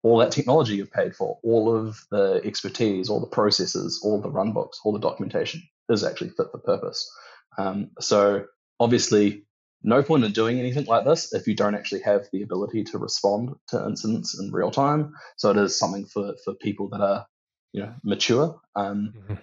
all 0.03 0.17
that 0.17 0.31
technology 0.31 0.75
you've 0.75 0.91
paid 0.91 1.15
for, 1.15 1.39
all 1.43 1.75
of 1.75 1.99
the 2.09 2.41
expertise, 2.43 3.09
all 3.09 3.19
the 3.19 3.27
processes, 3.27 4.01
all 4.03 4.19
the 4.19 4.31
run 4.31 4.51
books, 4.51 4.79
all 4.83 4.93
the 4.93 4.99
documentation 4.99 5.61
is 5.89 6.03
actually 6.03 6.29
fit 6.29 6.47
for 6.51 6.57
purpose. 6.57 7.09
Um, 7.57 7.91
so 7.99 8.45
obviously, 8.79 9.45
no 9.83 10.03
point 10.03 10.23
in 10.23 10.31
doing 10.31 10.59
anything 10.59 10.85
like 10.85 11.05
this 11.05 11.33
if 11.33 11.47
you 11.47 11.55
don't 11.55 11.75
actually 11.75 12.01
have 12.01 12.27
the 12.31 12.43
ability 12.43 12.83
to 12.85 12.97
respond 12.97 13.55
to 13.69 13.85
incidents 13.85 14.39
in 14.39 14.51
real 14.51 14.71
time. 14.71 15.13
So 15.37 15.51
it 15.51 15.57
is 15.57 15.77
something 15.77 16.05
for 16.05 16.35
for 16.43 16.53
people 16.53 16.89
that 16.89 17.01
are 17.01 17.25
you 17.73 17.83
know 17.83 17.93
mature. 18.03 18.59
Um, 18.75 19.13
mm-hmm. 19.17 19.33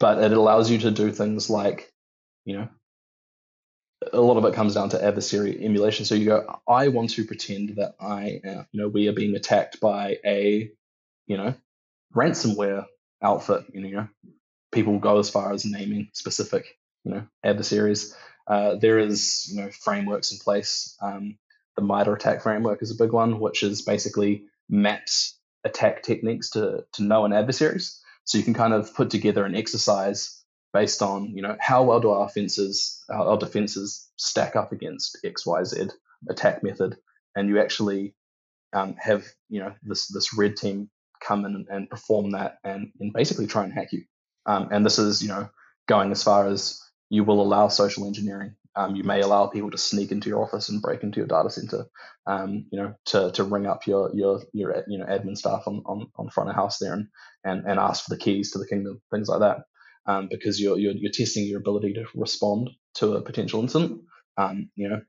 But 0.00 0.22
it 0.22 0.32
allows 0.32 0.70
you 0.70 0.78
to 0.78 0.90
do 0.90 1.12
things 1.12 1.48
like 1.48 1.92
you 2.44 2.58
know 2.58 2.68
a 4.12 4.20
lot 4.20 4.36
of 4.36 4.44
it 4.44 4.54
comes 4.54 4.74
down 4.74 4.90
to 4.90 5.02
adversary 5.02 5.64
emulation. 5.64 6.04
So 6.04 6.14
you 6.14 6.26
go, 6.26 6.60
I 6.68 6.88
want 6.88 7.10
to 7.10 7.24
pretend 7.24 7.76
that 7.76 7.94
I, 8.00 8.40
uh, 8.46 8.64
you 8.72 8.80
know, 8.80 8.88
we 8.88 9.08
are 9.08 9.12
being 9.12 9.34
attacked 9.34 9.80
by 9.80 10.18
a, 10.24 10.70
you 11.26 11.36
know, 11.36 11.54
ransomware 12.14 12.86
outfit. 13.22 13.64
You 13.72 13.90
know, 13.90 14.08
people 14.72 14.98
go 14.98 15.18
as 15.18 15.30
far 15.30 15.52
as 15.52 15.64
naming 15.64 16.08
specific, 16.12 16.66
you 17.04 17.12
know, 17.12 17.26
adversaries. 17.42 18.16
Uh, 18.46 18.76
there 18.76 18.98
is, 18.98 19.48
you 19.50 19.60
know, 19.60 19.70
frameworks 19.70 20.32
in 20.32 20.38
place. 20.38 20.96
Um, 21.00 21.38
the 21.76 21.82
MITRE 21.82 22.14
ATT&CK 22.14 22.42
framework 22.42 22.82
is 22.82 22.90
a 22.90 23.02
big 23.02 23.12
one, 23.12 23.40
which 23.40 23.62
is 23.62 23.82
basically 23.82 24.44
maps 24.68 25.38
attack 25.64 26.02
techniques 26.02 26.50
to 26.50 26.84
to 26.92 27.02
known 27.02 27.32
adversaries. 27.32 28.00
So 28.24 28.38
you 28.38 28.44
can 28.44 28.54
kind 28.54 28.72
of 28.72 28.94
put 28.94 29.10
together 29.10 29.44
an 29.44 29.54
exercise 29.54 30.43
based 30.74 31.00
on 31.00 31.32
you 31.34 31.40
know 31.40 31.56
how 31.60 31.84
well 31.84 32.00
do 32.00 32.10
our 32.10 32.26
offenses 32.26 33.02
our, 33.08 33.38
defenses 33.38 34.10
stack 34.16 34.56
up 34.56 34.72
against 34.72 35.16
X 35.24 35.46
Y 35.46 35.64
Z 35.64 35.88
attack 36.28 36.62
method, 36.62 36.98
and 37.34 37.48
you 37.48 37.60
actually 37.60 38.14
um, 38.74 38.96
have 38.98 39.24
you 39.48 39.60
know 39.60 39.72
this 39.84 40.08
this 40.08 40.36
red 40.36 40.56
team 40.56 40.90
come 41.22 41.46
in 41.46 41.54
and, 41.54 41.66
and 41.70 41.88
perform 41.88 42.32
that 42.32 42.58
and, 42.64 42.90
and 43.00 43.14
basically 43.14 43.46
try 43.46 43.64
and 43.64 43.72
hack 43.72 43.92
you. 43.92 44.02
Um, 44.44 44.68
and 44.72 44.84
this 44.84 44.98
is 44.98 45.22
you 45.22 45.28
know 45.28 45.48
going 45.88 46.10
as 46.10 46.22
far 46.22 46.48
as 46.48 46.82
you 47.08 47.24
will 47.24 47.40
allow 47.40 47.68
social 47.68 48.06
engineering. 48.06 48.56
Um, 48.76 48.96
you 48.96 49.04
may 49.04 49.20
allow 49.20 49.46
people 49.46 49.70
to 49.70 49.78
sneak 49.78 50.10
into 50.10 50.28
your 50.28 50.42
office 50.42 50.68
and 50.68 50.82
break 50.82 51.04
into 51.04 51.18
your 51.18 51.28
data 51.28 51.48
center, 51.48 51.86
um, 52.26 52.66
you 52.72 52.82
know, 52.82 52.94
to, 53.06 53.30
to 53.30 53.44
ring 53.44 53.66
up 53.66 53.86
your 53.86 54.10
your 54.12 54.42
your 54.52 54.82
you 54.88 54.98
know 54.98 55.06
admin 55.06 55.36
staff 55.38 55.62
on, 55.68 55.84
on, 55.86 56.08
on 56.16 56.28
front 56.30 56.50
of 56.50 56.56
house 56.56 56.78
there 56.78 56.92
and, 56.92 57.06
and 57.44 57.64
and 57.64 57.78
ask 57.78 58.02
for 58.04 58.10
the 58.10 58.20
keys 58.20 58.50
to 58.50 58.58
the 58.58 58.66
kingdom, 58.66 59.00
things 59.12 59.28
like 59.28 59.38
that 59.38 59.58
um, 60.06 60.28
because 60.30 60.60
you're, 60.60 60.78
you're, 60.78 60.92
you're 60.92 61.12
testing 61.12 61.46
your 61.46 61.58
ability 61.58 61.94
to 61.94 62.04
respond 62.14 62.70
to 62.94 63.14
a 63.14 63.22
potential 63.22 63.60
incident. 63.60 64.02
Um, 64.36 64.70
you 64.74 64.88
know, 64.88 65.00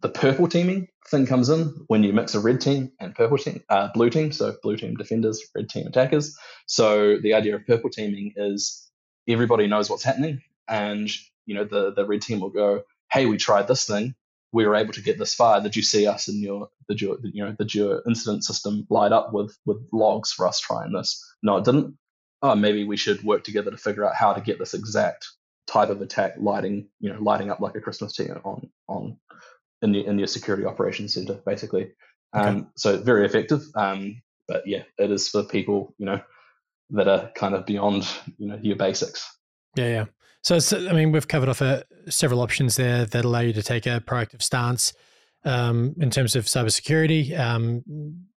the 0.00 0.08
purple 0.08 0.48
teaming 0.48 0.88
thing 1.08 1.26
comes 1.26 1.48
in 1.48 1.74
when 1.88 2.04
you 2.04 2.12
mix 2.12 2.34
a 2.34 2.40
red 2.40 2.60
team 2.60 2.92
and 3.00 3.14
purple 3.14 3.38
team, 3.38 3.62
uh, 3.68 3.88
blue 3.94 4.10
team. 4.10 4.32
So 4.32 4.54
blue 4.62 4.76
team 4.76 4.94
defenders, 4.94 5.42
red 5.54 5.68
team 5.68 5.86
attackers. 5.86 6.36
So 6.66 7.18
the 7.18 7.34
idea 7.34 7.56
of 7.56 7.66
purple 7.66 7.90
teaming 7.90 8.34
is 8.36 8.88
everybody 9.28 9.66
knows 9.66 9.90
what's 9.90 10.04
happening, 10.04 10.42
and 10.68 11.10
you 11.46 11.54
know 11.54 11.64
the 11.64 11.92
the 11.92 12.06
red 12.06 12.22
team 12.22 12.40
will 12.40 12.50
go, 12.50 12.82
"Hey, 13.10 13.26
we 13.26 13.36
tried 13.36 13.68
this 13.68 13.86
thing. 13.86 14.14
We 14.52 14.66
were 14.66 14.76
able 14.76 14.92
to 14.94 15.02
get 15.02 15.18
this 15.18 15.34
far. 15.34 15.60
Did 15.60 15.76
you 15.76 15.82
see 15.82 16.06
us 16.06 16.28
in 16.28 16.40
your 16.40 16.68
your 16.88 17.18
you 17.22 17.44
know 17.44 17.52
did 17.52 17.74
your 17.74 18.02
incident 18.06 18.44
system 18.44 18.86
light 18.90 19.12
up 19.12 19.32
with 19.32 19.56
with 19.66 19.78
logs 19.92 20.32
for 20.32 20.46
us 20.46 20.60
trying 20.60 20.92
this? 20.92 21.24
No, 21.42 21.56
it 21.56 21.64
didn't 21.64 21.96
oh, 22.42 22.54
maybe 22.54 22.84
we 22.84 22.96
should 22.96 23.22
work 23.22 23.44
together 23.44 23.70
to 23.70 23.76
figure 23.76 24.04
out 24.04 24.14
how 24.14 24.32
to 24.32 24.40
get 24.40 24.58
this 24.58 24.74
exact 24.74 25.28
type 25.66 25.90
of 25.90 26.00
attack 26.00 26.34
lighting, 26.38 26.88
you 27.00 27.12
know, 27.12 27.20
lighting 27.20 27.50
up 27.50 27.60
like 27.60 27.74
a 27.74 27.80
Christmas 27.80 28.14
tree 28.14 28.28
on 28.44 28.70
on 28.88 29.18
in 29.82 29.92
the 29.92 30.04
in 30.04 30.18
your 30.18 30.26
security 30.26 30.64
operations 30.64 31.14
center, 31.14 31.40
basically. 31.46 31.92
Okay. 32.36 32.48
Um, 32.48 32.70
so 32.76 32.98
very 32.98 33.24
effective. 33.24 33.62
Um, 33.74 34.22
but 34.46 34.66
yeah, 34.66 34.82
it 34.98 35.10
is 35.10 35.28
for 35.28 35.44
people, 35.44 35.94
you 35.98 36.06
know, 36.06 36.20
that 36.90 37.08
are 37.08 37.30
kind 37.36 37.54
of 37.54 37.66
beyond, 37.66 38.08
you 38.38 38.48
know, 38.48 38.58
your 38.62 38.76
basics. 38.76 39.28
Yeah, 39.76 39.88
yeah. 39.88 40.04
So, 40.42 40.58
so 40.58 40.88
I 40.88 40.92
mean, 40.92 41.12
we've 41.12 41.28
covered 41.28 41.48
off 41.48 41.60
uh, 41.60 41.82
several 42.08 42.40
options 42.40 42.76
there 42.76 43.04
that 43.04 43.24
allow 43.24 43.40
you 43.40 43.52
to 43.52 43.62
take 43.62 43.86
a 43.86 44.00
proactive 44.00 44.42
stance 44.42 44.92
um, 45.44 45.94
in 46.00 46.10
terms 46.10 46.36
of 46.36 46.46
cybersecurity, 46.46 47.38
um, 47.38 47.82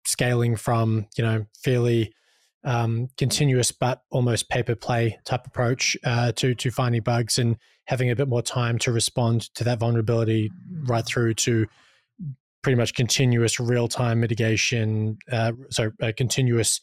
scaling 0.06 0.56
from 0.56 1.06
you 1.16 1.24
know 1.24 1.44
fairly 1.62 2.14
um, 2.68 3.08
continuous 3.16 3.72
but 3.72 4.02
almost 4.10 4.50
pay 4.50 4.62
per 4.62 4.74
play 4.74 5.18
type 5.24 5.46
approach 5.46 5.96
uh, 6.04 6.32
to 6.32 6.54
to 6.54 6.70
finding 6.70 7.00
bugs 7.00 7.38
and 7.38 7.56
having 7.86 8.10
a 8.10 8.16
bit 8.16 8.28
more 8.28 8.42
time 8.42 8.78
to 8.78 8.92
respond 8.92 9.52
to 9.54 9.64
that 9.64 9.78
vulnerability, 9.78 10.50
right 10.86 11.06
through 11.06 11.32
to 11.32 11.66
pretty 12.62 12.76
much 12.76 12.92
continuous 12.92 13.58
real 13.58 13.88
time 13.88 14.20
mitigation. 14.20 15.16
Uh, 15.32 15.52
so 15.70 15.90
continuous, 16.18 16.82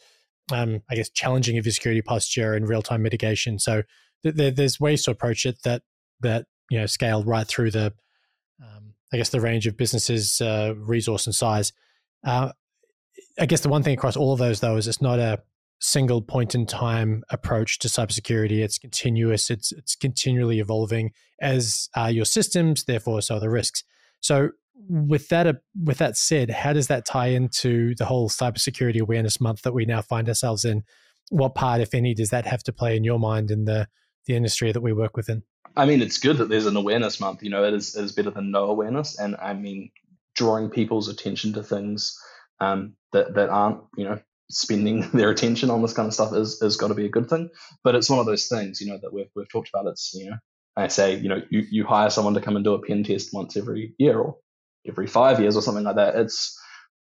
um, 0.52 0.82
I 0.90 0.96
guess, 0.96 1.12
challenging 1.12 1.60
of 1.60 1.66
your 1.68 1.74
security 1.74 2.02
posture 2.02 2.56
and 2.56 2.68
real 2.68 2.82
time 2.82 3.04
mitigation. 3.04 3.60
So 3.60 3.84
th- 4.24 4.36
th- 4.36 4.56
there's 4.56 4.80
ways 4.80 5.04
to 5.04 5.12
approach 5.12 5.46
it 5.46 5.62
that 5.66 5.84
that 6.22 6.48
you 6.72 6.80
know 6.80 6.88
scale 6.88 7.24
right 7.24 7.48
through 7.48 7.70
the, 7.70 7.94
um, 8.60 8.96
I 9.14 9.18
guess, 9.18 9.30
the 9.30 9.40
range 9.40 9.68
of 9.68 9.78
businesses, 9.78 10.42
uh, 10.42 10.74
resource 10.76 11.28
and 11.28 11.36
size. 11.36 11.74
Uh, 12.26 12.54
I 13.40 13.46
guess 13.46 13.62
the 13.62 13.70
one 13.70 13.84
thing 13.84 13.94
across 13.94 14.18
all 14.18 14.34
of 14.34 14.40
those 14.40 14.62
though 14.62 14.78
is 14.78 14.88
it's 14.88 15.00
not 15.00 15.20
a 15.20 15.44
single 15.80 16.22
point 16.22 16.56
in 16.56 16.66
time 16.66 17.24
approach 17.30 17.80
to 17.80 17.88
cybersecurity. 17.88 18.64
It's 18.64 18.78
continuous. 18.78 19.50
It's 19.50 19.72
it's 19.72 19.96
continually 19.96 20.60
evolving 20.60 21.12
as 21.42 21.90
are 21.96 22.12
your 22.12 22.26
systems. 22.26 22.86
Therefore, 22.86 23.22
so 23.22 23.36
are 23.36 23.40
the 23.40 23.50
risks. 23.50 23.84
So, 24.22 24.50
with 24.90 25.30
that 25.30 25.48
uh, 25.48 25.54
with 25.84 25.98
that 25.98 26.18
said, 26.18 26.50
how 26.50 26.74
does 26.74 26.88
that 26.88 27.06
tie 27.06 27.28
into 27.28 27.96
the 27.96 28.06
whole 28.06 28.30
cybersecurity 28.30 29.00
awareness 29.00 29.40
month 29.40 29.62
that 29.64 29.74
we 29.74 29.86
now 29.86 30.02
find 30.02 30.28
ourselves 30.28 30.66
in? 30.66 30.84
What 31.30 31.56
part, 31.56 31.82
if 31.82 31.94
any, 31.94 32.14
does 32.14 32.30
that 32.30 32.46
have 32.46 32.64
to 32.64 32.74
play 32.74 32.96
in 32.96 33.04
your 33.04 33.20
mind 33.20 33.52
in 33.52 33.66
the 33.66 33.88
the 34.26 34.36
industry 34.36 34.72
that 34.72 34.82
we 34.82 34.94
work 34.94 35.16
within? 35.16 35.44
I 35.78 35.86
mean, 35.86 36.02
it's 36.02 36.20
good 36.20 36.38
that 36.38 36.50
there's 36.50 36.66
an 36.66 36.78
awareness 36.78 37.20
month. 37.20 37.44
You 37.44 37.50
know, 37.50 37.64
it 37.66 37.74
is, 37.74 37.96
it 37.96 38.04
is 38.04 38.14
better 38.14 38.32
than 38.32 38.50
no 38.50 38.66
awareness. 38.66 39.20
And 39.20 39.36
I 39.36 39.54
mean, 39.54 39.92
drawing 40.36 40.70
people's 40.70 41.10
attention 41.10 41.54
to 41.54 41.64
things 41.64 42.18
um, 42.60 42.94
that 43.12 43.34
that 43.36 43.50
aren't 43.50 43.82
you 43.98 44.06
know 44.06 44.20
spending 44.50 45.10
their 45.14 45.30
attention 45.30 45.70
on 45.70 45.82
this 45.82 45.94
kind 45.94 46.08
of 46.08 46.14
stuff 46.14 46.34
is 46.34 46.62
is 46.62 46.78
got 46.78 46.90
to 46.90 46.96
be 46.96 47.06
a 47.06 47.10
good 47.10 47.30
thing. 47.30 47.50
But 47.84 47.96
it's 47.96 48.10
one 48.10 48.20
of 48.20 48.26
those 48.26 48.48
things, 48.48 48.82
you 48.82 48.88
know, 48.88 49.00
that 49.02 49.14
we've 49.14 49.30
we've 49.36 49.50
talked 49.50 49.70
about. 49.70 49.88
It's 49.88 50.14
you 50.14 50.30
know, 50.32 50.38
I 50.78 50.88
say, 50.88 51.16
you 51.18 51.30
know, 51.30 51.42
you 51.50 51.64
you 51.70 51.86
hire 51.86 52.10
someone 52.10 52.34
to 52.36 52.42
come 52.42 52.56
and 52.56 52.66
do 52.66 52.74
a 52.74 52.82
pen 52.82 53.04
test 53.04 53.34
once 53.34 53.58
every 53.58 53.94
year 53.98 54.20
or 54.20 54.38
every 54.88 55.08
five 55.08 55.40
years 55.40 55.56
or 55.56 55.62
something 55.62 55.84
like 55.84 55.96
that. 55.96 56.16
It's 56.16 56.60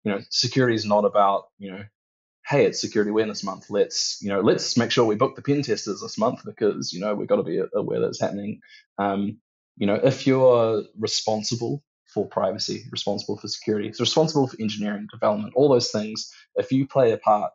you 0.03 0.11
know, 0.11 0.19
security 0.29 0.75
is 0.75 0.85
not 0.85 1.05
about 1.05 1.45
you 1.57 1.71
know 1.71 1.83
hey, 2.49 2.65
it's 2.65 2.81
Security 2.81 3.11
Awareness 3.11 3.43
Month. 3.43 3.69
Let's 3.69 4.17
you 4.21 4.29
know 4.29 4.41
let's 4.41 4.75
make 4.75 4.91
sure 4.91 5.05
we 5.05 5.15
book 5.15 5.35
the 5.35 5.41
pen 5.41 5.61
testers 5.61 6.01
this 6.01 6.17
month 6.17 6.41
because 6.43 6.91
you 6.91 6.99
know 6.99 7.15
we've 7.15 7.27
got 7.27 7.37
to 7.37 7.43
be 7.43 7.61
aware 7.73 8.01
that's 8.01 8.19
happening. 8.19 8.61
Um, 8.97 9.39
you 9.77 9.87
know, 9.87 9.95
if 9.95 10.27
you're 10.27 10.83
responsible 10.97 11.83
for 12.13 12.27
privacy, 12.27 12.83
responsible 12.91 13.37
for 13.37 13.47
security, 13.47 13.87
it's 13.87 13.99
responsible 13.99 14.47
for 14.47 14.57
engineering, 14.59 15.07
development, 15.11 15.53
all 15.55 15.69
those 15.69 15.91
things, 15.91 16.31
if 16.55 16.71
you 16.71 16.87
play 16.87 17.11
a 17.11 17.17
part 17.17 17.51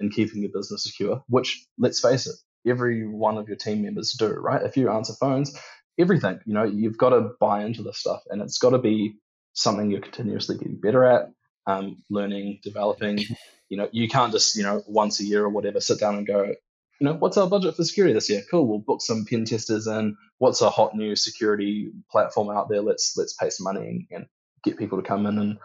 in 0.00 0.10
keeping 0.10 0.42
your 0.42 0.50
business 0.52 0.84
secure, 0.84 1.22
which 1.28 1.64
let's 1.78 2.00
face 2.00 2.26
it, 2.26 2.36
every 2.68 3.06
one 3.06 3.38
of 3.38 3.48
your 3.48 3.56
team 3.56 3.82
members 3.82 4.12
do, 4.18 4.28
right? 4.28 4.62
If 4.62 4.76
you 4.76 4.90
answer 4.90 5.14
phones, 5.14 5.56
everything, 5.98 6.40
you 6.46 6.54
know, 6.54 6.64
you've 6.64 6.98
got 6.98 7.10
to 7.10 7.30
buy 7.40 7.64
into 7.64 7.82
this 7.82 7.98
stuff 7.98 8.22
and 8.28 8.42
it's 8.42 8.58
got 8.58 8.70
to 8.70 8.78
be 8.78 9.16
something 9.54 9.90
you're 9.90 10.00
continuously 10.00 10.56
getting 10.58 10.80
better 10.80 11.04
at, 11.04 11.30
um, 11.66 12.02
learning, 12.10 12.60
developing. 12.62 13.18
You 13.68 13.78
know, 13.78 13.88
you 13.90 14.06
can't 14.06 14.32
just, 14.32 14.54
you 14.54 14.64
know, 14.64 14.82
once 14.86 15.18
a 15.20 15.24
year 15.24 15.44
or 15.44 15.48
whatever, 15.48 15.80
sit 15.80 15.98
down 15.98 16.16
and 16.16 16.26
go, 16.26 16.54
you 17.02 17.08
know, 17.08 17.14
what's 17.14 17.36
our 17.36 17.48
budget 17.48 17.74
for 17.74 17.82
security 17.82 18.14
this 18.14 18.30
year? 18.30 18.42
Cool, 18.48 18.68
we'll 18.68 18.78
book 18.78 19.02
some 19.02 19.24
pen 19.24 19.44
testers 19.44 19.88
in. 19.88 20.16
What's 20.38 20.60
a 20.60 20.70
hot 20.70 20.94
new 20.94 21.16
security 21.16 21.90
platform 22.08 22.48
out 22.48 22.68
there? 22.68 22.80
Let's 22.80 23.16
let's 23.16 23.32
pay 23.32 23.50
some 23.50 23.64
money 23.64 24.06
and 24.12 24.26
get 24.62 24.78
people 24.78 25.02
to 25.02 25.08
come 25.08 25.26
in 25.26 25.36
and 25.36 25.58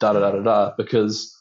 da 0.00 0.14
da 0.14 0.20
da 0.20 0.30
da 0.30 0.42
da. 0.42 0.72
Because 0.78 1.36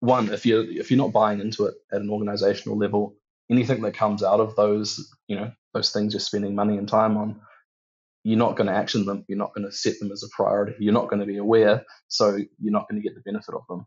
one, 0.00 0.32
if 0.32 0.46
you're 0.46 0.64
if 0.64 0.90
you're 0.90 0.96
not 0.96 1.12
buying 1.12 1.40
into 1.40 1.66
it 1.66 1.74
at 1.92 2.00
an 2.00 2.08
organizational 2.08 2.78
level, 2.78 3.16
anything 3.50 3.82
that 3.82 3.92
comes 3.92 4.22
out 4.22 4.40
of 4.40 4.56
those, 4.56 5.06
you 5.28 5.36
know, 5.36 5.52
those 5.74 5.92
things 5.92 6.14
you're 6.14 6.20
spending 6.20 6.54
money 6.54 6.78
and 6.78 6.88
time 6.88 7.18
on, 7.18 7.38
you're 8.24 8.38
not 8.38 8.56
going 8.56 8.68
to 8.68 8.72
action 8.72 9.04
them. 9.04 9.26
You're 9.28 9.36
not 9.36 9.54
going 9.54 9.66
to 9.66 9.72
set 9.72 9.98
them 10.00 10.10
as 10.12 10.22
a 10.22 10.34
priority. 10.34 10.76
You're 10.78 10.94
not 10.94 11.10
going 11.10 11.20
to 11.20 11.26
be 11.26 11.36
aware, 11.36 11.84
so 12.08 12.36
you're 12.36 12.72
not 12.72 12.88
going 12.88 13.02
to 13.02 13.06
get 13.06 13.16
the 13.16 13.30
benefit 13.30 13.54
of 13.54 13.66
them. 13.68 13.86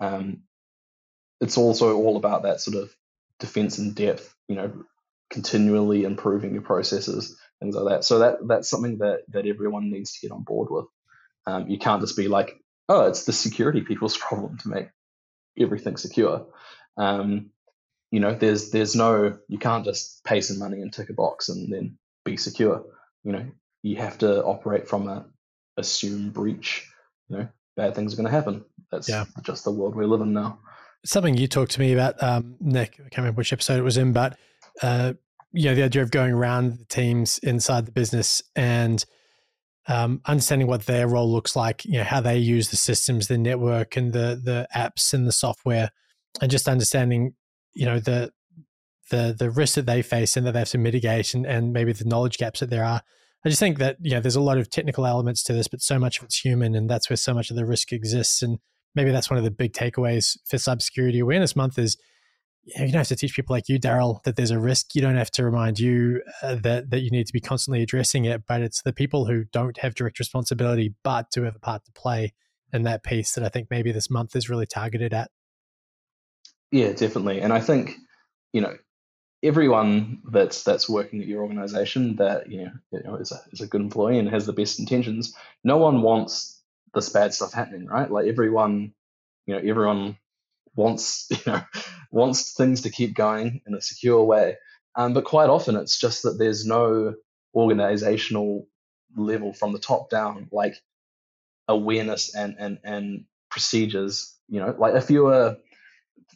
Um, 0.00 0.42
it's 1.40 1.56
also 1.56 1.96
all 1.96 2.16
about 2.16 2.42
that 2.42 2.60
sort 2.60 2.78
of 2.78 2.92
defense 3.38 3.78
in 3.78 3.94
depth. 3.94 4.34
You 4.48 4.56
know, 4.56 4.84
continually 5.30 6.04
improving 6.04 6.52
your 6.52 6.62
processes, 6.62 7.38
things 7.60 7.74
like 7.74 7.96
that. 7.96 8.04
So 8.04 8.20
that 8.20 8.36
that's 8.46 8.68
something 8.68 8.98
that 8.98 9.20
that 9.28 9.46
everyone 9.46 9.90
needs 9.90 10.12
to 10.12 10.20
get 10.20 10.32
on 10.32 10.42
board 10.42 10.68
with. 10.70 10.86
Um, 11.46 11.68
you 11.68 11.78
can't 11.78 12.00
just 12.00 12.16
be 12.16 12.28
like, 12.28 12.52
oh, 12.88 13.08
it's 13.08 13.24
the 13.24 13.32
security 13.32 13.82
people's 13.82 14.16
problem 14.28 14.58
to 14.58 14.68
make 14.68 14.88
everything 15.58 15.96
secure. 15.96 16.46
Um, 16.96 17.50
you 18.10 18.20
know, 18.20 18.34
there's 18.34 18.70
there's 18.70 18.94
no 18.94 19.38
you 19.48 19.58
can't 19.58 19.84
just 19.84 20.24
pay 20.24 20.40
some 20.40 20.58
money 20.58 20.80
and 20.80 20.92
tick 20.92 21.10
a 21.10 21.14
box 21.14 21.48
and 21.48 21.72
then 21.72 21.98
be 22.24 22.36
secure. 22.36 22.84
You 23.24 23.32
know, 23.32 23.46
you 23.82 23.96
have 23.96 24.18
to 24.18 24.42
operate 24.44 24.88
from 24.88 25.08
a 25.08 25.26
assume 25.76 26.30
breach. 26.30 26.90
You 27.28 27.38
know, 27.38 27.48
bad 27.76 27.94
things 27.94 28.14
are 28.14 28.16
going 28.16 28.26
to 28.26 28.32
happen. 28.32 28.64
That's 28.90 29.08
yeah. 29.08 29.26
just 29.42 29.64
the 29.64 29.70
world 29.70 29.94
we 29.94 30.06
live 30.06 30.22
in 30.22 30.32
now. 30.32 30.60
Something 31.08 31.38
you 31.38 31.48
talked 31.48 31.72
to 31.72 31.80
me 31.80 31.94
about, 31.94 32.22
um, 32.22 32.56
Nick. 32.60 32.96
I 32.98 33.08
can't 33.08 33.18
remember 33.18 33.38
which 33.38 33.54
episode 33.54 33.78
it 33.78 33.82
was 33.82 33.96
in, 33.96 34.12
but 34.12 34.36
uh, 34.82 35.14
you 35.52 35.64
know, 35.64 35.74
the 35.74 35.84
idea 35.84 36.02
of 36.02 36.10
going 36.10 36.34
around 36.34 36.78
the 36.78 36.84
teams 36.84 37.38
inside 37.38 37.86
the 37.86 37.92
business 37.92 38.42
and 38.54 39.02
um, 39.86 40.20
understanding 40.26 40.68
what 40.68 40.84
their 40.84 41.08
role 41.08 41.32
looks 41.32 41.56
like. 41.56 41.86
You 41.86 41.92
know, 41.92 42.04
how 42.04 42.20
they 42.20 42.36
use 42.36 42.68
the 42.68 42.76
systems, 42.76 43.26
the 43.26 43.38
network, 43.38 43.96
and 43.96 44.12
the 44.12 44.38
the 44.44 44.68
apps 44.76 45.14
and 45.14 45.26
the 45.26 45.32
software, 45.32 45.90
and 46.42 46.50
just 46.50 46.68
understanding, 46.68 47.34
you 47.72 47.86
know, 47.86 47.98
the 47.98 48.30
the 49.10 49.34
the 49.38 49.50
risks 49.50 49.76
that 49.76 49.86
they 49.86 50.02
face 50.02 50.36
and 50.36 50.46
that 50.46 50.52
they 50.52 50.58
have 50.58 50.68
to 50.68 50.78
mitigate, 50.78 51.32
and, 51.32 51.46
and 51.46 51.72
maybe 51.72 51.94
the 51.94 52.04
knowledge 52.04 52.36
gaps 52.36 52.60
that 52.60 52.68
there 52.68 52.84
are 52.84 53.00
I 53.44 53.48
just 53.48 53.60
think 53.60 53.78
that 53.78 53.96
you 54.00 54.10
know 54.10 54.20
there's 54.20 54.36
a 54.36 54.42
lot 54.42 54.58
of 54.58 54.68
technical 54.68 55.06
elements 55.06 55.42
to 55.44 55.52
this, 55.52 55.68
but 55.68 55.80
so 55.80 55.98
much 55.98 56.18
of 56.18 56.24
it's 56.24 56.44
human, 56.44 56.74
and 56.74 56.90
that's 56.90 57.08
where 57.08 57.16
so 57.16 57.32
much 57.32 57.50
of 57.50 57.56
the 57.56 57.64
risk 57.64 57.92
exists. 57.92 58.42
And 58.42 58.58
maybe 58.98 59.12
that's 59.12 59.30
one 59.30 59.38
of 59.38 59.44
the 59.44 59.50
big 59.52 59.72
takeaways 59.72 60.36
for 60.44 60.56
Cybersecurity 60.56 61.22
Awareness 61.22 61.54
Month 61.54 61.78
is 61.78 61.96
you, 62.64 62.78
don't 62.78 62.94
have 62.94 63.06
to 63.08 63.16
teach 63.16 63.36
people 63.36 63.54
like 63.54 63.68
you, 63.68 63.78
Daryl, 63.78 64.22
that 64.24 64.34
there's 64.34 64.50
a 64.50 64.58
risk. 64.58 64.96
You 64.96 65.00
don't 65.00 65.16
have 65.16 65.30
to 65.32 65.44
remind 65.44 65.78
you 65.78 66.20
uh, 66.42 66.56
that 66.56 66.90
that 66.90 67.00
you 67.00 67.10
need 67.10 67.28
to 67.28 67.32
be 67.32 67.40
constantly 67.40 67.80
addressing 67.80 68.24
it. 68.24 68.42
But 68.48 68.60
it's 68.60 68.82
the 68.82 68.92
people 68.92 69.26
who 69.26 69.44
don't 69.52 69.78
have 69.78 69.94
direct 69.94 70.18
responsibility, 70.18 70.94
but 71.04 71.30
do 71.30 71.44
have 71.44 71.54
a 71.54 71.60
part 71.60 71.84
to 71.84 71.92
play 71.92 72.34
in 72.72 72.82
that 72.82 73.04
piece 73.04 73.32
that 73.34 73.44
I 73.44 73.48
think 73.48 73.68
maybe 73.70 73.92
this 73.92 74.10
month 74.10 74.34
is 74.34 74.50
really 74.50 74.66
targeted 74.66 75.14
at. 75.14 75.30
Yeah, 76.72 76.92
definitely. 76.92 77.40
And 77.40 77.52
I 77.52 77.60
think 77.60 77.94
you 78.52 78.60
know 78.60 78.76
everyone 79.44 80.22
that's 80.30 80.64
that's 80.64 80.88
working 80.88 81.20
at 81.20 81.28
your 81.28 81.42
organization 81.42 82.16
that 82.16 82.50
you 82.50 82.64
know, 82.64 82.72
you 82.90 83.02
know 83.04 83.14
is 83.14 83.30
a 83.30 83.38
is 83.52 83.60
a 83.60 83.68
good 83.68 83.80
employee 83.80 84.18
and 84.18 84.28
has 84.28 84.46
the 84.46 84.52
best 84.52 84.80
intentions. 84.80 85.34
No 85.62 85.76
one 85.76 86.02
wants 86.02 86.57
this 86.98 87.08
bad 87.10 87.32
stuff 87.32 87.52
happening, 87.52 87.86
right? 87.86 88.10
Like 88.10 88.26
everyone, 88.26 88.92
you 89.46 89.54
know, 89.54 89.60
everyone 89.64 90.18
wants 90.74 91.26
you 91.30 91.38
know 91.46 91.60
wants 92.10 92.54
things 92.54 92.82
to 92.82 92.90
keep 92.90 93.14
going 93.14 93.60
in 93.66 93.74
a 93.74 93.80
secure 93.80 94.24
way. 94.24 94.56
Um, 94.94 95.14
but 95.14 95.24
quite 95.24 95.50
often 95.50 95.76
it's 95.76 95.98
just 95.98 96.24
that 96.24 96.38
there's 96.38 96.66
no 96.66 97.14
organizational 97.54 98.66
level 99.16 99.52
from 99.52 99.72
the 99.72 99.78
top 99.78 100.10
down, 100.10 100.48
like 100.50 100.74
awareness 101.68 102.34
and 102.34 102.56
and 102.58 102.78
and 102.84 103.24
procedures. 103.50 104.34
You 104.48 104.60
know, 104.60 104.74
like 104.78 104.94
if 104.94 105.10
you 105.10 105.24
were, 105.24 105.56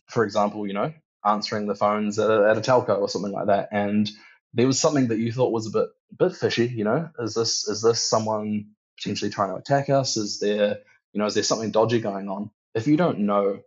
for 0.08 0.24
example, 0.24 0.66
you 0.66 0.74
know, 0.74 0.92
answering 1.24 1.66
the 1.66 1.74
phones 1.74 2.18
at 2.18 2.30
a, 2.30 2.50
at 2.50 2.58
a 2.58 2.60
telco 2.60 3.00
or 3.00 3.08
something 3.08 3.32
like 3.32 3.46
that, 3.46 3.68
and 3.72 4.08
there 4.54 4.66
was 4.66 4.78
something 4.78 5.08
that 5.08 5.18
you 5.18 5.32
thought 5.32 5.52
was 5.52 5.66
a 5.66 5.78
bit 5.78 5.88
bit 6.18 6.36
fishy. 6.36 6.66
You 6.66 6.84
know, 6.84 7.10
is 7.18 7.34
this 7.34 7.66
is 7.68 7.82
this 7.82 8.02
someone 8.02 8.66
potentially 8.98 9.30
trying 9.30 9.50
to 9.50 9.56
attack 9.56 9.90
us? 9.90 10.16
Is 10.16 10.38
there 10.40 10.78
you 11.12 11.18
know 11.18 11.26
is 11.26 11.34
there 11.34 11.42
something 11.42 11.70
dodgy 11.70 12.00
going 12.00 12.28
on? 12.28 12.50
If 12.74 12.86
you 12.86 12.96
don't 12.96 13.20
know, 13.20 13.60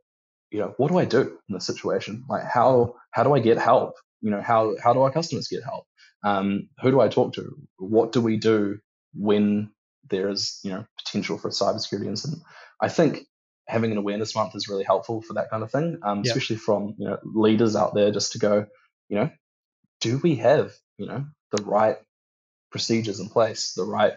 you 0.52 0.60
know, 0.60 0.74
what 0.78 0.92
do 0.92 0.98
I 0.98 1.06
do 1.06 1.38
in 1.48 1.54
this 1.54 1.66
situation? 1.66 2.26
Like 2.30 2.44
how 2.44 2.96
how 3.12 3.24
do 3.24 3.34
I 3.34 3.40
get 3.40 3.58
help? 3.58 3.96
You 4.22 4.32
know, 4.32 4.42
how 4.42 4.76
how 4.82 4.94
do 4.94 5.02
our 5.02 5.12
customers 5.12 5.48
get 5.48 5.64
help? 5.64 5.86
Um, 6.24 6.70
who 6.82 6.92
do 6.92 7.00
I 7.00 7.08
talk 7.08 7.34
to? 7.34 7.56
What 7.78 8.12
do 8.12 8.22
we 8.22 8.38
do 8.38 8.80
when 9.14 9.72
there 10.10 10.30
is 10.30 10.60
you 10.64 10.72
know 10.72 10.86
potential 10.98 11.38
for 11.38 11.50
a 11.50 11.52
cybersecurity 11.52 12.08
incident? 12.08 12.42
I 12.82 12.90
think 12.90 13.26
having 13.68 13.92
an 13.92 13.98
awareness 13.98 14.36
month 14.36 14.56
is 14.56 14.68
really 14.68 14.84
helpful 14.84 15.22
for 15.22 15.34
that 15.34 15.50
kind 15.50 15.64
of 15.64 15.72
thing, 15.72 16.00
um, 16.04 16.20
yep. 16.20 16.26
especially 16.28 16.58
from 16.58 16.96
you 16.98 17.08
know 17.08 17.20
leaders 17.24 17.76
out 17.76 17.94
there, 17.94 18.12
just 18.12 18.34
to 18.34 18.40
go, 18.40 18.66
you 19.10 19.18
know, 19.18 19.30
do 20.02 20.18
we 20.18 20.36
have 20.36 20.74
you 20.98 21.08
know 21.08 21.26
the 21.52 21.64
right 21.64 21.98
procedures 22.72 23.20
in 23.20 23.30
place, 23.30 23.74
the 23.74 23.84
right 23.84 24.14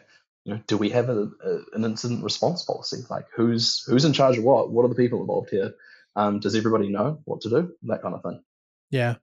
you 0.48 0.54
know, 0.54 0.60
do 0.66 0.78
we 0.78 0.88
have 0.88 1.10
a, 1.10 1.28
a, 1.44 1.58
an 1.74 1.84
incident 1.84 2.24
response 2.24 2.62
policy? 2.62 3.02
Like 3.10 3.26
who's 3.36 3.84
who's 3.86 4.06
in 4.06 4.14
charge 4.14 4.38
of 4.38 4.44
what? 4.44 4.70
What 4.70 4.86
are 4.86 4.88
the 4.88 4.94
people 4.94 5.20
involved 5.20 5.50
here? 5.50 5.74
Um, 6.16 6.40
does 6.40 6.54
everybody 6.54 6.88
know 6.88 7.20
what 7.26 7.42
to 7.42 7.50
do? 7.50 7.74
That 7.82 8.00
kind 8.00 8.14
of 8.14 8.22
thing. 8.22 8.42
Yeah. 8.90 9.16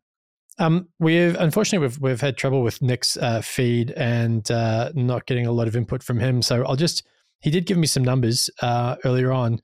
Um, 0.59 0.87
we've 0.99 1.35
unfortunately 1.35 1.87
we've 1.87 1.99
we've 1.99 2.21
had 2.21 2.37
trouble 2.37 2.61
with 2.61 2.79
Nick's 2.83 3.17
uh, 3.17 3.41
feed 3.41 3.89
and 3.97 4.49
uh, 4.51 4.91
not 4.93 5.25
getting 5.25 5.47
a 5.47 5.51
lot 5.51 5.67
of 5.67 5.75
input 5.75 6.03
from 6.03 6.19
him. 6.19 6.43
So 6.43 6.63
I'll 6.63 6.75
just 6.75 7.03
he 7.39 7.49
did 7.49 7.65
give 7.65 7.79
me 7.79 7.87
some 7.87 8.03
numbers 8.03 8.51
uh, 8.61 8.97
earlier 9.03 9.31
on 9.31 9.61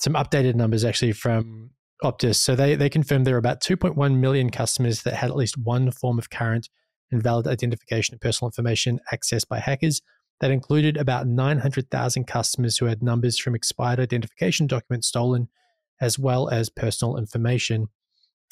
some 0.00 0.14
updated 0.14 0.56
numbers 0.56 0.84
actually 0.84 1.12
from 1.12 1.70
Optus. 2.02 2.36
So 2.36 2.56
they, 2.56 2.74
they 2.74 2.88
confirmed 2.88 3.26
there 3.28 3.34
were 3.34 3.38
about 3.38 3.62
2.1 3.62 4.18
million 4.18 4.50
customers 4.50 5.02
that 5.02 5.14
had 5.14 5.30
at 5.30 5.36
least 5.36 5.56
one 5.56 5.92
form 5.92 6.18
of 6.18 6.30
current 6.30 6.68
and 7.12 7.22
valid 7.22 7.46
identification 7.46 8.14
of 8.14 8.20
personal 8.20 8.48
information 8.48 8.98
accessed 9.12 9.46
by 9.48 9.60
hackers. 9.60 10.00
That 10.40 10.50
included 10.50 10.96
about 10.96 11.26
900,000 11.26 12.26
customers 12.26 12.78
who 12.78 12.86
had 12.86 13.02
numbers 13.02 13.38
from 13.38 13.54
expired 13.54 14.00
identification 14.00 14.66
documents 14.66 15.08
stolen, 15.08 15.48
as 16.00 16.18
well 16.18 16.48
as 16.48 16.70
personal 16.70 17.18
information. 17.18 17.88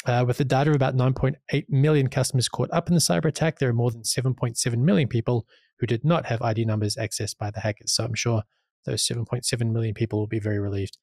Uh, 0.07 0.25
with 0.27 0.37
the 0.37 0.45
data 0.45 0.71
of 0.71 0.77
about 0.77 0.97
9.8 0.97 1.69
million 1.69 2.09
customers 2.09 2.49
caught 2.49 2.71
up 2.73 2.89
in 2.89 2.95
the 2.95 3.01
cyber 3.01 3.25
attack, 3.27 3.59
there 3.59 3.71
are 3.71 3.75
more 3.75 3.91
than 3.91 4.03
7.7 4.03 4.79
million 4.79 5.09
people 5.09 5.47
who 5.79 5.87
did 5.87 6.05
not 6.05 6.27
have 6.27 6.43
ID 6.43 6.65
numbers 6.65 6.97
accessed 6.97 7.39
by 7.39 7.51
the 7.51 7.61
hackers. 7.61 7.93
So 7.93 8.05
I'm 8.05 8.15
sure 8.15 8.43
those 8.85 9.07
7.7 9.07 9.73
million 9.73 9.95
people 9.95 10.19
will 10.19 10.27
be 10.27 10.39
very 10.39 10.59
relieved. 10.59 10.99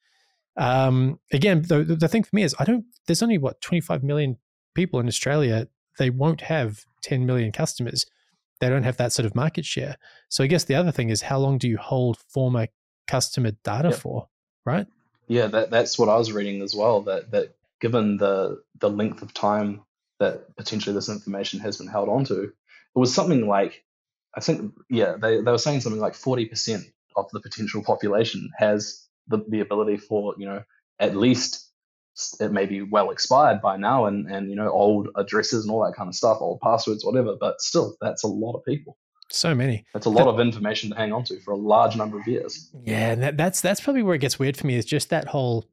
Um, 0.56 1.20
again, 1.32 1.62
the, 1.62 1.84
the 1.84 2.08
thing 2.08 2.22
for 2.22 2.34
me 2.34 2.42
is 2.42 2.54
I 2.58 2.64
don't. 2.64 2.84
There's 3.06 3.22
only 3.22 3.38
what 3.38 3.60
25 3.60 4.02
million 4.02 4.38
people 4.74 4.98
in 5.00 5.06
Australia. 5.06 5.68
They 5.98 6.10
won't 6.10 6.42
have 6.42 6.84
10 7.02 7.26
million 7.26 7.52
customers. 7.52 8.06
They 8.60 8.68
don't 8.68 8.84
have 8.84 8.96
that 8.96 9.12
sort 9.12 9.26
of 9.26 9.34
market 9.34 9.64
share. 9.64 9.96
So 10.28 10.42
I 10.42 10.46
guess 10.46 10.64
the 10.64 10.74
other 10.74 10.92
thing 10.92 11.10
is 11.10 11.22
how 11.22 11.38
long 11.38 11.58
do 11.58 11.68
you 11.68 11.76
hold 11.76 12.18
former 12.28 12.68
customer 13.06 13.52
data 13.64 13.90
yep. 13.90 13.98
for, 13.98 14.28
right? 14.64 14.86
Yeah, 15.28 15.46
that, 15.48 15.70
that's 15.70 15.98
what 15.98 16.08
I 16.08 16.16
was 16.16 16.32
reading 16.32 16.62
as 16.62 16.74
well. 16.74 17.02
That 17.02 17.30
that 17.32 17.56
given 17.80 18.16
the 18.16 18.62
the 18.78 18.90
length 18.90 19.22
of 19.22 19.34
time 19.34 19.82
that 20.18 20.56
potentially 20.56 20.94
this 20.94 21.08
information 21.08 21.60
has 21.60 21.76
been 21.76 21.88
held 21.88 22.08
onto, 22.08 22.42
it 22.42 22.98
was 22.98 23.14
something 23.14 23.46
like 23.46 23.84
I 24.34 24.40
think 24.40 24.72
yeah 24.88 25.16
they 25.20 25.40
they 25.40 25.50
were 25.50 25.58
saying 25.58 25.80
something 25.80 26.00
like 26.00 26.14
40 26.14 26.46
percent 26.46 26.84
of 27.16 27.30
the 27.32 27.40
potential 27.40 27.82
population 27.82 28.50
has 28.56 29.06
the, 29.28 29.38
the 29.48 29.60
ability 29.60 29.96
for 29.96 30.34
you 30.38 30.46
know 30.46 30.62
at 30.98 31.16
least 31.16 31.65
it 32.40 32.52
may 32.52 32.66
be 32.66 32.82
well 32.82 33.10
expired 33.10 33.60
by 33.60 33.76
now 33.76 34.06
and 34.06 34.26
and 34.30 34.50
you 34.50 34.56
know 34.56 34.70
old 34.70 35.08
addresses 35.16 35.64
and 35.64 35.72
all 35.72 35.84
that 35.84 35.94
kind 35.94 36.08
of 36.08 36.14
stuff 36.14 36.38
old 36.40 36.60
passwords 36.60 37.04
whatever 37.04 37.36
but 37.38 37.60
still 37.60 37.96
that's 38.00 38.24
a 38.24 38.28
lot 38.28 38.54
of 38.54 38.64
people 38.64 38.96
so 39.28 39.54
many 39.54 39.84
that's 39.92 40.06
a 40.06 40.10
lot 40.10 40.28
of 40.28 40.38
information 40.38 40.88
to 40.88 40.96
hang 40.96 41.12
on 41.12 41.24
to 41.24 41.38
for 41.40 41.52
a 41.52 41.56
large 41.56 41.96
number 41.96 42.18
of 42.18 42.26
years 42.26 42.70
yeah 42.84 43.10
and 43.10 43.22
that, 43.22 43.36
that's 43.36 43.60
that's 43.60 43.80
probably 43.80 44.02
where 44.02 44.14
it 44.14 44.20
gets 44.20 44.38
weird 44.38 44.56
for 44.56 44.66
me 44.66 44.76
is 44.76 44.84
just 44.84 45.10
that 45.10 45.26
whole 45.26 45.66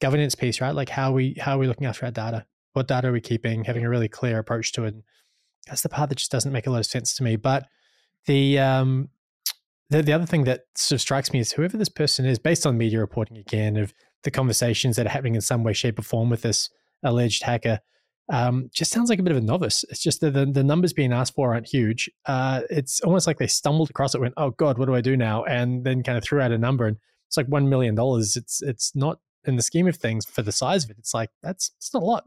governance 0.00 0.34
piece, 0.34 0.60
right? 0.60 0.74
Like 0.74 0.88
how 0.88 1.12
we 1.12 1.36
how 1.40 1.56
are 1.56 1.58
we 1.58 1.66
looking 1.66 1.86
after 1.86 2.06
our 2.06 2.12
data? 2.12 2.46
What 2.72 2.88
data 2.88 3.08
are 3.08 3.12
we 3.12 3.20
keeping? 3.20 3.64
Having 3.64 3.84
a 3.84 3.90
really 3.90 4.08
clear 4.08 4.38
approach 4.38 4.72
to 4.72 4.84
it. 4.84 4.94
And 4.94 5.02
that's 5.66 5.82
the 5.82 5.88
part 5.88 6.08
that 6.10 6.18
just 6.18 6.30
doesn't 6.30 6.52
make 6.52 6.66
a 6.66 6.70
lot 6.70 6.78
of 6.78 6.86
sense 6.86 7.14
to 7.16 7.22
me. 7.22 7.36
But 7.36 7.66
the 8.26 8.58
um 8.58 9.08
the, 9.88 10.02
the 10.02 10.12
other 10.12 10.26
thing 10.26 10.44
that 10.44 10.64
sort 10.76 10.96
of 10.96 11.00
strikes 11.00 11.32
me 11.32 11.38
is 11.38 11.52
whoever 11.52 11.76
this 11.76 11.88
person 11.88 12.26
is, 12.26 12.40
based 12.40 12.66
on 12.66 12.76
media 12.76 12.98
reporting 12.98 13.38
again 13.38 13.76
of 13.76 13.94
the 14.26 14.30
conversations 14.30 14.96
that 14.96 15.06
are 15.06 15.10
happening 15.10 15.34
in 15.36 15.40
some 15.40 15.64
way, 15.64 15.72
shape, 15.72 15.98
or 15.98 16.02
form 16.02 16.28
with 16.28 16.42
this 16.42 16.68
alleged 17.02 17.42
hacker, 17.44 17.80
um, 18.28 18.68
just 18.74 18.90
sounds 18.92 19.08
like 19.08 19.18
a 19.18 19.22
bit 19.22 19.30
of 19.30 19.38
a 19.38 19.40
novice. 19.40 19.84
It's 19.88 20.02
just 20.02 20.20
that 20.20 20.32
the, 20.34 20.44
the 20.44 20.62
numbers 20.64 20.92
being 20.92 21.12
asked 21.12 21.34
for 21.34 21.54
aren't 21.54 21.66
huge. 21.68 22.10
Uh, 22.26 22.60
it's 22.68 23.00
almost 23.00 23.26
like 23.26 23.38
they 23.38 23.46
stumbled 23.46 23.88
across 23.88 24.14
it, 24.14 24.20
went, 24.20 24.34
"Oh 24.36 24.50
God, 24.50 24.76
what 24.78 24.86
do 24.86 24.94
I 24.94 25.00
do 25.00 25.16
now?" 25.16 25.44
and 25.44 25.82
then 25.84 26.02
kind 26.02 26.18
of 26.18 26.24
threw 26.24 26.40
out 26.40 26.52
a 26.52 26.58
number, 26.58 26.86
and 26.86 26.96
it's 27.28 27.36
like 27.38 27.46
one 27.46 27.68
million 27.68 27.94
dollars. 27.94 28.36
It's 28.36 28.60
it's 28.62 28.94
not 28.94 29.20
in 29.44 29.56
the 29.56 29.62
scheme 29.62 29.86
of 29.86 29.96
things 29.96 30.26
for 30.26 30.42
the 30.42 30.52
size 30.52 30.84
of 30.84 30.90
it. 30.90 30.96
It's 30.98 31.14
like 31.14 31.30
that's 31.42 31.70
it's 31.78 31.94
not 31.94 32.02
a 32.02 32.06
lot. 32.06 32.24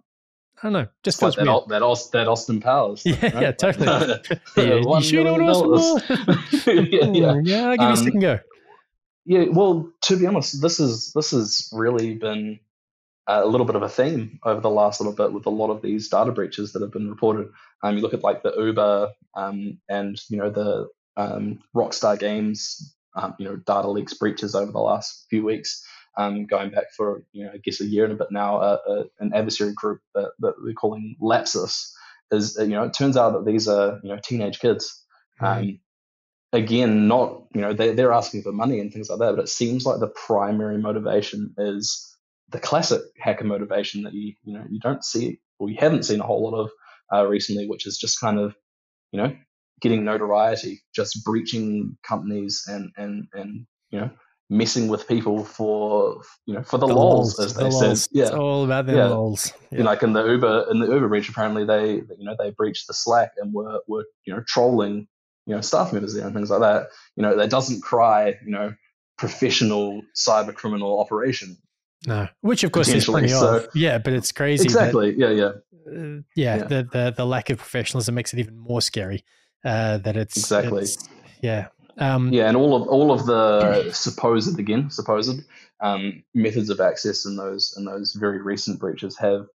I 0.62 0.68
don't 0.68 0.74
know. 0.74 0.88
Just 1.04 1.22
like 1.22 1.36
that, 1.36 1.46
weird. 1.46 1.70
That, 1.70 1.82
Aus- 1.84 2.10
that 2.10 2.28
Austin 2.28 2.60
Powers. 2.60 3.04
thing, 3.04 3.16
Yeah, 3.22 3.30
right? 3.34 3.42
yeah, 3.44 3.52
totally. 3.52 3.86
Yeah, 4.58 4.76
you 4.76 5.02
sure 5.02 5.20
you 5.20 5.24
million 5.26 5.46
want 5.46 6.06
to 6.08 6.16
dollars. 6.16 6.68
yeah, 6.68 7.12
yeah. 7.14 7.42
Yeah, 7.44 7.70
I'll 7.70 7.78
give 7.78 7.82
you 7.82 7.88
a 7.88 7.90
Um, 7.92 7.96
second 7.96 8.20
go. 8.20 8.40
Yeah, 9.30 9.46
well, 9.52 9.94
to 10.02 10.18
be 10.18 10.26
honest, 10.26 10.60
this 10.60 10.80
is 10.80 11.14
this 11.14 11.30
has 11.30 11.70
really 11.72 12.16
been 12.16 12.60
a 13.28 13.46
little 13.46 13.68
bit 13.68 13.76
of 13.76 13.84
a 13.84 13.88
theme 13.88 14.40
over 14.44 14.60
the 14.60 14.72
last 14.72 15.00
little 15.00 15.14
bit 15.14 15.32
with 15.32 15.46
a 15.46 15.52
lot 15.52 15.70
of 15.70 15.84
these 15.84 16.10
data 16.10 16.32
breaches 16.32 16.74
that 16.74 16.82
have 16.82 16.92
been 16.92 17.12
reported. 17.12 17.50
Um, 17.84 17.96
you 17.96 18.02
look 18.02 18.16
at 18.16 18.24
like 18.24 18.42
the 18.42 18.56
Uber 18.58 19.12
um, 19.36 19.78
and 19.88 20.20
you 20.30 20.38
know 20.38 20.50
the 20.50 20.88
um, 21.16 21.60
Rockstar 21.76 22.18
Games, 22.18 22.96
um, 23.16 23.36
you 23.38 23.46
know 23.46 23.58
data 23.58 23.88
leaks 23.88 24.16
breaches 24.16 24.56
over 24.56 24.72
the 24.72 24.80
last 24.80 25.28
few 25.30 25.46
weeks, 25.46 25.86
um, 26.18 26.48
going 26.48 26.72
back 26.72 26.92
for 26.98 27.22
you 27.32 27.46
know 27.46 27.52
I 27.54 27.58
guess 27.58 27.82
a 27.82 27.86
year 27.86 28.06
and 28.06 28.14
a 28.14 28.18
bit 28.18 28.32
now. 28.32 28.58
Uh, 28.58 28.78
uh, 28.90 29.04
an 29.20 29.32
adversary 29.36 29.74
group 29.76 30.02
that, 30.16 30.32
that 30.40 30.56
we're 30.58 30.74
calling 30.74 31.18
Lapsus 31.22 31.94
is 32.32 32.58
uh, 32.58 32.64
you 32.64 32.72
know 32.72 32.86
it 32.86 32.96
turns 32.96 33.16
out 33.16 33.34
that 33.34 33.46
these 33.46 33.68
are 33.68 34.00
you 34.02 34.10
know 34.10 34.20
teenage 34.24 34.60
kids. 34.60 35.06
Um, 35.40 35.82
again, 36.54 37.08
not 37.08 37.44
you 37.54 37.62
know 37.62 37.74
they 37.74 37.94
they're 37.94 38.14
asking 38.14 38.44
for 38.44 38.52
money 38.52 38.80
and 38.80 38.92
things 38.92 39.10
like 39.10 39.20
that, 39.20 39.36
but 39.36 39.44
it 39.44 39.50
seems 39.50 39.86
like 39.86 40.00
the 40.00 40.08
primary 40.28 40.78
motivation 40.78 41.54
is 41.58 42.16
the 42.50 42.60
classic 42.60 43.02
hacker 43.20 43.44
motivation 43.46 44.04
that 44.04 44.14
you 44.14 44.34
you 44.44 44.54
know 44.54 44.64
you 44.70 44.80
don't 44.80 45.04
see 45.04 45.40
or 45.60 45.70
you 45.70 45.78
haven't 45.80 46.04
seen 46.04 46.20
a 46.20 46.26
whole 46.26 46.44
lot 46.50 46.58
of 46.58 46.72
uh, 47.14 47.28
recently, 47.28 47.68
which 47.68 47.86
is 47.86 47.98
just 47.98 48.20
kind 48.20 48.40
of 48.40 48.56
you 49.12 49.22
know 49.22 49.36
getting 49.82 50.04
notoriety, 50.04 50.82
just 50.96 51.24
breaching 51.24 51.98
companies 52.04 52.64
and 52.68 52.92
and 52.98 53.28
and 53.34 53.66
you 53.92 54.00
know 54.00 54.10
messing 54.50 54.88
with 54.88 55.08
people 55.08 55.46
for 55.46 56.22
you 56.46 56.54
know 56.56 56.64
for 56.64 56.78
the, 56.80 56.88
lols, 56.88 57.40
as 57.40 57.54
they 57.54 57.70
lols. 57.70 58.02
said. 58.02 58.10
Yeah, 58.12 58.24
It's 58.24 58.32
all 58.32 58.66
about 58.66 58.88
them 58.88 58.96
Yeah. 58.98 59.06
lols. 59.06 59.54
you 59.72 59.80
know, 59.80 59.86
like 59.86 60.02
in 60.04 60.14
the 60.14 60.26
Uber 60.26 60.68
in 60.72 60.80
the 60.80 60.88
Uber 60.88 61.08
breach, 61.08 61.30
apparently 61.30 61.66
they 61.66 61.96
you 61.96 62.26
know 62.26 62.36
they 62.38 62.52
breached 62.52 62.88
the 62.88 62.94
Slack 62.94 63.32
and 63.38 63.54
were 63.54 63.82
were 63.88 64.06
you 64.26 64.34
know 64.34 64.42
trolling 64.48 65.08
you 65.50 65.56
know 65.56 65.62
staff 65.62 65.92
members 65.92 66.14
there 66.14 66.26
and 66.26 66.36
things 66.36 66.52
like 66.52 66.60
that. 66.62 66.88
You 67.16 67.24
know, 67.24 67.36
that 67.36 67.50
doesn't 67.50 67.82
cry 67.82 68.36
you 68.46 68.52
know 68.52 68.74
professional 69.18 70.02
cyber 70.16 70.54
criminal 70.54 71.00
operation. 71.00 71.58
No, 72.08 72.28
which 72.42 72.64
of 72.64 72.72
course 72.72 72.88
there's 72.88 73.06
plenty 73.06 73.30
so- 73.30 73.58
of. 73.58 73.68
Yeah, 73.74 73.98
but 73.98 74.14
it's 74.14 74.32
crazy. 74.32 74.64
that- 74.64 74.66
Exactly. 74.70 75.16
Yeah. 75.18 75.32
Yeah. 75.32 75.46
uh, 75.46 76.22
yeah, 76.36 76.56
Yeah. 76.58 76.64
The, 76.64 76.88
the 76.92 77.14
the 77.18 77.26
lack 77.26 77.50
of 77.50 77.58
professionalism 77.58 78.14
makes 78.16 78.32
it 78.32 78.40
even 78.40 78.58
more 78.58 78.82
scary. 78.82 79.26
Uh, 79.66 79.98
that 79.98 80.16
it's 80.16 80.38
Exactly. 80.38 80.84
it's- 80.84 81.10
yeah. 81.42 81.68
Um, 81.98 82.32
Yeah, 82.32 82.48
and 82.48 82.56
all 82.56 82.76
of 82.76 82.88
all 82.88 83.12
of 83.12 83.26
the 83.26 83.92
supposed 83.92 84.58
again 84.60 84.90
supposed 84.90 85.42
um, 85.82 86.24
methods 86.34 86.70
of 86.70 86.80
access 86.80 87.26
in 87.26 87.36
those 87.36 87.74
in 87.78 87.84
those 87.86 88.14
very 88.14 88.42
recent 88.42 88.80
breaches 88.80 89.18
have 89.18 89.48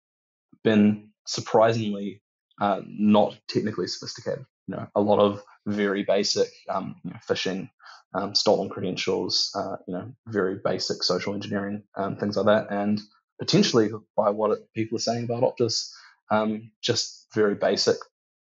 been 0.62 1.08
surprisingly 1.26 2.20
uh, 2.60 2.80
not 2.86 3.38
technically 3.48 3.86
sophisticated. 3.86 4.44
You 4.66 4.76
know, 4.76 4.88
a 4.94 5.00
lot 5.00 5.18
of 5.18 5.42
very 5.66 6.04
basic 6.04 6.48
um, 6.68 6.96
you 7.04 7.10
know, 7.10 7.18
phishing, 7.28 7.68
um, 8.14 8.34
stolen 8.34 8.68
credentials, 8.68 9.50
uh, 9.54 9.76
you 9.86 9.94
know, 9.94 10.12
very 10.28 10.58
basic 10.64 11.02
social 11.02 11.34
engineering, 11.34 11.82
um, 11.96 12.16
things 12.16 12.36
like 12.36 12.46
that, 12.46 12.72
and 12.74 13.00
potentially 13.38 13.90
by 14.16 14.30
what 14.30 14.52
it, 14.52 14.72
people 14.74 14.96
are 14.96 15.00
saying 15.00 15.24
about 15.24 15.42
Optus, 15.42 15.90
um, 16.30 16.70
just 16.80 17.26
very 17.34 17.54
basic, 17.54 17.96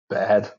bad, 0.10 0.52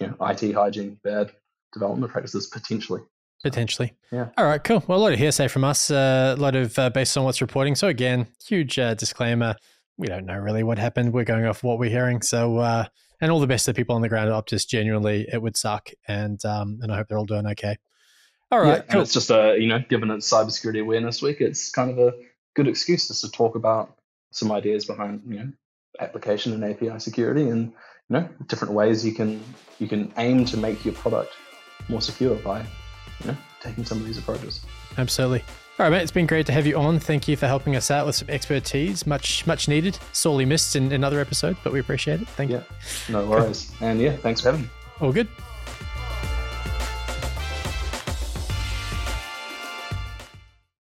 you 0.00 0.08
know, 0.08 0.16
IT 0.20 0.52
hygiene, 0.52 0.98
bad 1.02 1.30
development 1.72 2.12
practices 2.12 2.46
potentially. 2.46 3.02
Potentially. 3.42 3.92
Yeah. 4.10 4.28
All 4.36 4.46
right, 4.46 4.62
cool. 4.62 4.82
Well, 4.86 4.98
a 4.98 5.02
lot 5.02 5.12
of 5.12 5.18
hearsay 5.18 5.48
from 5.48 5.62
us, 5.62 5.90
uh, 5.90 6.34
a 6.36 6.40
lot 6.40 6.56
of 6.56 6.78
uh, 6.78 6.90
based 6.90 7.16
on 7.16 7.24
what's 7.24 7.40
reporting. 7.40 7.74
So, 7.74 7.86
again, 7.88 8.26
huge 8.44 8.78
uh, 8.78 8.94
disclaimer. 8.94 9.56
We 9.98 10.08
don't 10.08 10.26
know 10.26 10.38
really 10.38 10.62
what 10.62 10.78
happened. 10.78 11.12
We're 11.12 11.24
going 11.24 11.46
off 11.46 11.62
what 11.62 11.78
we're 11.78 11.90
hearing. 11.90 12.22
So, 12.22 12.58
uh, 12.58 12.86
and 13.20 13.30
all 13.30 13.40
the 13.40 13.46
best 13.46 13.64
to 13.64 13.72
the 13.72 13.76
people 13.76 13.94
on 13.94 14.02
the 14.02 14.08
ground 14.08 14.30
at 14.30 14.34
Optus. 14.34 14.66
Genuinely, 14.66 15.28
it 15.32 15.40
would 15.40 15.56
suck. 15.56 15.90
And 16.06 16.42
um, 16.44 16.78
and 16.82 16.92
I 16.92 16.96
hope 16.96 17.08
they're 17.08 17.18
all 17.18 17.24
doing 17.24 17.46
okay. 17.46 17.76
All 18.50 18.60
right, 18.60 18.68
yeah, 18.68 18.74
and 18.74 18.90
cool. 18.90 19.02
it's 19.02 19.12
just 19.12 19.30
a 19.30 19.56
you 19.58 19.66
know, 19.66 19.80
given 19.88 20.10
it's 20.10 20.30
Cybersecurity 20.30 20.80
Awareness 20.80 21.20
Week, 21.20 21.40
it's 21.40 21.70
kind 21.70 21.90
of 21.90 21.98
a 21.98 22.12
good 22.54 22.68
excuse 22.68 23.08
just 23.08 23.22
to 23.22 23.30
talk 23.30 23.56
about 23.56 23.96
some 24.30 24.52
ideas 24.52 24.84
behind 24.84 25.22
you 25.26 25.38
know 25.38 25.52
application 25.98 26.52
and 26.52 26.64
API 26.64 27.00
security, 27.00 27.48
and 27.48 27.72
you 28.08 28.10
know 28.10 28.28
different 28.46 28.74
ways 28.74 29.04
you 29.04 29.12
can 29.12 29.42
you 29.80 29.88
can 29.88 30.12
aim 30.18 30.44
to 30.44 30.56
make 30.56 30.84
your 30.84 30.94
product 30.94 31.32
more 31.88 32.00
secure 32.00 32.36
by 32.36 32.60
you 32.60 33.26
know 33.26 33.36
taking 33.60 33.84
some 33.84 33.98
of 33.98 34.06
these 34.06 34.18
approaches. 34.18 34.64
Absolutely. 34.96 35.42
All 35.78 35.84
right, 35.84 35.90
mate. 35.90 36.02
It's 36.02 36.10
been 36.12 36.26
great 36.26 36.46
to 36.46 36.52
have 36.52 36.66
you 36.66 36.78
on. 36.78 36.98
Thank 36.98 37.28
you 37.28 37.36
for 37.36 37.46
helping 37.46 37.76
us 37.76 37.90
out 37.90 38.06
with 38.06 38.14
some 38.14 38.30
expertise. 38.30 39.06
Much, 39.06 39.46
much 39.46 39.68
needed. 39.68 39.98
Sorely 40.12 40.46
missed 40.46 40.74
in 40.74 40.90
another 40.90 41.20
episode, 41.20 41.54
but 41.62 41.70
we 41.72 41.80
appreciate 41.80 42.22
it. 42.22 42.28
Thank 42.28 42.50
Yeah, 42.50 42.62
you. 43.08 43.12
no 43.12 43.26
worries, 43.26 43.70
and 43.82 44.00
yeah, 44.00 44.16
thanks 44.16 44.40
for 44.40 44.52
having 44.52 44.62
me. 44.62 44.70
All 45.00 45.12
good. 45.12 45.28